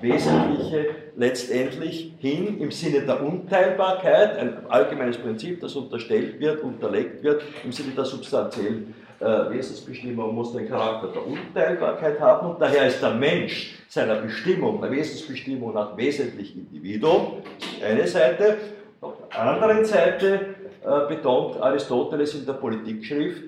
Wesentliche 0.00 0.88
letztendlich 1.16 2.12
hin 2.18 2.60
im 2.60 2.72
Sinne 2.72 3.06
der 3.06 3.22
Unteilbarkeit, 3.22 4.36
ein 4.36 4.66
allgemeines 4.68 5.16
Prinzip, 5.16 5.60
das 5.60 5.76
unterstellt 5.76 6.40
wird, 6.40 6.62
unterlegt 6.62 7.22
wird, 7.22 7.42
im 7.64 7.70
Sinne 7.70 7.92
der 7.92 8.04
substanziellen 8.04 8.92
äh, 8.92 9.11
Wesensbestimmung 9.22 10.34
muss 10.34 10.52
den 10.52 10.68
Charakter 10.68 11.08
der 11.08 11.26
Unteilbarkeit 11.26 12.20
haben 12.20 12.50
und 12.50 12.60
daher 12.60 12.86
ist 12.86 13.02
der 13.02 13.14
Mensch 13.14 13.78
seiner 13.88 14.16
Bestimmung, 14.16 14.80
der 14.80 14.90
Wesensbestimmung 14.90 15.74
nach 15.74 15.96
wesentlich 15.96 16.56
Individuum, 16.56 17.42
eine 17.84 18.06
Seite. 18.06 18.58
Auf 19.00 19.14
der 19.30 19.40
anderen 19.40 19.84
Seite 19.84 20.54
äh, 20.84 21.08
betont 21.08 21.60
Aristoteles 21.60 22.34
in 22.34 22.46
der 22.46 22.54
Politikschrift, 22.54 23.42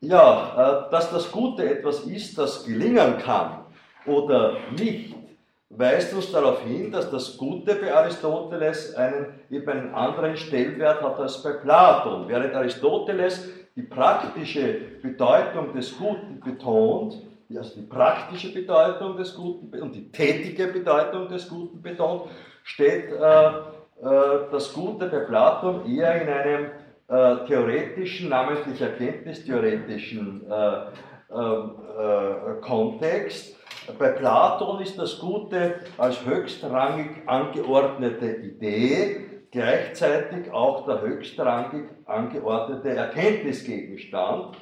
Ja, 0.00 0.86
äh, 0.86 0.90
dass 0.92 1.10
das 1.10 1.32
Gute 1.32 1.68
etwas 1.68 2.04
ist, 2.04 2.38
das 2.38 2.64
gelingen 2.64 3.18
kann 3.18 3.64
oder 4.06 4.56
nicht, 4.78 5.16
weist 5.70 6.14
uns 6.14 6.30
darauf 6.30 6.62
hin, 6.62 6.92
dass 6.92 7.10
das 7.10 7.36
Gute 7.36 7.74
bei 7.74 7.92
Aristoteles 7.92 8.94
einen, 8.94 9.26
eben 9.50 9.68
einen 9.68 9.94
anderen 9.94 10.36
Stellwert 10.36 11.02
hat 11.02 11.18
als 11.18 11.42
bei 11.42 11.52
Platon. 11.52 12.28
Während 12.28 12.54
Aristoteles 12.54 13.48
die 13.74 13.82
praktische 13.82 14.80
Bedeutung 15.02 15.74
des 15.74 15.98
Guten 15.98 16.40
betont, 16.40 17.20
also 17.54 17.80
die 17.80 17.86
praktische 17.86 18.52
Bedeutung 18.52 19.16
des 19.16 19.34
Guten 19.34 19.82
und 19.82 19.94
die 19.94 20.10
tätige 20.12 20.68
Bedeutung 20.68 21.28
des 21.28 21.48
Guten 21.48 21.82
betont, 21.82 22.30
steht 22.62 23.10
äh, 23.10 23.50
das 24.00 24.72
Gute 24.72 25.06
bei 25.06 25.18
Platon 25.20 25.84
eher 25.86 26.22
in 26.22 26.28
einem 26.28 26.66
äh, 27.08 27.46
theoretischen, 27.46 28.28
namentlich 28.28 28.80
erkenntnistheoretischen 28.80 30.44
äh, 30.50 31.34
ähm, 31.34 31.70
äh, 31.98 32.60
Kontext. 32.60 33.56
Bei 33.98 34.08
Platon 34.08 34.82
ist 34.82 34.98
das 34.98 35.18
Gute 35.18 35.76
als 35.96 36.24
höchstrangig 36.26 37.26
angeordnete 37.26 38.26
Idee 38.26 39.28
gleichzeitig 39.50 40.52
auch 40.52 40.84
der 40.84 41.00
höchstrangig 41.00 41.84
angeordnete 42.04 42.90
Erkenntnisgegenstand. 42.90 44.56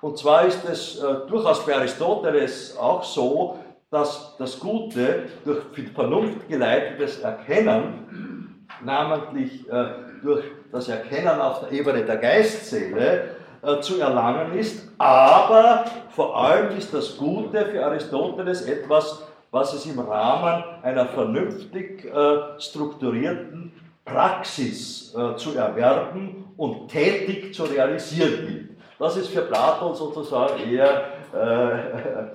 Und 0.00 0.18
zwar 0.18 0.46
ist 0.46 0.64
es 0.68 0.98
äh, 0.98 1.28
durchaus 1.28 1.64
bei 1.64 1.76
Aristoteles 1.76 2.76
auch 2.76 3.04
so, 3.04 3.58
dass 3.90 4.36
das 4.38 4.58
Gute 4.58 5.26
durch 5.44 5.62
vernunftgeleitetes 5.94 7.20
Erkennen 7.20 8.33
namentlich 8.82 9.68
äh, 9.70 9.84
durch 10.22 10.44
das 10.72 10.88
Erkennen 10.88 11.40
auf 11.40 11.60
der 11.60 11.72
Ebene 11.72 12.04
der 12.04 12.16
Geistseele 12.16 13.36
äh, 13.62 13.80
zu 13.80 14.00
erlangen 14.00 14.58
ist, 14.58 14.88
aber 14.98 15.84
vor 16.10 16.36
allem 16.36 16.76
ist 16.76 16.92
das 16.94 17.16
Gute 17.16 17.66
für 17.66 17.84
Aristoteles 17.84 18.62
etwas, 18.62 19.22
was 19.50 19.72
es 19.74 19.86
im 19.86 19.98
Rahmen 19.98 20.64
einer 20.82 21.06
vernünftig 21.06 22.04
äh, 22.04 22.60
strukturierten 22.60 23.72
Praxis 24.04 25.16
zu 25.36 25.56
erwerben 25.56 26.44
und 26.58 26.88
tätig 26.88 27.54
zu 27.54 27.62
realisieren 27.64 28.46
gilt. 28.46 28.70
Das 28.98 29.16
ist 29.16 29.28
für 29.28 29.40
Platon 29.40 29.94
sozusagen 29.94 30.60
eher 30.70 31.04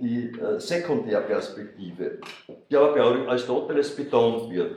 die 0.00 0.30
äh, 0.30 0.58
Sekundärperspektive, 0.58 2.18
die 2.70 2.76
aber 2.76 2.94
bei 2.94 3.00
Aristoteles 3.00 3.94
betont 3.94 4.50
wird. 4.50 4.76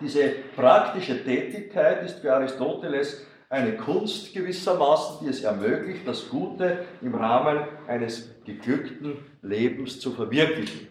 Diese 0.00 0.30
praktische 0.56 1.22
Tätigkeit 1.22 2.02
ist 2.04 2.20
für 2.20 2.34
Aristoteles 2.34 3.26
eine 3.48 3.76
Kunst 3.76 4.32
gewissermaßen, 4.32 5.18
die 5.22 5.28
es 5.30 5.44
ermöglicht, 5.44 6.08
das 6.08 6.28
Gute 6.28 6.86
im 7.02 7.14
Rahmen 7.14 7.64
eines 7.86 8.30
geglückten 8.44 9.18
Lebens 9.42 10.00
zu 10.00 10.10
verwirklichen. 10.12 10.88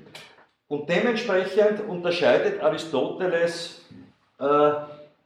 Und 0.68 0.88
dementsprechend 0.88 1.82
unterscheidet 1.90 2.62
Aristoteles 2.62 3.84
äh, 4.40 4.72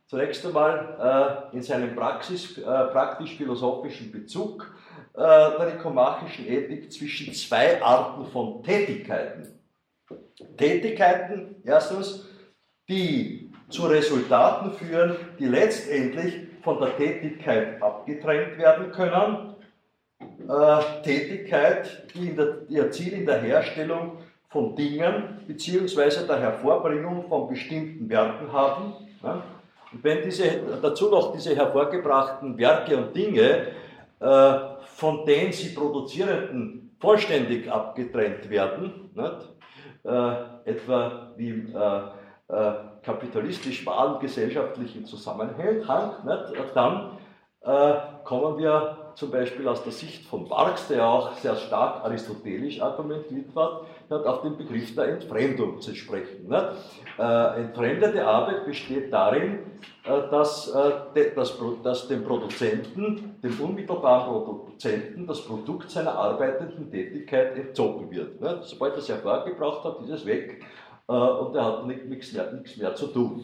zunächst 0.07 0.43
einmal 0.45 1.49
äh, 1.51 1.55
in 1.55 1.61
seinem 1.61 1.89
äh, 1.89 1.93
praktisch-philosophischen 1.93 4.11
Bezug 4.11 4.73
äh, 5.15 5.57
der 5.57 5.73
nikomachischen 5.75 6.47
Ethik 6.47 6.91
zwischen 6.91 7.33
zwei 7.33 7.81
Arten 7.81 8.25
von 8.31 8.61
Tätigkeiten. 8.63 9.59
Tätigkeiten, 10.57 11.55
erstens, 11.63 12.27
die 12.89 13.49
zu 13.69 13.87
Resultaten 13.87 14.71
führen, 14.73 15.15
die 15.39 15.45
letztendlich 15.45 16.47
von 16.63 16.79
der 16.79 16.97
Tätigkeit 16.97 17.81
abgetrennt 17.81 18.57
werden 18.57 18.91
können. 18.91 19.55
Äh, 20.49 21.01
Tätigkeit, 21.03 22.13
die, 22.13 22.35
der, 22.35 22.57
ihr 22.67 22.91
Ziel 22.91 23.13
in 23.13 23.25
der 23.25 23.41
Herstellung 23.41 24.17
von 24.49 24.75
Dingen 24.75 25.41
bzw. 25.47 26.27
der 26.27 26.39
Hervorbringung 26.39 27.27
von 27.27 27.47
bestimmten 27.47 28.09
Werken 28.09 28.51
haben. 28.51 28.93
Und 29.91 30.03
wenn 30.03 30.23
diese, 30.23 30.61
dazu 30.81 31.09
noch 31.09 31.33
diese 31.33 31.55
hervorgebrachten 31.55 32.57
Werke 32.57 32.97
und 32.97 33.15
Dinge 33.15 33.67
äh, 34.19 34.53
von 34.95 35.25
den 35.25 35.51
sie 35.51 35.73
produzierenden 35.73 36.95
vollständig 36.99 37.71
abgetrennt 37.71 38.47
werden, 38.49 39.09
äh, 40.03 40.35
etwa 40.65 41.31
wie 41.35 41.73
äh, 41.73 42.01
äh, 42.47 42.73
kapitalistisch-wahlgesellschaftlichen 43.01 45.05
Zusammenhang, 45.05 46.13
nicht? 46.25 46.75
dann 46.75 47.17
äh, 47.61 47.93
kommen 48.23 48.57
wir 48.57 49.13
zum 49.15 49.31
Beispiel 49.31 49.67
aus 49.67 49.83
der 49.83 49.91
Sicht 49.91 50.25
von 50.25 50.47
Marx, 50.47 50.87
der 50.87 51.07
auch 51.07 51.33
sehr 51.37 51.55
stark 51.55 52.03
aristotelisch 52.03 52.81
argumentiert 52.81 53.55
hat, 53.55 53.81
hat 54.09 54.25
auf 54.25 54.41
den 54.41 54.57
Begriff 54.57 54.93
der 54.95 55.09
Entfremdung 55.09 55.81
zu 55.81 55.95
sprechen. 55.95 56.47
Nicht? 56.47 56.65
Äh, 57.17 57.61
entfremdete 57.61 58.25
Arbeit 58.25 58.65
besteht 58.65 59.11
darin, 59.11 59.59
äh, 60.03 60.29
dass, 60.29 60.73
äh, 60.73 60.91
de, 61.15 61.35
dass, 61.35 61.57
dass 61.83 62.07
dem 62.07 62.23
Produzenten, 62.23 63.39
dem 63.41 63.59
unmittelbaren 63.59 64.43
Produzenten, 64.43 65.25
das 65.25 65.45
Produkt 65.45 65.89
seiner 65.89 66.13
arbeitenden 66.13 66.91
Tätigkeit 66.91 67.57
entzogen 67.57 68.11
wird. 68.11 68.41
Nicht? 68.41 68.63
Sobald 68.63 68.93
er 68.93 68.99
es 68.99 69.09
hervorgebracht 69.09 69.83
hat, 69.83 70.01
ist 70.01 70.09
es 70.09 70.25
weg 70.25 70.63
äh, 71.07 71.13
und 71.13 71.55
er 71.55 71.65
hat 71.65 71.85
nichts 71.87 72.33
mehr, 72.33 72.51
nichts 72.51 72.77
mehr 72.77 72.95
zu 72.95 73.07
tun. 73.07 73.43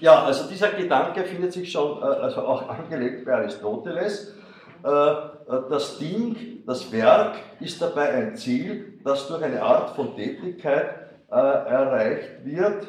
Ja, 0.00 0.24
also 0.24 0.48
dieser 0.48 0.70
Gedanke 0.72 1.24
findet 1.24 1.52
sich 1.52 1.72
schon 1.72 2.02
äh, 2.02 2.04
also 2.04 2.42
auch 2.42 2.68
angelegt 2.68 3.24
bei 3.24 3.34
Aristoteles. 3.34 4.34
Äh, 4.84 4.88
das 5.46 5.98
Ding, 5.98 6.62
das 6.66 6.90
Werk 6.92 7.36
ist 7.60 7.80
dabei 7.80 8.10
ein 8.10 8.36
Ziel, 8.36 8.98
das 9.04 9.28
durch 9.28 9.42
eine 9.42 9.62
Art 9.62 9.94
von 9.94 10.16
Tätigkeit 10.16 11.10
erreicht 11.28 12.44
wird, 12.44 12.86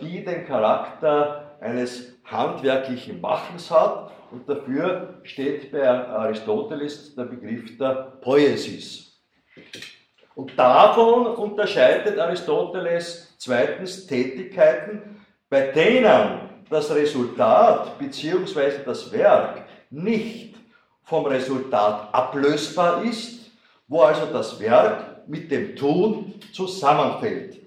die 0.00 0.24
den 0.24 0.46
Charakter 0.46 1.56
eines 1.60 2.18
handwerklichen 2.24 3.20
Machens 3.20 3.70
hat 3.70 4.10
und 4.30 4.48
dafür 4.48 5.20
steht 5.22 5.70
bei 5.70 5.88
Aristoteles 5.88 7.14
der 7.14 7.24
Begriff 7.24 7.76
der 7.78 8.12
Poesis. 8.20 9.22
Und 10.34 10.58
davon 10.58 11.26
unterscheidet 11.26 12.18
Aristoteles 12.18 13.34
zweitens 13.38 14.06
Tätigkeiten, 14.06 15.24
bei 15.48 15.68
denen 15.68 16.40
das 16.68 16.94
Resultat 16.94 17.98
bzw. 17.98 18.84
das 18.84 19.12
Werk 19.12 19.64
nicht 19.90 20.55
vom 21.06 21.24
Resultat 21.26 22.12
ablösbar 22.12 23.04
ist, 23.04 23.50
wo 23.88 24.02
also 24.02 24.26
das 24.26 24.58
Werk 24.60 25.28
mit 25.28 25.50
dem 25.50 25.74
Tun 25.76 26.34
zusammenfällt. 26.52 27.60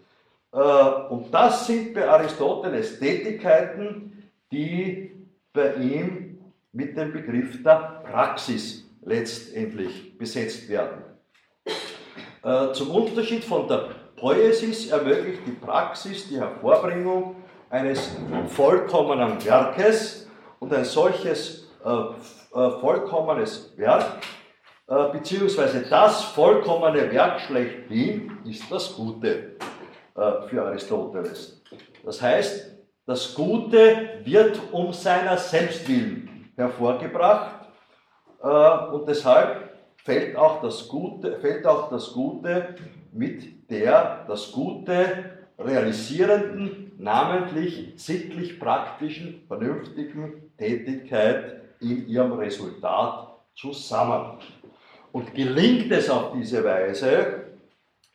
Äh, 0.51 0.57
und 0.57 1.33
das 1.33 1.65
sind 1.65 1.93
bei 1.93 2.07
Aristoteles 2.07 2.99
Tätigkeiten, 2.99 4.29
die 4.51 5.11
bei 5.53 5.75
ihm 5.75 6.37
mit 6.73 6.97
dem 6.97 7.13
Begriff 7.13 7.63
der 7.63 8.03
Praxis 8.03 8.85
letztendlich 9.03 10.17
besetzt 10.17 10.67
werden. 10.67 11.01
Äh, 12.43 12.73
zum 12.73 12.91
Unterschied 12.91 13.43
von 13.43 13.67
der 13.67 13.89
Poesis 14.17 14.91
ermöglicht 14.91 15.41
die 15.47 15.51
Praxis 15.51 16.27
die 16.27 16.37
Hervorbringung 16.37 17.37
eines 17.69 18.11
vollkommenen 18.49 19.43
Werkes 19.45 20.27
und 20.59 20.73
ein 20.73 20.83
solches 20.83 21.69
äh, 21.85 21.89
vollkommenes 22.51 23.73
Werk, 23.77 24.21
äh, 24.87 25.11
beziehungsweise 25.11 25.85
das 25.87 26.23
vollkommene 26.23 27.11
Werk 27.11 27.41
schlechthin 27.41 28.37
ist 28.45 28.71
das 28.71 28.95
Gute 28.95 29.55
äh, 30.15 30.47
für 30.47 30.65
Aristoteles. 30.65 31.61
Das 32.03 32.21
heißt, 32.21 32.75
das 33.05 33.35
Gute 33.35 34.21
wird 34.23 34.59
um 34.71 34.91
seiner 34.93 35.37
selbst 35.37 35.87
willen 35.87 36.51
hervorgebracht 36.55 37.67
äh, 38.41 38.47
und 38.93 39.07
deshalb 39.07 39.77
fällt 40.03 40.35
auch 40.35 40.61
das 40.61 40.87
Gute, 40.87 41.39
fällt 41.39 41.67
auch 41.67 41.89
das 41.89 42.11
Gute 42.13 42.75
mit 43.11 43.69
der 43.69 44.25
das 44.27 44.51
Gute 44.51 45.37
realisierenden, 45.59 46.93
namentlich 46.97 47.93
sittlich 47.97 48.59
praktischen, 48.59 49.43
vernünftigen 49.47 50.51
Tätigkeit 50.57 51.61
in 51.81 52.07
ihrem 52.07 52.33
Resultat 52.33 53.29
zusammen. 53.55 54.39
Und 55.11 55.33
gelingt 55.33 55.91
es 55.91 56.09
auf 56.09 56.33
diese 56.33 56.63
Weise, 56.63 57.45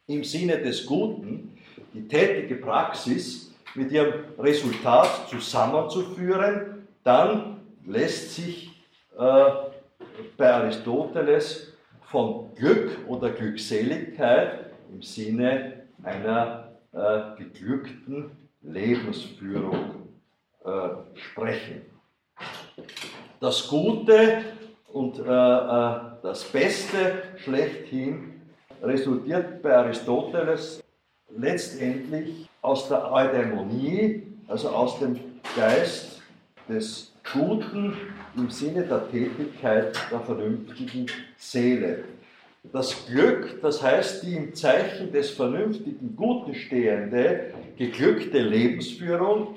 im 0.06 0.22
Sinne 0.22 0.58
des 0.58 0.86
Guten, 0.86 1.58
die 1.92 2.06
tätige 2.06 2.56
Praxis 2.56 3.52
mit 3.74 3.90
ihrem 3.90 4.24
Resultat 4.38 5.28
zusammenzuführen, 5.28 6.86
dann 7.02 7.60
lässt 7.86 8.34
sich 8.34 8.70
äh, 9.18 9.50
bei 10.36 10.52
Aristoteles 10.52 11.72
von 12.10 12.54
Glück 12.54 12.98
oder 13.08 13.30
Glückseligkeit 13.30 14.70
im 14.92 15.02
Sinne 15.02 15.86
einer 16.02 16.72
äh, 16.92 17.36
geglückten 17.42 18.30
Lebensführung 18.62 20.08
äh, 20.64 20.88
sprechen. 21.14 21.82
Das 23.41 23.68
Gute 23.68 24.43
und 24.93 25.18
äh, 25.18 25.22
äh 25.22 26.14
das 26.22 26.43
Beste 26.45 27.22
schlechthin 27.37 28.41
resultiert 28.82 29.61
bei 29.62 29.76
Aristoteles 29.76 30.82
letztendlich 31.37 32.49
aus 32.62 32.89
der 32.89 33.12
Eudaimonie, 33.12 34.22
also 34.49 34.70
aus 34.70 34.99
dem 35.01 35.20
Geist 35.55 36.22
des 36.66 37.12
Guten 37.30 37.95
im 38.37 38.51
Sinne 38.51 38.85
der 38.85 39.11
Tätigkeit 39.11 39.95
der 40.11 40.20
vernünftigen 40.20 41.07
Seele. 41.37 42.05
Das 42.72 43.07
Glück, 43.07 43.61
das 43.61 43.82
heißt 43.82 44.22
die 44.22 44.37
im 44.37 44.55
Zeichen 44.55 45.12
des 45.12 45.30
vernünftigen 45.30 46.16
Guten 46.16 46.55
stehende, 46.55 47.53
geglückte 47.76 48.41
Lebensführung, 48.41 49.57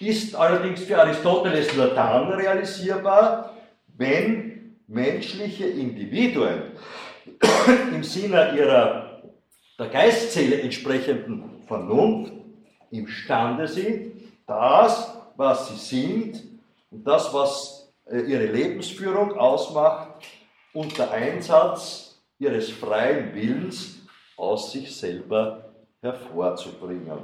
ist 0.00 0.34
allerdings 0.34 0.82
für 0.82 0.98
Aristoteles 0.98 1.74
nur 1.76 1.88
dann 1.88 2.32
realisierbar, 2.32 3.56
wenn 3.96 4.76
menschliche 4.86 5.66
Individuen 5.66 6.62
im 7.92 8.02
Sinne 8.04 8.54
ihrer 8.56 9.08
der 9.78 9.88
Geistseele 9.88 10.60
entsprechenden 10.60 11.62
Vernunft 11.66 12.32
imstande 12.90 13.68
sind, 13.68 14.12
das, 14.46 15.14
was 15.36 15.68
sie 15.68 15.76
sind 15.76 16.42
und 16.90 17.06
das, 17.06 17.32
was 17.32 17.92
äh, 18.06 18.20
ihre 18.20 18.46
Lebensführung 18.46 19.38
ausmacht, 19.38 20.24
unter 20.72 21.10
Einsatz 21.12 22.20
ihres 22.38 22.70
freien 22.70 23.34
Willens 23.34 24.00
aus 24.36 24.72
sich 24.72 24.94
selber 24.94 25.72
hervorzubringen. 26.00 27.20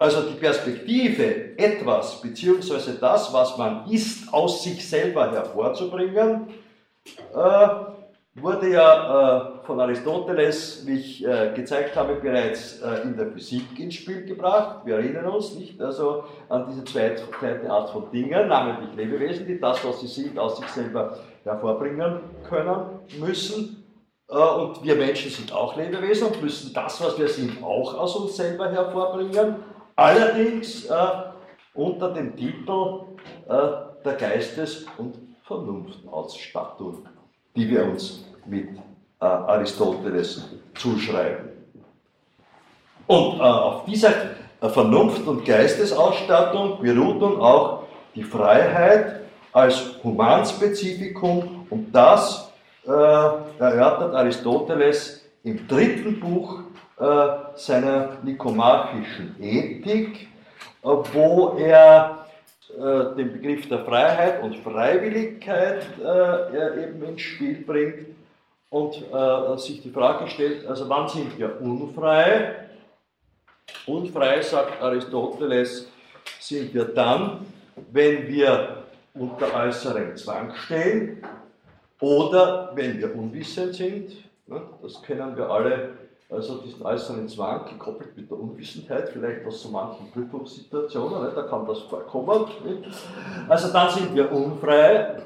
Also 0.00 0.22
die 0.22 0.40
Perspektive, 0.40 1.58
etwas 1.58 2.22
bzw. 2.22 2.92
das, 2.98 3.30
was 3.34 3.58
man 3.58 3.86
ist, 3.90 4.32
aus 4.32 4.62
sich 4.62 4.88
selber 4.88 5.30
hervorzubringen, 5.30 6.46
äh, 7.34 7.68
wurde 8.34 8.70
ja 8.70 9.58
äh, 9.58 9.66
von 9.66 9.78
Aristoteles, 9.78 10.86
wie 10.86 10.94
ich 10.94 11.26
äh, 11.26 11.52
gezeigt 11.54 11.96
habe, 11.96 12.14
bereits 12.14 12.80
äh, 12.80 13.02
in 13.02 13.14
der 13.14 13.26
Physik 13.26 13.78
ins 13.78 13.96
Spiel 13.96 14.24
gebracht. 14.24 14.86
Wir 14.86 14.94
erinnern 14.94 15.26
uns 15.26 15.54
nicht 15.56 15.78
also 15.82 16.24
an 16.48 16.64
diese 16.70 16.82
zweite, 16.84 17.70
Art 17.70 17.90
von 17.90 18.10
Dingen, 18.10 18.48
namentlich 18.48 18.96
Lebewesen, 18.96 19.46
die 19.46 19.60
das, 19.60 19.84
was 19.84 20.00
sie 20.00 20.06
sind, 20.06 20.38
aus 20.38 20.56
sich 20.56 20.68
selber 20.68 21.18
hervorbringen 21.44 22.20
können 22.48 23.00
müssen. 23.18 23.84
und 24.28 24.82
wir 24.82 24.94
Menschen 24.94 25.30
sind 25.30 25.52
auch 25.52 25.76
Lebewesen 25.76 26.28
und 26.28 26.42
müssen 26.42 26.72
das, 26.72 27.04
was 27.04 27.18
wir 27.18 27.28
sind, 27.28 27.62
auch 27.62 27.92
aus 27.98 28.16
uns 28.16 28.36
selber 28.36 28.70
hervorbringen. 28.70 29.56
Allerdings 30.00 30.86
äh, 30.86 30.94
unter 31.74 32.14
dem 32.14 32.34
Titel 32.34 33.00
äh, 33.46 33.52
der 34.02 34.14
Geistes- 34.14 34.86
und 34.96 35.18
Vernunftausstattung, 35.42 37.06
die 37.54 37.68
wir 37.68 37.84
uns 37.84 38.24
mit 38.46 38.70
äh, 39.20 39.24
Aristoteles 39.26 40.48
zuschreiben. 40.74 41.50
Und 43.06 43.40
äh, 43.40 43.42
auf 43.42 43.84
dieser 43.84 44.12
äh, 44.62 44.68
Vernunft- 44.70 45.26
und 45.26 45.44
Geistesausstattung 45.44 46.80
beruht 46.80 47.20
nun 47.20 47.38
auch 47.38 47.82
die 48.14 48.24
Freiheit 48.24 49.20
als 49.52 50.02
Humanspezifikum 50.02 51.66
und 51.68 51.92
das 51.92 52.50
äh, 52.86 52.90
erörtert 52.90 54.14
Aristoteles 54.14 55.26
im 55.44 55.68
dritten 55.68 56.18
Buch 56.18 56.60
äh, 57.00 57.56
seiner 57.56 58.18
nikomachischen 58.22 59.34
Ethik, 59.40 60.28
wo 60.82 61.56
er 61.58 62.26
äh, 62.68 63.16
den 63.16 63.32
Begriff 63.32 63.66
der 63.70 63.86
Freiheit 63.86 64.42
und 64.42 64.58
Freiwilligkeit 64.58 65.86
äh, 65.98 66.84
eben 66.84 67.02
ins 67.02 67.22
Spiel 67.22 67.64
bringt 67.64 68.06
und 68.68 69.02
sich 69.58 69.80
die 69.82 69.90
Frage 69.90 70.28
stellt, 70.28 70.64
also 70.66 70.88
wann 70.88 71.08
sind 71.08 71.36
wir 71.36 71.60
unfrei? 71.60 72.68
Unfrei, 73.86 74.42
sagt 74.42 74.80
Aristoteles, 74.80 75.88
sind 76.38 76.72
wir 76.72 76.84
dann, 76.84 77.46
wenn 77.90 78.28
wir 78.28 78.84
unter 79.14 79.52
äußerem 79.54 80.16
Zwang 80.16 80.54
stehen 80.54 81.22
oder 81.98 82.70
wenn 82.74 82.98
wir 82.98 83.12
unwissend 83.16 83.74
sind. 83.74 84.12
Das 84.82 85.02
kennen 85.02 85.36
wir 85.36 85.50
alle, 85.50 85.90
also 86.30 86.58
diesen 86.58 86.82
äußeren 86.82 87.28
Zwang 87.28 87.64
gekoppelt 87.66 88.16
mit 88.16 88.30
der 88.30 88.38
Unwissenheit, 88.38 89.08
vielleicht 89.08 89.44
aus 89.46 89.62
so 89.62 89.70
manchen 89.70 90.10
Prüfungssituationen, 90.12 91.34
da 91.34 91.42
kann 91.42 91.66
das 91.66 91.80
vorkommen. 91.80 92.46
Also 93.48 93.72
dann 93.72 93.90
sind 93.90 94.14
wir 94.14 94.30
unfrei 94.30 95.22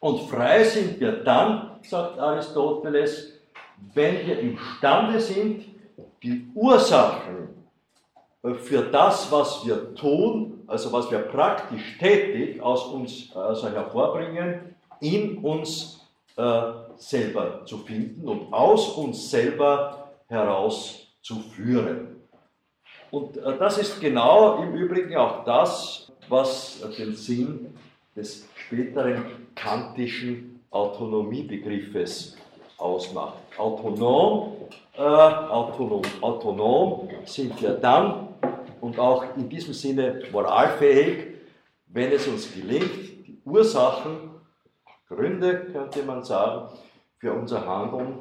und 0.00 0.28
frei 0.28 0.64
sind 0.64 1.00
wir 1.00 1.24
dann, 1.24 1.78
sagt 1.82 2.18
Aristoteles, 2.18 3.32
wenn 3.94 4.26
wir 4.26 4.38
imstande 4.38 5.20
sind, 5.20 5.64
die 6.22 6.46
Ursachen 6.54 7.48
für 8.54 8.82
das, 8.82 9.30
was 9.32 9.66
wir 9.66 9.94
tun, 9.94 10.62
also 10.66 10.92
was 10.92 11.10
wir 11.10 11.18
praktisch 11.18 11.98
tätig 11.98 12.60
aus 12.60 12.86
uns 12.86 13.34
also 13.34 13.68
hervorbringen, 13.68 14.74
in 15.00 15.38
uns 15.38 16.00
äh, 16.36 16.42
selber 16.98 17.64
zu 17.64 17.78
finden 17.78 18.28
und 18.28 18.52
aus 18.52 18.88
uns 18.96 19.30
selber 19.30 20.12
herauszuführen. 20.28 22.16
Und 23.10 23.36
äh, 23.36 23.58
das 23.58 23.78
ist 23.78 24.00
genau 24.00 24.62
im 24.62 24.74
Übrigen 24.74 25.16
auch 25.16 25.44
das, 25.44 26.12
was 26.28 26.80
den 26.98 27.14
Sinn 27.14 27.74
des 28.14 28.48
späteren 28.56 29.48
kantischen 29.54 30.60
Autonomiebegriffes 30.70 32.36
ausmacht. 32.78 33.38
Autonom, 33.56 34.56
äh, 34.96 35.00
autonom, 35.00 36.02
autonom 36.20 37.08
sind 37.24 37.60
wir 37.62 37.74
dann 37.74 38.28
und 38.80 38.98
auch 38.98 39.24
in 39.36 39.48
diesem 39.48 39.72
Sinne 39.72 40.22
moralfähig, 40.32 41.28
wenn 41.86 42.12
es 42.12 42.26
uns 42.26 42.52
gelingt, 42.52 43.26
die 43.26 43.40
Ursachen, 43.44 44.30
Gründe 45.08 45.66
könnte 45.72 46.02
man 46.02 46.24
sagen, 46.24 46.68
für 47.18 47.32
unser 47.32 47.66
Handeln 47.66 48.18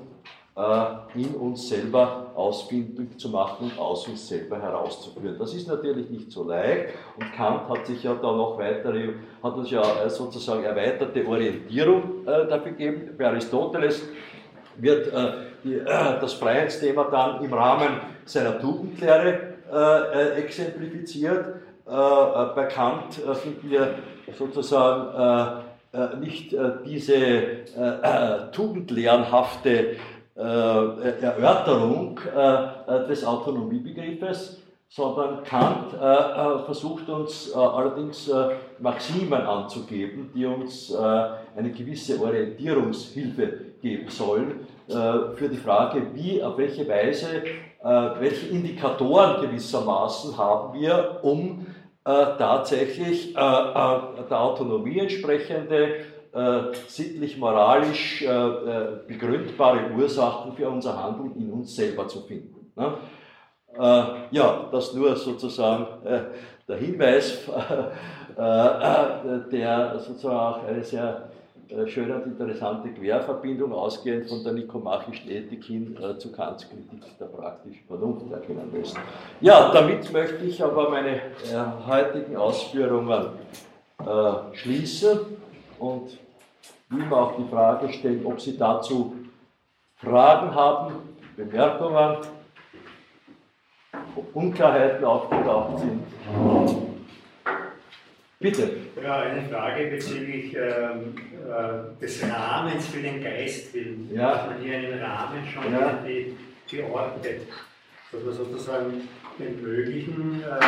äh, 0.56 1.20
in 1.20 1.36
uns 1.36 1.68
selber 1.68 2.32
ausfindig 2.34 3.20
zu 3.20 3.30
machen 3.30 3.70
und 3.70 3.80
aus 3.80 4.08
uns 4.08 4.28
selber 4.28 4.62
herauszuführen. 4.62 5.36
Das 5.38 5.54
ist 5.54 5.68
natürlich 5.68 6.10
nicht 6.10 6.32
so 6.32 6.48
leicht 6.48 6.94
und 7.18 7.32
Kant 7.34 7.68
hat 7.70 7.86
sich 7.86 8.04
ja 8.04 8.14
da 8.14 8.32
noch 8.32 8.58
weitere, 8.58 9.16
hat 9.44 9.56
uns 9.56 9.70
ja 9.70 9.82
äh, 9.82 10.10
sozusagen 10.10 10.64
erweiterte 10.64 11.28
Orientierung 11.28 12.26
äh, 12.26 12.48
dafür 12.48 12.72
gegeben. 12.72 13.16
Bei 13.18 13.28
Aristoteles 13.28 14.02
wird 14.78 15.08
äh, 15.14 15.32
die, 15.64 15.76
äh, 15.76 15.86
das 15.86 16.34
Freiheitsthema 16.34 17.06
dann 17.06 17.44
im 17.44 17.54
Rahmen 17.54 18.00
seiner 18.26 18.60
Tugendlehre 18.60 19.56
äh, 19.72 20.30
exemplifiziert. 20.42 21.56
bei 21.86 22.66
Kant 22.66 23.14
finden 23.14 23.70
wir 23.70 23.96
sozusagen 24.36 25.66
nicht 26.20 26.56
diese 26.86 27.66
tugendlehrenhafte 28.52 29.96
Erörterung 30.36 32.20
des 33.10 33.24
Autonomiebegriffes, 33.26 34.62
sondern 34.90 35.44
Kant 35.44 35.92
versucht 36.66 37.10
uns 37.10 37.54
allerdings 37.54 38.32
Maximen 38.80 39.42
anzugeben, 39.42 40.32
die 40.36 40.46
uns 40.46 40.94
eine 40.94 41.72
gewisse 41.72 42.22
Orientierungshilfe 42.22 43.48
geben 43.82 44.10
sollen 44.10 44.68
für 44.88 45.50
die 45.50 45.58
Frage, 45.58 46.08
wie, 46.14 46.44
auf 46.44 46.58
welche 46.58 46.88
Weise 46.88 47.44
äh, 47.86 48.20
welche 48.20 48.48
Indikatoren 48.48 49.42
gewissermaßen 49.42 50.36
haben 50.36 50.80
wir, 50.80 51.20
um 51.22 51.68
äh, 51.68 51.75
tatsächlich 52.06 53.32
äh, 53.32 53.34
der 53.36 54.40
Autonomie 54.40 55.00
entsprechende 55.00 56.06
sittlich-moralisch 56.88 58.26
begründbare 59.08 59.90
Ursachen 59.98 60.52
für 60.52 60.68
unser 60.68 61.02
Handeln 61.02 61.34
in 61.38 61.50
uns 61.50 61.74
selber 61.74 62.10
zu 62.10 62.24
finden. 62.24 62.74
Ne? 62.76 62.98
Ja, 64.32 64.68
das 64.70 64.94
nur 64.94 65.16
sozusagen 65.16 65.88
der 66.68 66.76
Hinweis, 66.76 67.40
der 68.38 70.00
sozusagen 70.00 70.36
auch 70.36 70.68
eine 70.68 70.84
sehr 70.84 71.30
äh, 71.30 71.35
schöne 71.88 72.16
und 72.16 72.26
interessante 72.26 72.90
Querverbindung 72.90 73.74
ausgehend 73.74 74.28
von 74.28 74.44
der 74.44 74.54
nikomachischen 74.54 75.30
Ethik 75.30 75.64
hin 75.64 75.98
äh, 76.02 76.18
zu 76.18 76.32
Kants 76.32 76.70
Kritik 76.70 77.18
der 77.20 77.26
praktischen 77.26 77.86
Vernunft 77.88 78.32
erkennen 78.32 78.72
müssen. 78.72 79.00
Ja, 79.42 79.72
damit 79.72 80.12
möchte 80.12 80.44
ich 80.46 80.64
aber 80.64 80.90
meine 80.90 81.16
äh, 81.16 81.22
heutigen 81.88 82.36
Ausführungen 82.36 83.30
äh, 84.00 84.56
schließen 84.56 85.20
und 85.80 86.18
will 86.90 87.06
mir 87.06 87.18
auch 87.18 87.36
die 87.38 87.50
Frage 87.50 87.92
stellen, 87.92 88.26
ob 88.26 88.40
Sie 88.40 88.58
dazu 88.58 89.16
Fragen 89.98 90.54
haben, 90.54 90.96
Bemerkungen, 91.36 92.18
ob 94.16 94.36
Unklarheiten 94.36 95.04
aufgetaucht 95.04 95.80
sind. 95.80 96.04
Bitte. 98.40 98.70
Ja, 99.02 99.22
eine 99.22 99.42
Frage 99.44 99.88
bezüglich 99.88 100.56
ähm, 100.56 101.16
äh, 101.34 101.35
des 102.02 102.24
Rahmens 102.24 102.88
für 102.88 103.02
den 103.02 103.24
Geist 103.24 103.74
will. 103.74 103.98
Ja. 104.14 104.32
Dass 104.32 104.46
man 104.48 104.62
hier 104.62 104.78
einen 104.78 105.00
Rahmen 105.00 105.44
schon 105.52 105.72
ja. 105.72 106.00
geordnet, 106.70 107.42
dass 108.12 108.24
man 108.24 108.34
sozusagen 108.34 109.08
den 109.40 109.62
Möglichen, 109.62 110.42
äh, 110.42 110.66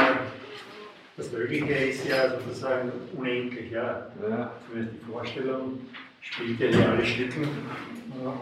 das 1.16 1.32
Mögliche 1.32 1.74
ist 1.74 2.08
ja 2.08 2.30
sozusagen 2.30 2.92
unendlich, 3.16 3.72
ja. 3.72 4.08
ja. 4.30 4.52
Zumindest 4.68 4.98
die 5.02 5.12
Vorstellung 5.12 5.80
spielt 6.22 6.60
ja 6.60 6.68
nicht 6.68 6.88
alle 6.88 7.06
Stücken, 7.06 7.48
ja, 8.24 8.34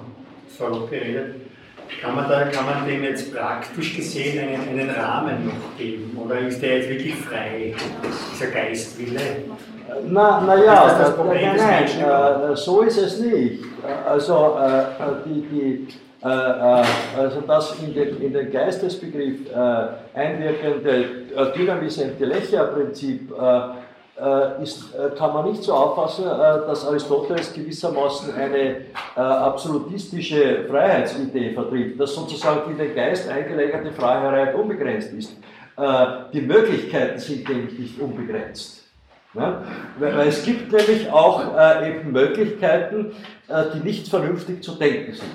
salopp 0.47 0.89
geredet. 0.89 1.35
Kann 2.01 2.15
man, 2.15 2.27
da, 2.27 2.45
kann 2.45 2.65
man 2.65 2.87
dem 2.87 3.03
jetzt 3.03 3.33
praktisch 3.33 3.95
gesehen 3.95 4.39
einen, 4.39 4.79
einen 4.79 4.89
Rahmen 4.89 5.45
noch 5.45 5.77
geben? 5.77 6.17
Oder 6.17 6.39
ist 6.39 6.59
der 6.59 6.79
jetzt 6.79 6.89
wirklich 6.89 7.15
frei, 7.15 7.75
dieser 8.33 8.47
Geistwille? 8.47 9.19
Na, 10.07 10.41
na 10.41 10.55
ja, 10.63 10.85
das 10.85 10.97
das 10.99 11.15
Problem 11.15 11.55
nein, 11.55 11.85
nein, 11.99 12.51
äh, 12.51 12.55
so 12.55 12.81
ist 12.81 12.97
es 12.97 13.19
nicht. 13.19 13.63
Also, 14.07 14.57
äh, 14.59 14.83
die, 15.25 15.41
die, 15.41 15.87
äh, 16.23 16.27
äh 16.27 16.83
also 17.17 17.41
das 17.41 17.79
in 17.81 17.93
den, 17.93 18.21
in 18.21 18.33
den 18.33 18.51
Geistesbegriff 18.51 19.51
äh, 19.51 20.17
einwirkende 20.17 21.05
äh, 21.35 21.53
Dynamis 21.55 21.99
Entelecheia-Prinzip 21.99 23.31
äh, 24.17 24.63
ist, 24.63 24.95
äh, 24.95 25.13
kann 25.17 25.33
man 25.33 25.51
nicht 25.51 25.61
so 25.61 25.73
auffassen, 25.73 26.25
äh, 26.25 26.29
dass 26.65 26.87
Aristoteles 26.87 27.53
gewissermaßen 27.53 28.33
eine 28.33 28.77
absolutistische 29.15 30.65
Freiheitsidee 30.69 31.53
vertritt, 31.53 31.99
dass 31.99 32.15
sozusagen 32.15 32.61
die 32.65 32.71
in 32.71 32.77
den 32.77 32.95
Geist 32.95 33.29
eingelegerte 33.29 33.91
Freiheit 33.91 34.55
unbegrenzt 34.55 35.13
ist. 35.13 35.37
Die 36.33 36.41
Möglichkeiten 36.41 37.19
sind 37.19 37.47
nämlich 37.49 37.77
nicht 37.77 37.99
unbegrenzt. 37.99 38.84
Weil 39.35 40.27
es 40.27 40.43
gibt 40.43 40.71
nämlich 40.71 41.11
auch 41.11 41.43
eben 41.83 42.11
Möglichkeiten, 42.11 43.13
die 43.73 43.79
nicht 43.79 44.07
vernünftig 44.07 44.63
zu 44.63 44.75
denken 44.75 45.13
sind. 45.13 45.31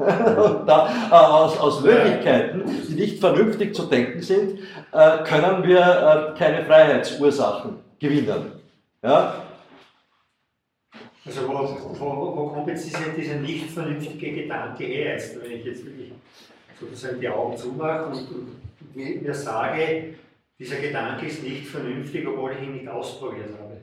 Und 0.00 0.66
da, 0.66 0.88
äh, 1.10 1.14
aus, 1.14 1.58
aus, 1.58 1.82
Möglichkeiten, 1.82 2.62
die 2.88 2.94
nicht 2.94 3.20
vernünftig 3.20 3.74
zu 3.74 3.84
denken 3.84 4.22
sind, 4.22 4.60
äh, 4.92 5.18
können 5.24 5.62
wir 5.62 5.80
äh, 5.80 6.38
keine 6.38 6.64
Freiheitsursachen 6.64 7.76
gewinnen. 7.98 8.52
Ja? 9.02 9.34
Also 11.26 11.46
wo, 11.46 11.52
wo, 11.52 12.36
wo 12.36 12.46
kommt 12.48 12.68
jetzt 12.68 12.86
dieser, 12.86 13.10
dieser 13.10 13.34
nicht 13.36 13.70
vernünftige 13.70 14.42
Gedanke 14.42 14.84
her, 14.84 15.12
jetzt, 15.12 15.38
wenn 15.42 15.52
ich 15.52 15.64
jetzt 15.66 15.84
wirklich 15.84 16.12
sozusagen 16.80 17.20
die 17.20 17.28
Augen 17.28 17.56
zumache 17.56 18.06
und, 18.06 18.14
und 18.14 18.96
mir 18.96 19.34
sage, 19.34 20.14
dieser 20.60 20.76
Gedanke 20.76 21.26
ist 21.26 21.42
nicht 21.42 21.66
vernünftig, 21.66 22.28
obwohl 22.28 22.52
ich 22.52 22.62
ihn 22.62 22.72
nicht 22.74 22.88
ausprobiert 22.88 23.48
habe. 23.58 23.78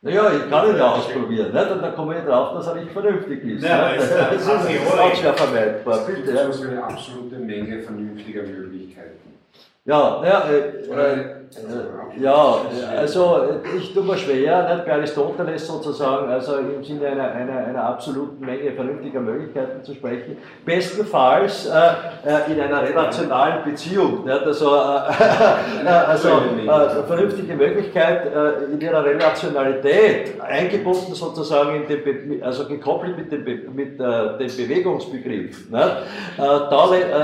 Naja, 0.00 0.30
ich 0.32 0.50
kann 0.50 0.68
ihn 0.68 0.76
ja 0.76 0.92
ausprobieren, 0.92 1.52
nicht? 1.52 1.70
und 1.70 1.82
dann 1.82 1.94
komme 1.94 2.18
ich 2.18 2.24
drauf, 2.24 2.54
dass 2.54 2.66
er 2.68 2.74
nicht 2.76 2.92
vernünftig 2.92 3.42
ist. 3.42 3.64
Ja, 3.64 3.94
das, 3.94 4.10
das, 4.10 4.32
ist, 4.36 4.48
das 4.48 4.70
ist 4.70 4.98
auch 4.98 5.14
schwer 5.14 5.34
vermeidbar. 5.34 6.06
Bitte. 6.06 6.32
Das 6.32 6.56
ist 6.56 6.66
eine 6.66 6.84
absolute 6.84 7.36
Menge 7.36 7.82
vernünftiger 7.82 8.42
Möglichkeiten. 8.42 9.18
Ja, 9.86 10.24
ja, 10.24 10.48
äh, 10.48 10.58
äh, 10.58 11.43
ja, 12.20 12.56
also 12.96 13.42
ich 13.76 13.92
tue 13.92 14.02
mir 14.02 14.16
schwer, 14.16 14.74
nicht 14.74 14.86
bei 14.86 14.92
Aristoteles 14.92 15.66
sozusagen, 15.66 16.28
also 16.28 16.56
im 16.56 16.82
Sinne 16.82 17.08
einer, 17.08 17.30
einer, 17.32 17.66
einer 17.66 17.84
absoluten 17.84 18.44
Menge 18.44 18.72
vernünftiger 18.72 19.20
Möglichkeiten 19.20 19.82
zu 19.84 19.94
sprechen. 19.94 20.36
Bestenfalls 20.64 21.66
äh, 21.66 21.70
äh 22.26 22.52
in 22.52 22.60
einer 22.60 22.82
relationalen 22.82 23.64
Beziehung. 23.64 24.24
Nicht? 24.24 24.42
Also, 24.42 24.74
äh, 24.74 25.88
also 25.88 26.28
äh, 26.28 27.06
vernünftige 27.06 27.54
Möglichkeit 27.54 28.32
in 28.72 28.80
ihrer 28.80 29.04
Relationalität, 29.04 30.40
eingebunden 30.40 31.14
sozusagen 31.14 31.82
in 31.82 31.88
den, 31.88 32.04
Be 32.04 32.44
also 32.44 32.66
gekoppelt 32.66 33.16
mit 33.16 33.32
dem, 33.32 33.44
Be 33.44 33.58
mit, 33.72 33.98
dem 33.98 34.56
Bewegungsbegriff. 34.56 35.70
Da, 35.70 36.02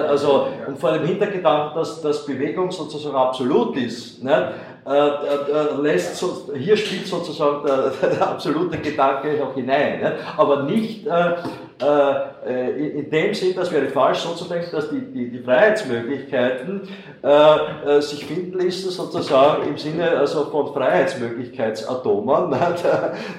also, 0.09 0.49
und 0.67 0.79
vor 0.79 0.93
dem 0.93 1.05
Hintergedanken, 1.05 1.79
dass, 1.79 2.01
dass 2.01 2.27
Bewegung 2.27 2.71
sozusagen 2.71 3.17
absolut 3.17 3.77
ist, 3.77 4.20
ne, 4.23 4.55
äh, 4.87 4.91
äh, 4.91 5.83
lässt 5.83 6.17
so, 6.17 6.51
hier 6.57 6.75
spielt 6.77 7.07
sozusagen 7.07 7.67
der, 7.67 7.91
der, 8.11 8.29
absolute 8.29 8.79
Gedanke 8.79 9.45
auch 9.45 9.55
hinein, 9.55 10.01
ne, 10.01 10.15
aber 10.37 10.63
nicht 10.63 11.07
äh, 11.07 11.35
äh, 11.83 12.71
in, 12.79 13.05
in, 13.05 13.11
dem 13.11 13.35
Sinn, 13.35 13.55
das 13.55 13.71
wäre 13.71 13.89
falsch, 13.89 14.21
so 14.21 14.35
zu 14.35 14.47
denken, 14.49 14.71
dass 14.73 14.89
die, 14.89 15.01
die, 15.01 15.31
die 15.31 15.39
Freiheitsmöglichkeiten 15.41 16.89
äh, 17.23 17.29
äh, 17.29 18.01
sich 18.01 18.25
finden 18.25 18.59
ließen, 18.59 18.91
sozusagen 18.91 19.69
im 19.69 19.77
Sinne 19.77 20.11
also 20.11 20.47
von 20.47 20.73
Freiheitsmöglichkeitsatomen. 20.73 22.51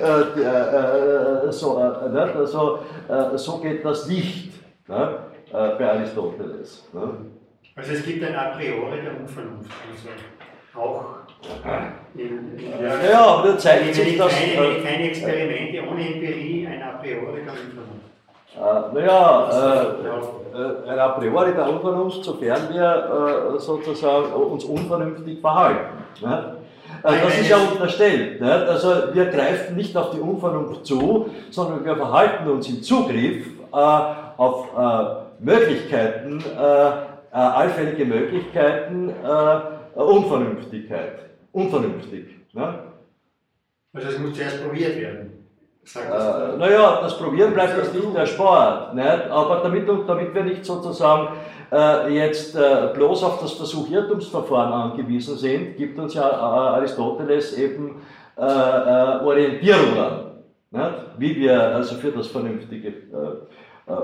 Ne, 0.02 1.52
so, 1.52 1.78
ne, 1.78 2.34
also, 2.36 2.80
so 3.36 3.58
geht 3.58 3.84
das 3.84 4.08
nicht 4.08 4.52
ne, 4.88 5.18
bei 5.52 5.92
Aristoteles. 5.92 6.88
Ne. 6.94 7.02
Also 7.76 7.94
es 7.94 8.06
gibt 8.06 8.24
ein 8.24 8.36
A 8.36 8.50
priori 8.50 9.02
der 9.02 9.20
Unvernunft, 9.20 9.72
auch 10.76 11.04
in, 12.16 12.58
in 12.58 12.80
der, 12.80 13.12
Ja, 13.12 13.26
aber 13.26 13.50
da 13.50 13.58
zeigt 13.58 13.96
sich 13.96 14.18
das. 14.18 14.32
Keine, 14.34 14.54
äh, 14.54 14.82
keine 14.82 15.10
Experimente 15.10 15.90
ohne 15.90 16.14
Empirie, 16.14 16.68
ein 16.68 16.82
A 16.82 16.98
priori 16.98 17.42
der 17.44 17.54
Unvernunft. 17.54 18.02
Äh, 18.56 18.94
naja, 18.94 19.50
äh, 20.54 20.90
ein 20.90 21.00
A 21.00 21.10
priori 21.10 21.54
der 21.54 21.70
Unvernunft, 21.70 22.24
sofern 22.24 22.70
wir 22.70 23.56
äh, 23.56 23.60
sozusagen 23.60 24.34
uns 24.34 24.64
unvernünftig 24.66 25.40
verhalten. 25.40 26.04
Ne? 26.22 26.56
Äh, 27.04 27.22
das 27.24 27.40
ist 27.40 27.50
ja 27.50 27.58
unterstellt. 27.58 28.42
Ne? 28.42 28.54
Also 28.54 29.14
wir 29.14 29.26
greifen 29.26 29.76
nicht 29.76 29.96
auf 29.96 30.12
die 30.12 30.20
Unvernunft 30.20 30.86
zu, 30.86 31.30
sondern 31.50 31.84
wir 31.86 31.96
verhalten 31.96 32.50
uns 32.50 32.68
im 32.70 32.84
Zugriff 32.84 33.46
äh, 33.74 33.78
auf 34.38 34.68
Möglichkeiten, 35.40 36.44
äh, 36.58 37.38
allfällige 37.38 38.06
Möglichkeiten, 38.06 39.10
äh, 39.10 39.81
Unvernünftigkeit. 40.06 41.30
Unvernünftig. 41.52 42.26
Ne? 42.54 42.80
Also 43.93 44.08
es 44.08 44.20
muss 44.20 44.34
zuerst 44.36 44.64
probiert 44.64 44.97
werden. 44.97 45.41
Äh, 45.95 46.58
naja, 46.58 46.99
das 47.02 47.18
Probieren 47.18 47.54
bleibt 47.54 47.76
jetzt 47.76 47.93
nicht 47.93 48.16
der 48.16 48.28
Sport, 48.28 48.93
nicht? 48.93 49.30
aber 49.32 49.62
damit, 49.64 49.89
damit 50.08 50.34
wir 50.34 50.43
nicht 50.43 50.64
sozusagen 50.64 51.36
äh, 51.72 52.14
jetzt 52.14 52.56
äh, 52.56 52.89
bloß 52.93 53.24
auf 53.24 53.41
das 53.41 53.54
Versuch-Irrtumsverfahren 53.54 54.72
angewiesen 54.72 55.38
sind, 55.38 55.78
gibt 55.78 55.97
uns 55.97 56.14
ja 56.14 56.30
äh, 56.30 56.76
Aristoteles 56.78 57.58
eben 57.58 57.95
äh, 58.38 58.43
äh, 58.43 59.24
Orientierungen, 59.24 60.12
nicht? 60.70 60.93
wie 61.18 61.36
wir 61.38 61.60
also 61.76 61.95
für 61.95 62.12
das 62.12 62.28
vernünftige 62.28 62.88
äh, 62.88 62.93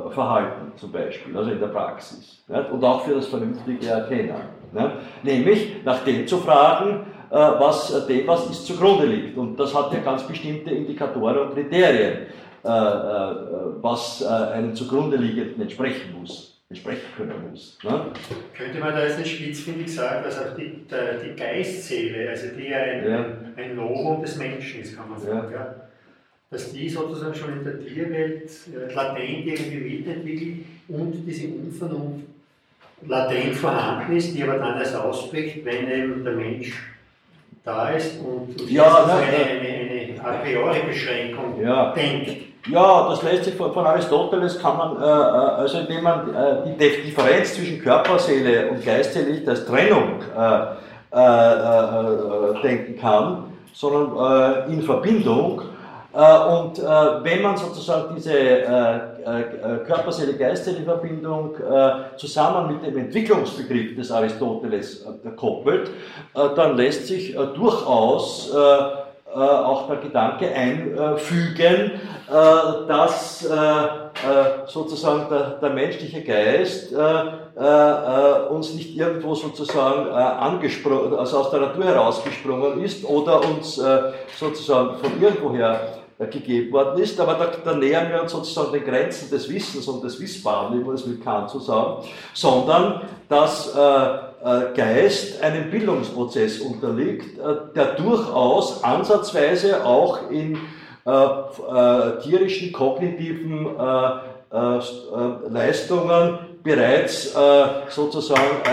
Verhalten 0.09 0.71
zum 0.75 0.91
Beispiel, 0.91 1.35
also 1.37 1.51
in 1.51 1.59
der 1.59 1.67
Praxis. 1.67 2.43
Nicht? 2.47 2.71
Und 2.71 2.83
auch 2.83 3.03
für 3.03 3.15
das 3.15 3.27
vernünftige 3.27 3.87
Erkennen. 3.87 4.35
Nicht? 4.71 4.91
Nämlich 5.23 5.83
nach 5.83 6.03
dem 6.03 6.27
zu 6.27 6.37
fragen, 6.37 7.05
äh, 7.29 7.35
was 7.35 8.07
dem, 8.07 8.27
was 8.27 8.49
ist, 8.49 8.65
zugrunde 8.65 9.05
liegt. 9.05 9.37
Und 9.37 9.59
das 9.59 9.75
hat 9.75 9.93
ja 9.93 9.99
ganz 9.99 10.23
bestimmte 10.23 10.71
Indikatoren 10.71 11.37
und 11.39 11.53
Kriterien, 11.53 12.27
äh, 12.63 12.69
was 12.69 14.23
einem 14.25 14.73
zugrunde 14.75 15.17
liegenden 15.17 15.61
entsprechen 15.61 16.15
muss, 16.19 16.61
entsprechen 16.69 17.07
können 17.15 17.49
muss. 17.49 17.77
Ne? 17.83 18.07
Könnte 18.55 18.79
man 18.79 18.93
da 18.93 19.03
jetzt 19.03 19.19
nicht 19.19 19.35
spitzfindig 19.35 19.93
sagen, 19.93 20.23
dass 20.23 20.39
auch 20.39 20.55
die, 20.55 20.85
die 21.23 21.35
Geistseele, 21.35 22.29
also 22.29 22.47
die 22.57 22.73
ein, 22.73 23.09
ja. 23.09 23.25
ein 23.55 23.75
Novum 23.75 24.21
des 24.21 24.37
Menschen 24.37 24.81
ist, 24.81 24.97
kann 24.97 25.09
man 25.09 25.19
sagen. 25.19 25.51
Ja. 25.51 25.57
Ja? 25.57 25.75
Dass 26.49 26.71
die 26.71 26.89
sozusagen 26.89 27.35
schon 27.35 27.57
in 27.57 27.63
der 27.63 27.79
Tierwelt 27.79 28.49
äh, 28.73 28.93
latent 28.93 29.45
irgendwie 29.45 29.97
mitentwickelt 29.97 30.65
und 30.87 31.13
diese 31.25 31.47
Unvernunft 31.47 32.25
latent 33.05 33.55
vorhanden 33.55 34.15
ist, 34.15 34.33
die 34.33 34.43
aber 34.43 34.57
dann 34.57 34.79
erst 34.79 34.95
ausbricht, 34.95 35.63
wenn 35.65 35.91
eben 35.91 36.23
der 36.23 36.33
Mensch 36.33 36.73
da 37.63 37.89
ist 37.89 38.19
und, 38.19 38.59
und 38.59 38.71
ja, 38.71 38.83
also 38.83 39.11
eine, 39.11 39.35
eine, 39.35 40.23
a 40.23 40.31
priori 40.37 40.79
Beschränkung 40.87 41.61
ja. 41.61 41.93
denkt. 41.93 42.37
Ja, 42.69 43.09
das 43.09 43.23
lässt 43.23 43.45
sich 43.45 43.55
von, 43.55 43.73
von 43.73 43.85
Aristoteles 43.85 44.59
kann 44.59 44.77
man, 44.77 44.97
äh, 44.97 45.05
äh 45.05 45.05
also 45.05 45.79
indem 45.79 46.03
man 46.03 46.33
äh, 46.33 46.75
die 46.77 47.05
Differenz 47.07 47.55
zwischen 47.55 47.79
Körperseele 47.81 48.69
und 48.69 48.85
Geistseele 48.85 49.31
nicht 49.31 49.47
als 49.47 49.65
Trennung 49.65 50.21
äh, 50.37 50.61
äh, 51.11 52.61
denken 52.61 52.99
kann, 52.99 53.43
sondern 53.73 54.69
in 54.71 54.81
Verbindung 54.81 55.61
und 56.17 56.79
äh, 56.79 56.83
wenn 57.23 57.43
man 57.43 57.55
sozusagen 57.57 58.15
diese 58.15 58.33
äh, 58.33 58.99
Körperseele-Geistseele-Verbindung 59.85 61.55
zusammen 62.15 62.73
mit 62.73 62.85
dem 62.85 62.97
Entwicklungsbegriff 62.97 63.95
des 63.95 64.11
Aristoteles 64.11 65.05
koppelt, 65.35 65.91
dann 66.33 66.77
lässt 66.77 67.07
sich 67.07 67.35
durchaus 67.35 68.55
auch 69.35 69.87
der 69.89 69.97
Gedanke 69.97 70.49
einfügen, 70.49 71.99
dass 72.87 73.45
sozusagen 74.67 75.29
der, 75.29 75.57
der 75.61 75.69
menschliche 75.71 76.23
Geist 76.23 76.93
uns 78.49 78.73
nicht 78.73 78.95
irgendwo 78.95 79.35
sozusagen 79.35 80.09
angesprungen, 80.09 81.17
also 81.17 81.39
aus 81.39 81.51
der 81.51 81.59
Natur 81.59 81.83
herausgesprungen 81.83 82.81
ist 82.81 83.03
oder 83.03 83.41
uns 83.43 83.81
sozusagen 84.39 84.97
von 84.99 85.21
irgendwoher 85.21 85.81
gegeben 86.25 86.71
worden 86.71 87.01
ist, 87.01 87.19
aber 87.19 87.35
da, 87.35 87.51
da, 87.63 87.75
nähern 87.75 88.11
wir 88.11 88.23
uns 88.23 88.31
sozusagen 88.31 88.73
den 88.73 88.83
Grenzen 88.83 89.29
des 89.29 89.47
Wissens 89.49 89.87
und 89.87 90.03
des 90.03 90.19
Wissbaren, 90.19 90.73
man 90.83 90.95
es 90.95 91.05
mit 91.05 91.23
Kant 91.23 91.51
so 91.51 91.59
sagen, 91.59 92.07
sondern 92.33 93.03
dass 93.29 93.75
äh, 93.75 93.79
äh, 93.79 94.73
Geist 94.75 95.43
einem 95.43 95.69
Bildungsprozess 95.69 96.59
unterliegt, 96.59 97.37
äh, 97.37 97.73
der 97.75 97.93
durchaus 97.95 98.83
ansatzweise 98.83 99.85
auch 99.85 100.31
in 100.31 100.57
äh, 101.05 101.09
äh, 101.09 102.19
tierischen 102.21 102.71
kognitiven 102.71 103.67
Leistungen 105.49 106.39
bereits 106.63 107.33
sozusagen 107.89 108.63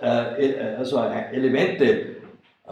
also 0.00 0.98
Elemente 1.32 2.17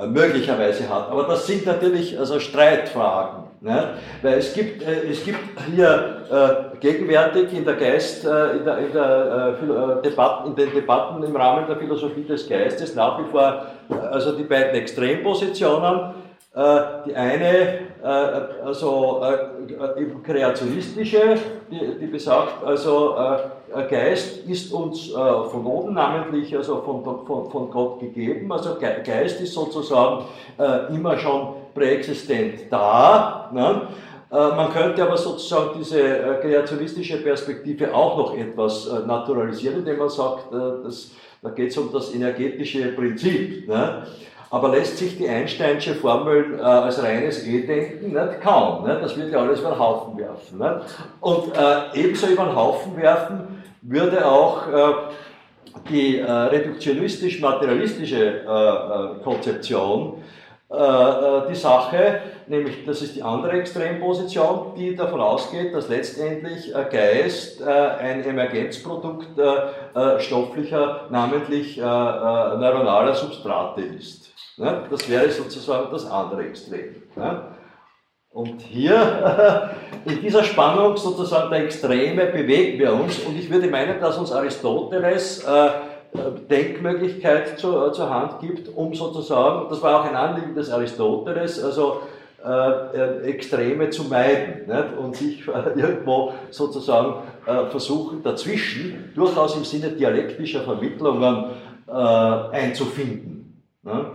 möglicherweise 0.05 0.89
hat. 0.89 1.10
Aber 1.10 1.24
das 1.24 1.47
sind 1.47 1.64
natürlich 1.64 2.18
also 2.18 2.39
Streitfragen. 2.39 3.44
Ne? 3.60 3.94
Weil 4.23 4.39
es 4.39 4.52
gibt, 4.52 4.82
äh, 4.82 5.09
es 5.10 5.24
gibt 5.24 5.39
hier 5.74 6.23
äh, 6.31 6.78
gegenwärtig 6.78 7.52
in 7.55 7.64
der 7.64 7.74
Geist, 7.74 8.24
äh, 8.24 8.59
in, 8.59 8.64
der, 8.64 8.78
in, 8.78 8.93
der, 8.93 9.56
äh, 9.59 10.02
Debatten, 10.02 10.51
in 10.51 10.56
den 10.56 10.73
Debatten 10.73 11.23
im 11.23 11.35
Rahmen 11.35 11.66
der 11.66 11.77
Philosophie 11.77 12.24
des 12.24 12.47
Geistes 12.48 12.94
nach 12.94 13.18
wie 13.18 13.31
vor 13.31 13.66
äh, 13.90 13.94
also 13.94 14.32
die 14.36 14.44
beiden 14.44 14.74
Extrempositionen. 14.74 16.14
Äh, 16.57 16.81
die 17.07 17.15
eine, 17.15 17.78
also 18.65 19.20
eben 19.99 20.23
kreationistische, 20.23 21.37
die, 21.70 22.07
besagt, 22.07 22.65
also 22.65 23.15
Geist 23.91 24.47
ist 24.47 24.73
uns 24.73 25.11
äh, 25.11 25.15
von 25.15 25.66
oben, 25.66 25.95
namentlich 25.95 26.57
also 26.57 26.81
von, 26.83 27.70
Gott 27.70 28.01
gegeben. 28.01 28.51
Also 28.51 28.77
Geist 28.78 29.41
ist 29.41 29.53
sozusagen 29.53 30.24
äh, 30.59 30.95
immer 30.95 31.19
schon 31.19 31.55
präexistent 31.74 32.70
da. 32.70 33.51
Ne? 33.53 33.89
Äh, 34.31 34.57
man 34.57 34.73
könnte 34.73 35.03
aber 35.03 35.16
sozusagen 35.16 35.78
diese 35.78 36.39
kreationistische 36.41 37.19
Perspektive 37.19 37.93
auch 37.93 38.16
noch 38.16 38.37
etwas 38.37 38.89
naturalisieren, 39.07 39.78
indem 39.78 39.99
man 39.99 40.11
sagt, 40.11 40.53
das, 40.53 41.11
da 41.43 41.51
geht 41.51 41.70
es 41.70 41.78
um 41.78 41.93
das 41.93 42.15
energetische 42.15 42.93
Prinzip. 42.93 43.69
Ne? 43.69 44.07
Aber 44.51 44.68
lässt 44.68 44.98
sich 44.98 45.18
die 45.18 45.28
Einsteinsche 45.28 45.94
Formel 45.94 46.59
äh, 46.59 46.62
als 46.62 47.02
reines 47.02 47.47
E 47.47 47.66
denken? 47.66 48.12
Nicht? 48.12 48.40
Kaum. 48.43 48.86
Nicht? 48.86 49.02
Das 49.02 49.16
würde 49.16 49.31
ja 49.31 49.39
alles 49.39 49.60
über 49.60 49.70
den 49.70 49.78
Haufen 49.78 50.18
werfen. 50.18 50.59
Nicht? 50.59 50.77
Und 51.20 51.56
äh, 51.56 52.01
ebenso 52.01 52.27
über 52.28 52.44
den 52.44 52.56
Haufen 52.56 52.97
werfen 52.97 53.62
würde 53.82 54.27
auch 54.27 54.68
äh, 54.68 54.94
die 55.89 56.18
äh, 56.18 56.31
reduktionistisch-materialistische 56.31 58.16
äh, 58.16 59.18
äh, 59.18 59.23
Konzeption 59.23 60.23
die 60.68 61.55
Sache, 61.55 62.23
nämlich 62.48 62.85
das 62.85 63.01
ist 63.01 63.14
die 63.14 63.23
andere 63.23 63.52
Extremposition, 63.52 64.74
die 64.77 64.97
davon 64.97 65.20
ausgeht, 65.20 65.73
dass 65.73 65.89
letztendlich 65.89 66.74
Geist 66.90 67.62
ein 67.62 68.24
Emergenzprodukt 68.24 69.28
stofflicher, 70.18 71.02
namentlich 71.09 71.77
neuronaler 71.77 73.14
Substrate 73.14 73.81
ist. 73.81 74.32
Das 74.57 75.09
wäre 75.11 75.31
sozusagen 75.31 75.93
das 75.93 76.11
andere 76.11 76.47
Extrem. 76.47 76.95
Und 78.31 78.61
hier, 78.61 79.70
in 80.05 80.20
dieser 80.20 80.45
Spannung 80.45 80.97
sozusagen 80.97 81.51
der 81.51 81.65
Extreme 81.65 82.27
bewegen 82.27 82.78
wir 82.78 82.93
uns 82.93 83.19
und 83.20 83.39
ich 83.39 83.51
würde 83.51 83.69
meinen, 83.69 83.99
dass 84.01 84.19
uns 84.19 84.31
Aristoteles 84.33 85.45
äh, 85.45 85.70
Denkmöglichkeit 86.51 87.59
zu, 87.59 87.91
zur 87.91 88.11
Hand 88.11 88.41
gibt, 88.41 88.69
um 88.74 88.95
sozusagen, 88.95 89.69
das 89.70 89.83
war 89.83 90.01
auch 90.01 90.05
ein 90.05 90.16
Anliegen 90.16 90.55
des 90.55 90.70
Aristoteles, 90.70 91.62
also 91.62 92.03
äh, 92.45 93.28
Extreme 93.28 93.91
zu 93.91 94.05
meiden 94.05 94.66
nicht? 94.66 94.99
und 94.99 95.16
sich 95.16 95.49
äh, 95.49 95.53
irgendwo 95.81 96.35
sozusagen 96.51 97.23
äh, 97.47 97.66
versuchen, 97.70 98.23
dazwischen, 98.23 99.12
durchaus 99.15 99.57
im 99.57 99.65
Sinne 99.65 99.91
dialektischer 99.91 100.61
Vermittlungen 100.61 101.53
äh, 101.89 101.93
einzufinden. 101.93 103.62
Ne? 103.83 104.11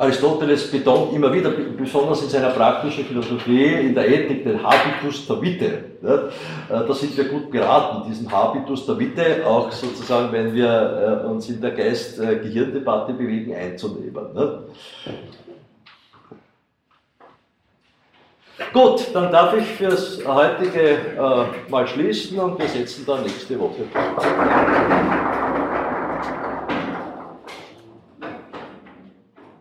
Aristoteles 0.00 0.70
betont 0.70 1.12
immer 1.12 1.30
wieder, 1.30 1.50
besonders 1.50 2.22
in 2.22 2.30
seiner 2.30 2.48
praktischen 2.48 3.04
Philosophie, 3.04 3.66
in 3.66 3.94
der 3.94 4.08
Ethik, 4.08 4.44
den 4.44 4.62
Habitus 4.62 5.26
der 5.26 5.36
Mitte. 5.36 5.66
Äh, 6.02 6.30
da 6.70 6.94
sind 6.94 7.14
wir 7.18 7.24
gut 7.24 7.50
beraten, 7.50 8.08
diesen 8.08 8.32
Habitus 8.32 8.86
der 8.86 8.94
Mitte, 8.94 9.46
auch 9.46 9.70
sozusagen, 9.70 10.32
wenn 10.32 10.54
wir 10.54 11.22
äh, 11.22 11.26
uns 11.26 11.50
in 11.50 11.60
der 11.60 11.72
Geist-Gehirn-Debatte 11.72 13.12
bewegen, 13.12 13.54
einzunehmen. 13.54 14.24
Gut, 18.72 19.06
dann 19.12 19.30
darf 19.30 19.54
ich 19.54 19.66
fürs 19.66 20.26
heutige 20.26 20.80
äh, 20.80 21.70
mal 21.70 21.86
schließen 21.86 22.38
und 22.38 22.58
wir 22.58 22.68
setzen 22.68 23.04
dann 23.06 23.22
nächste 23.22 23.60
Woche. 23.60 23.82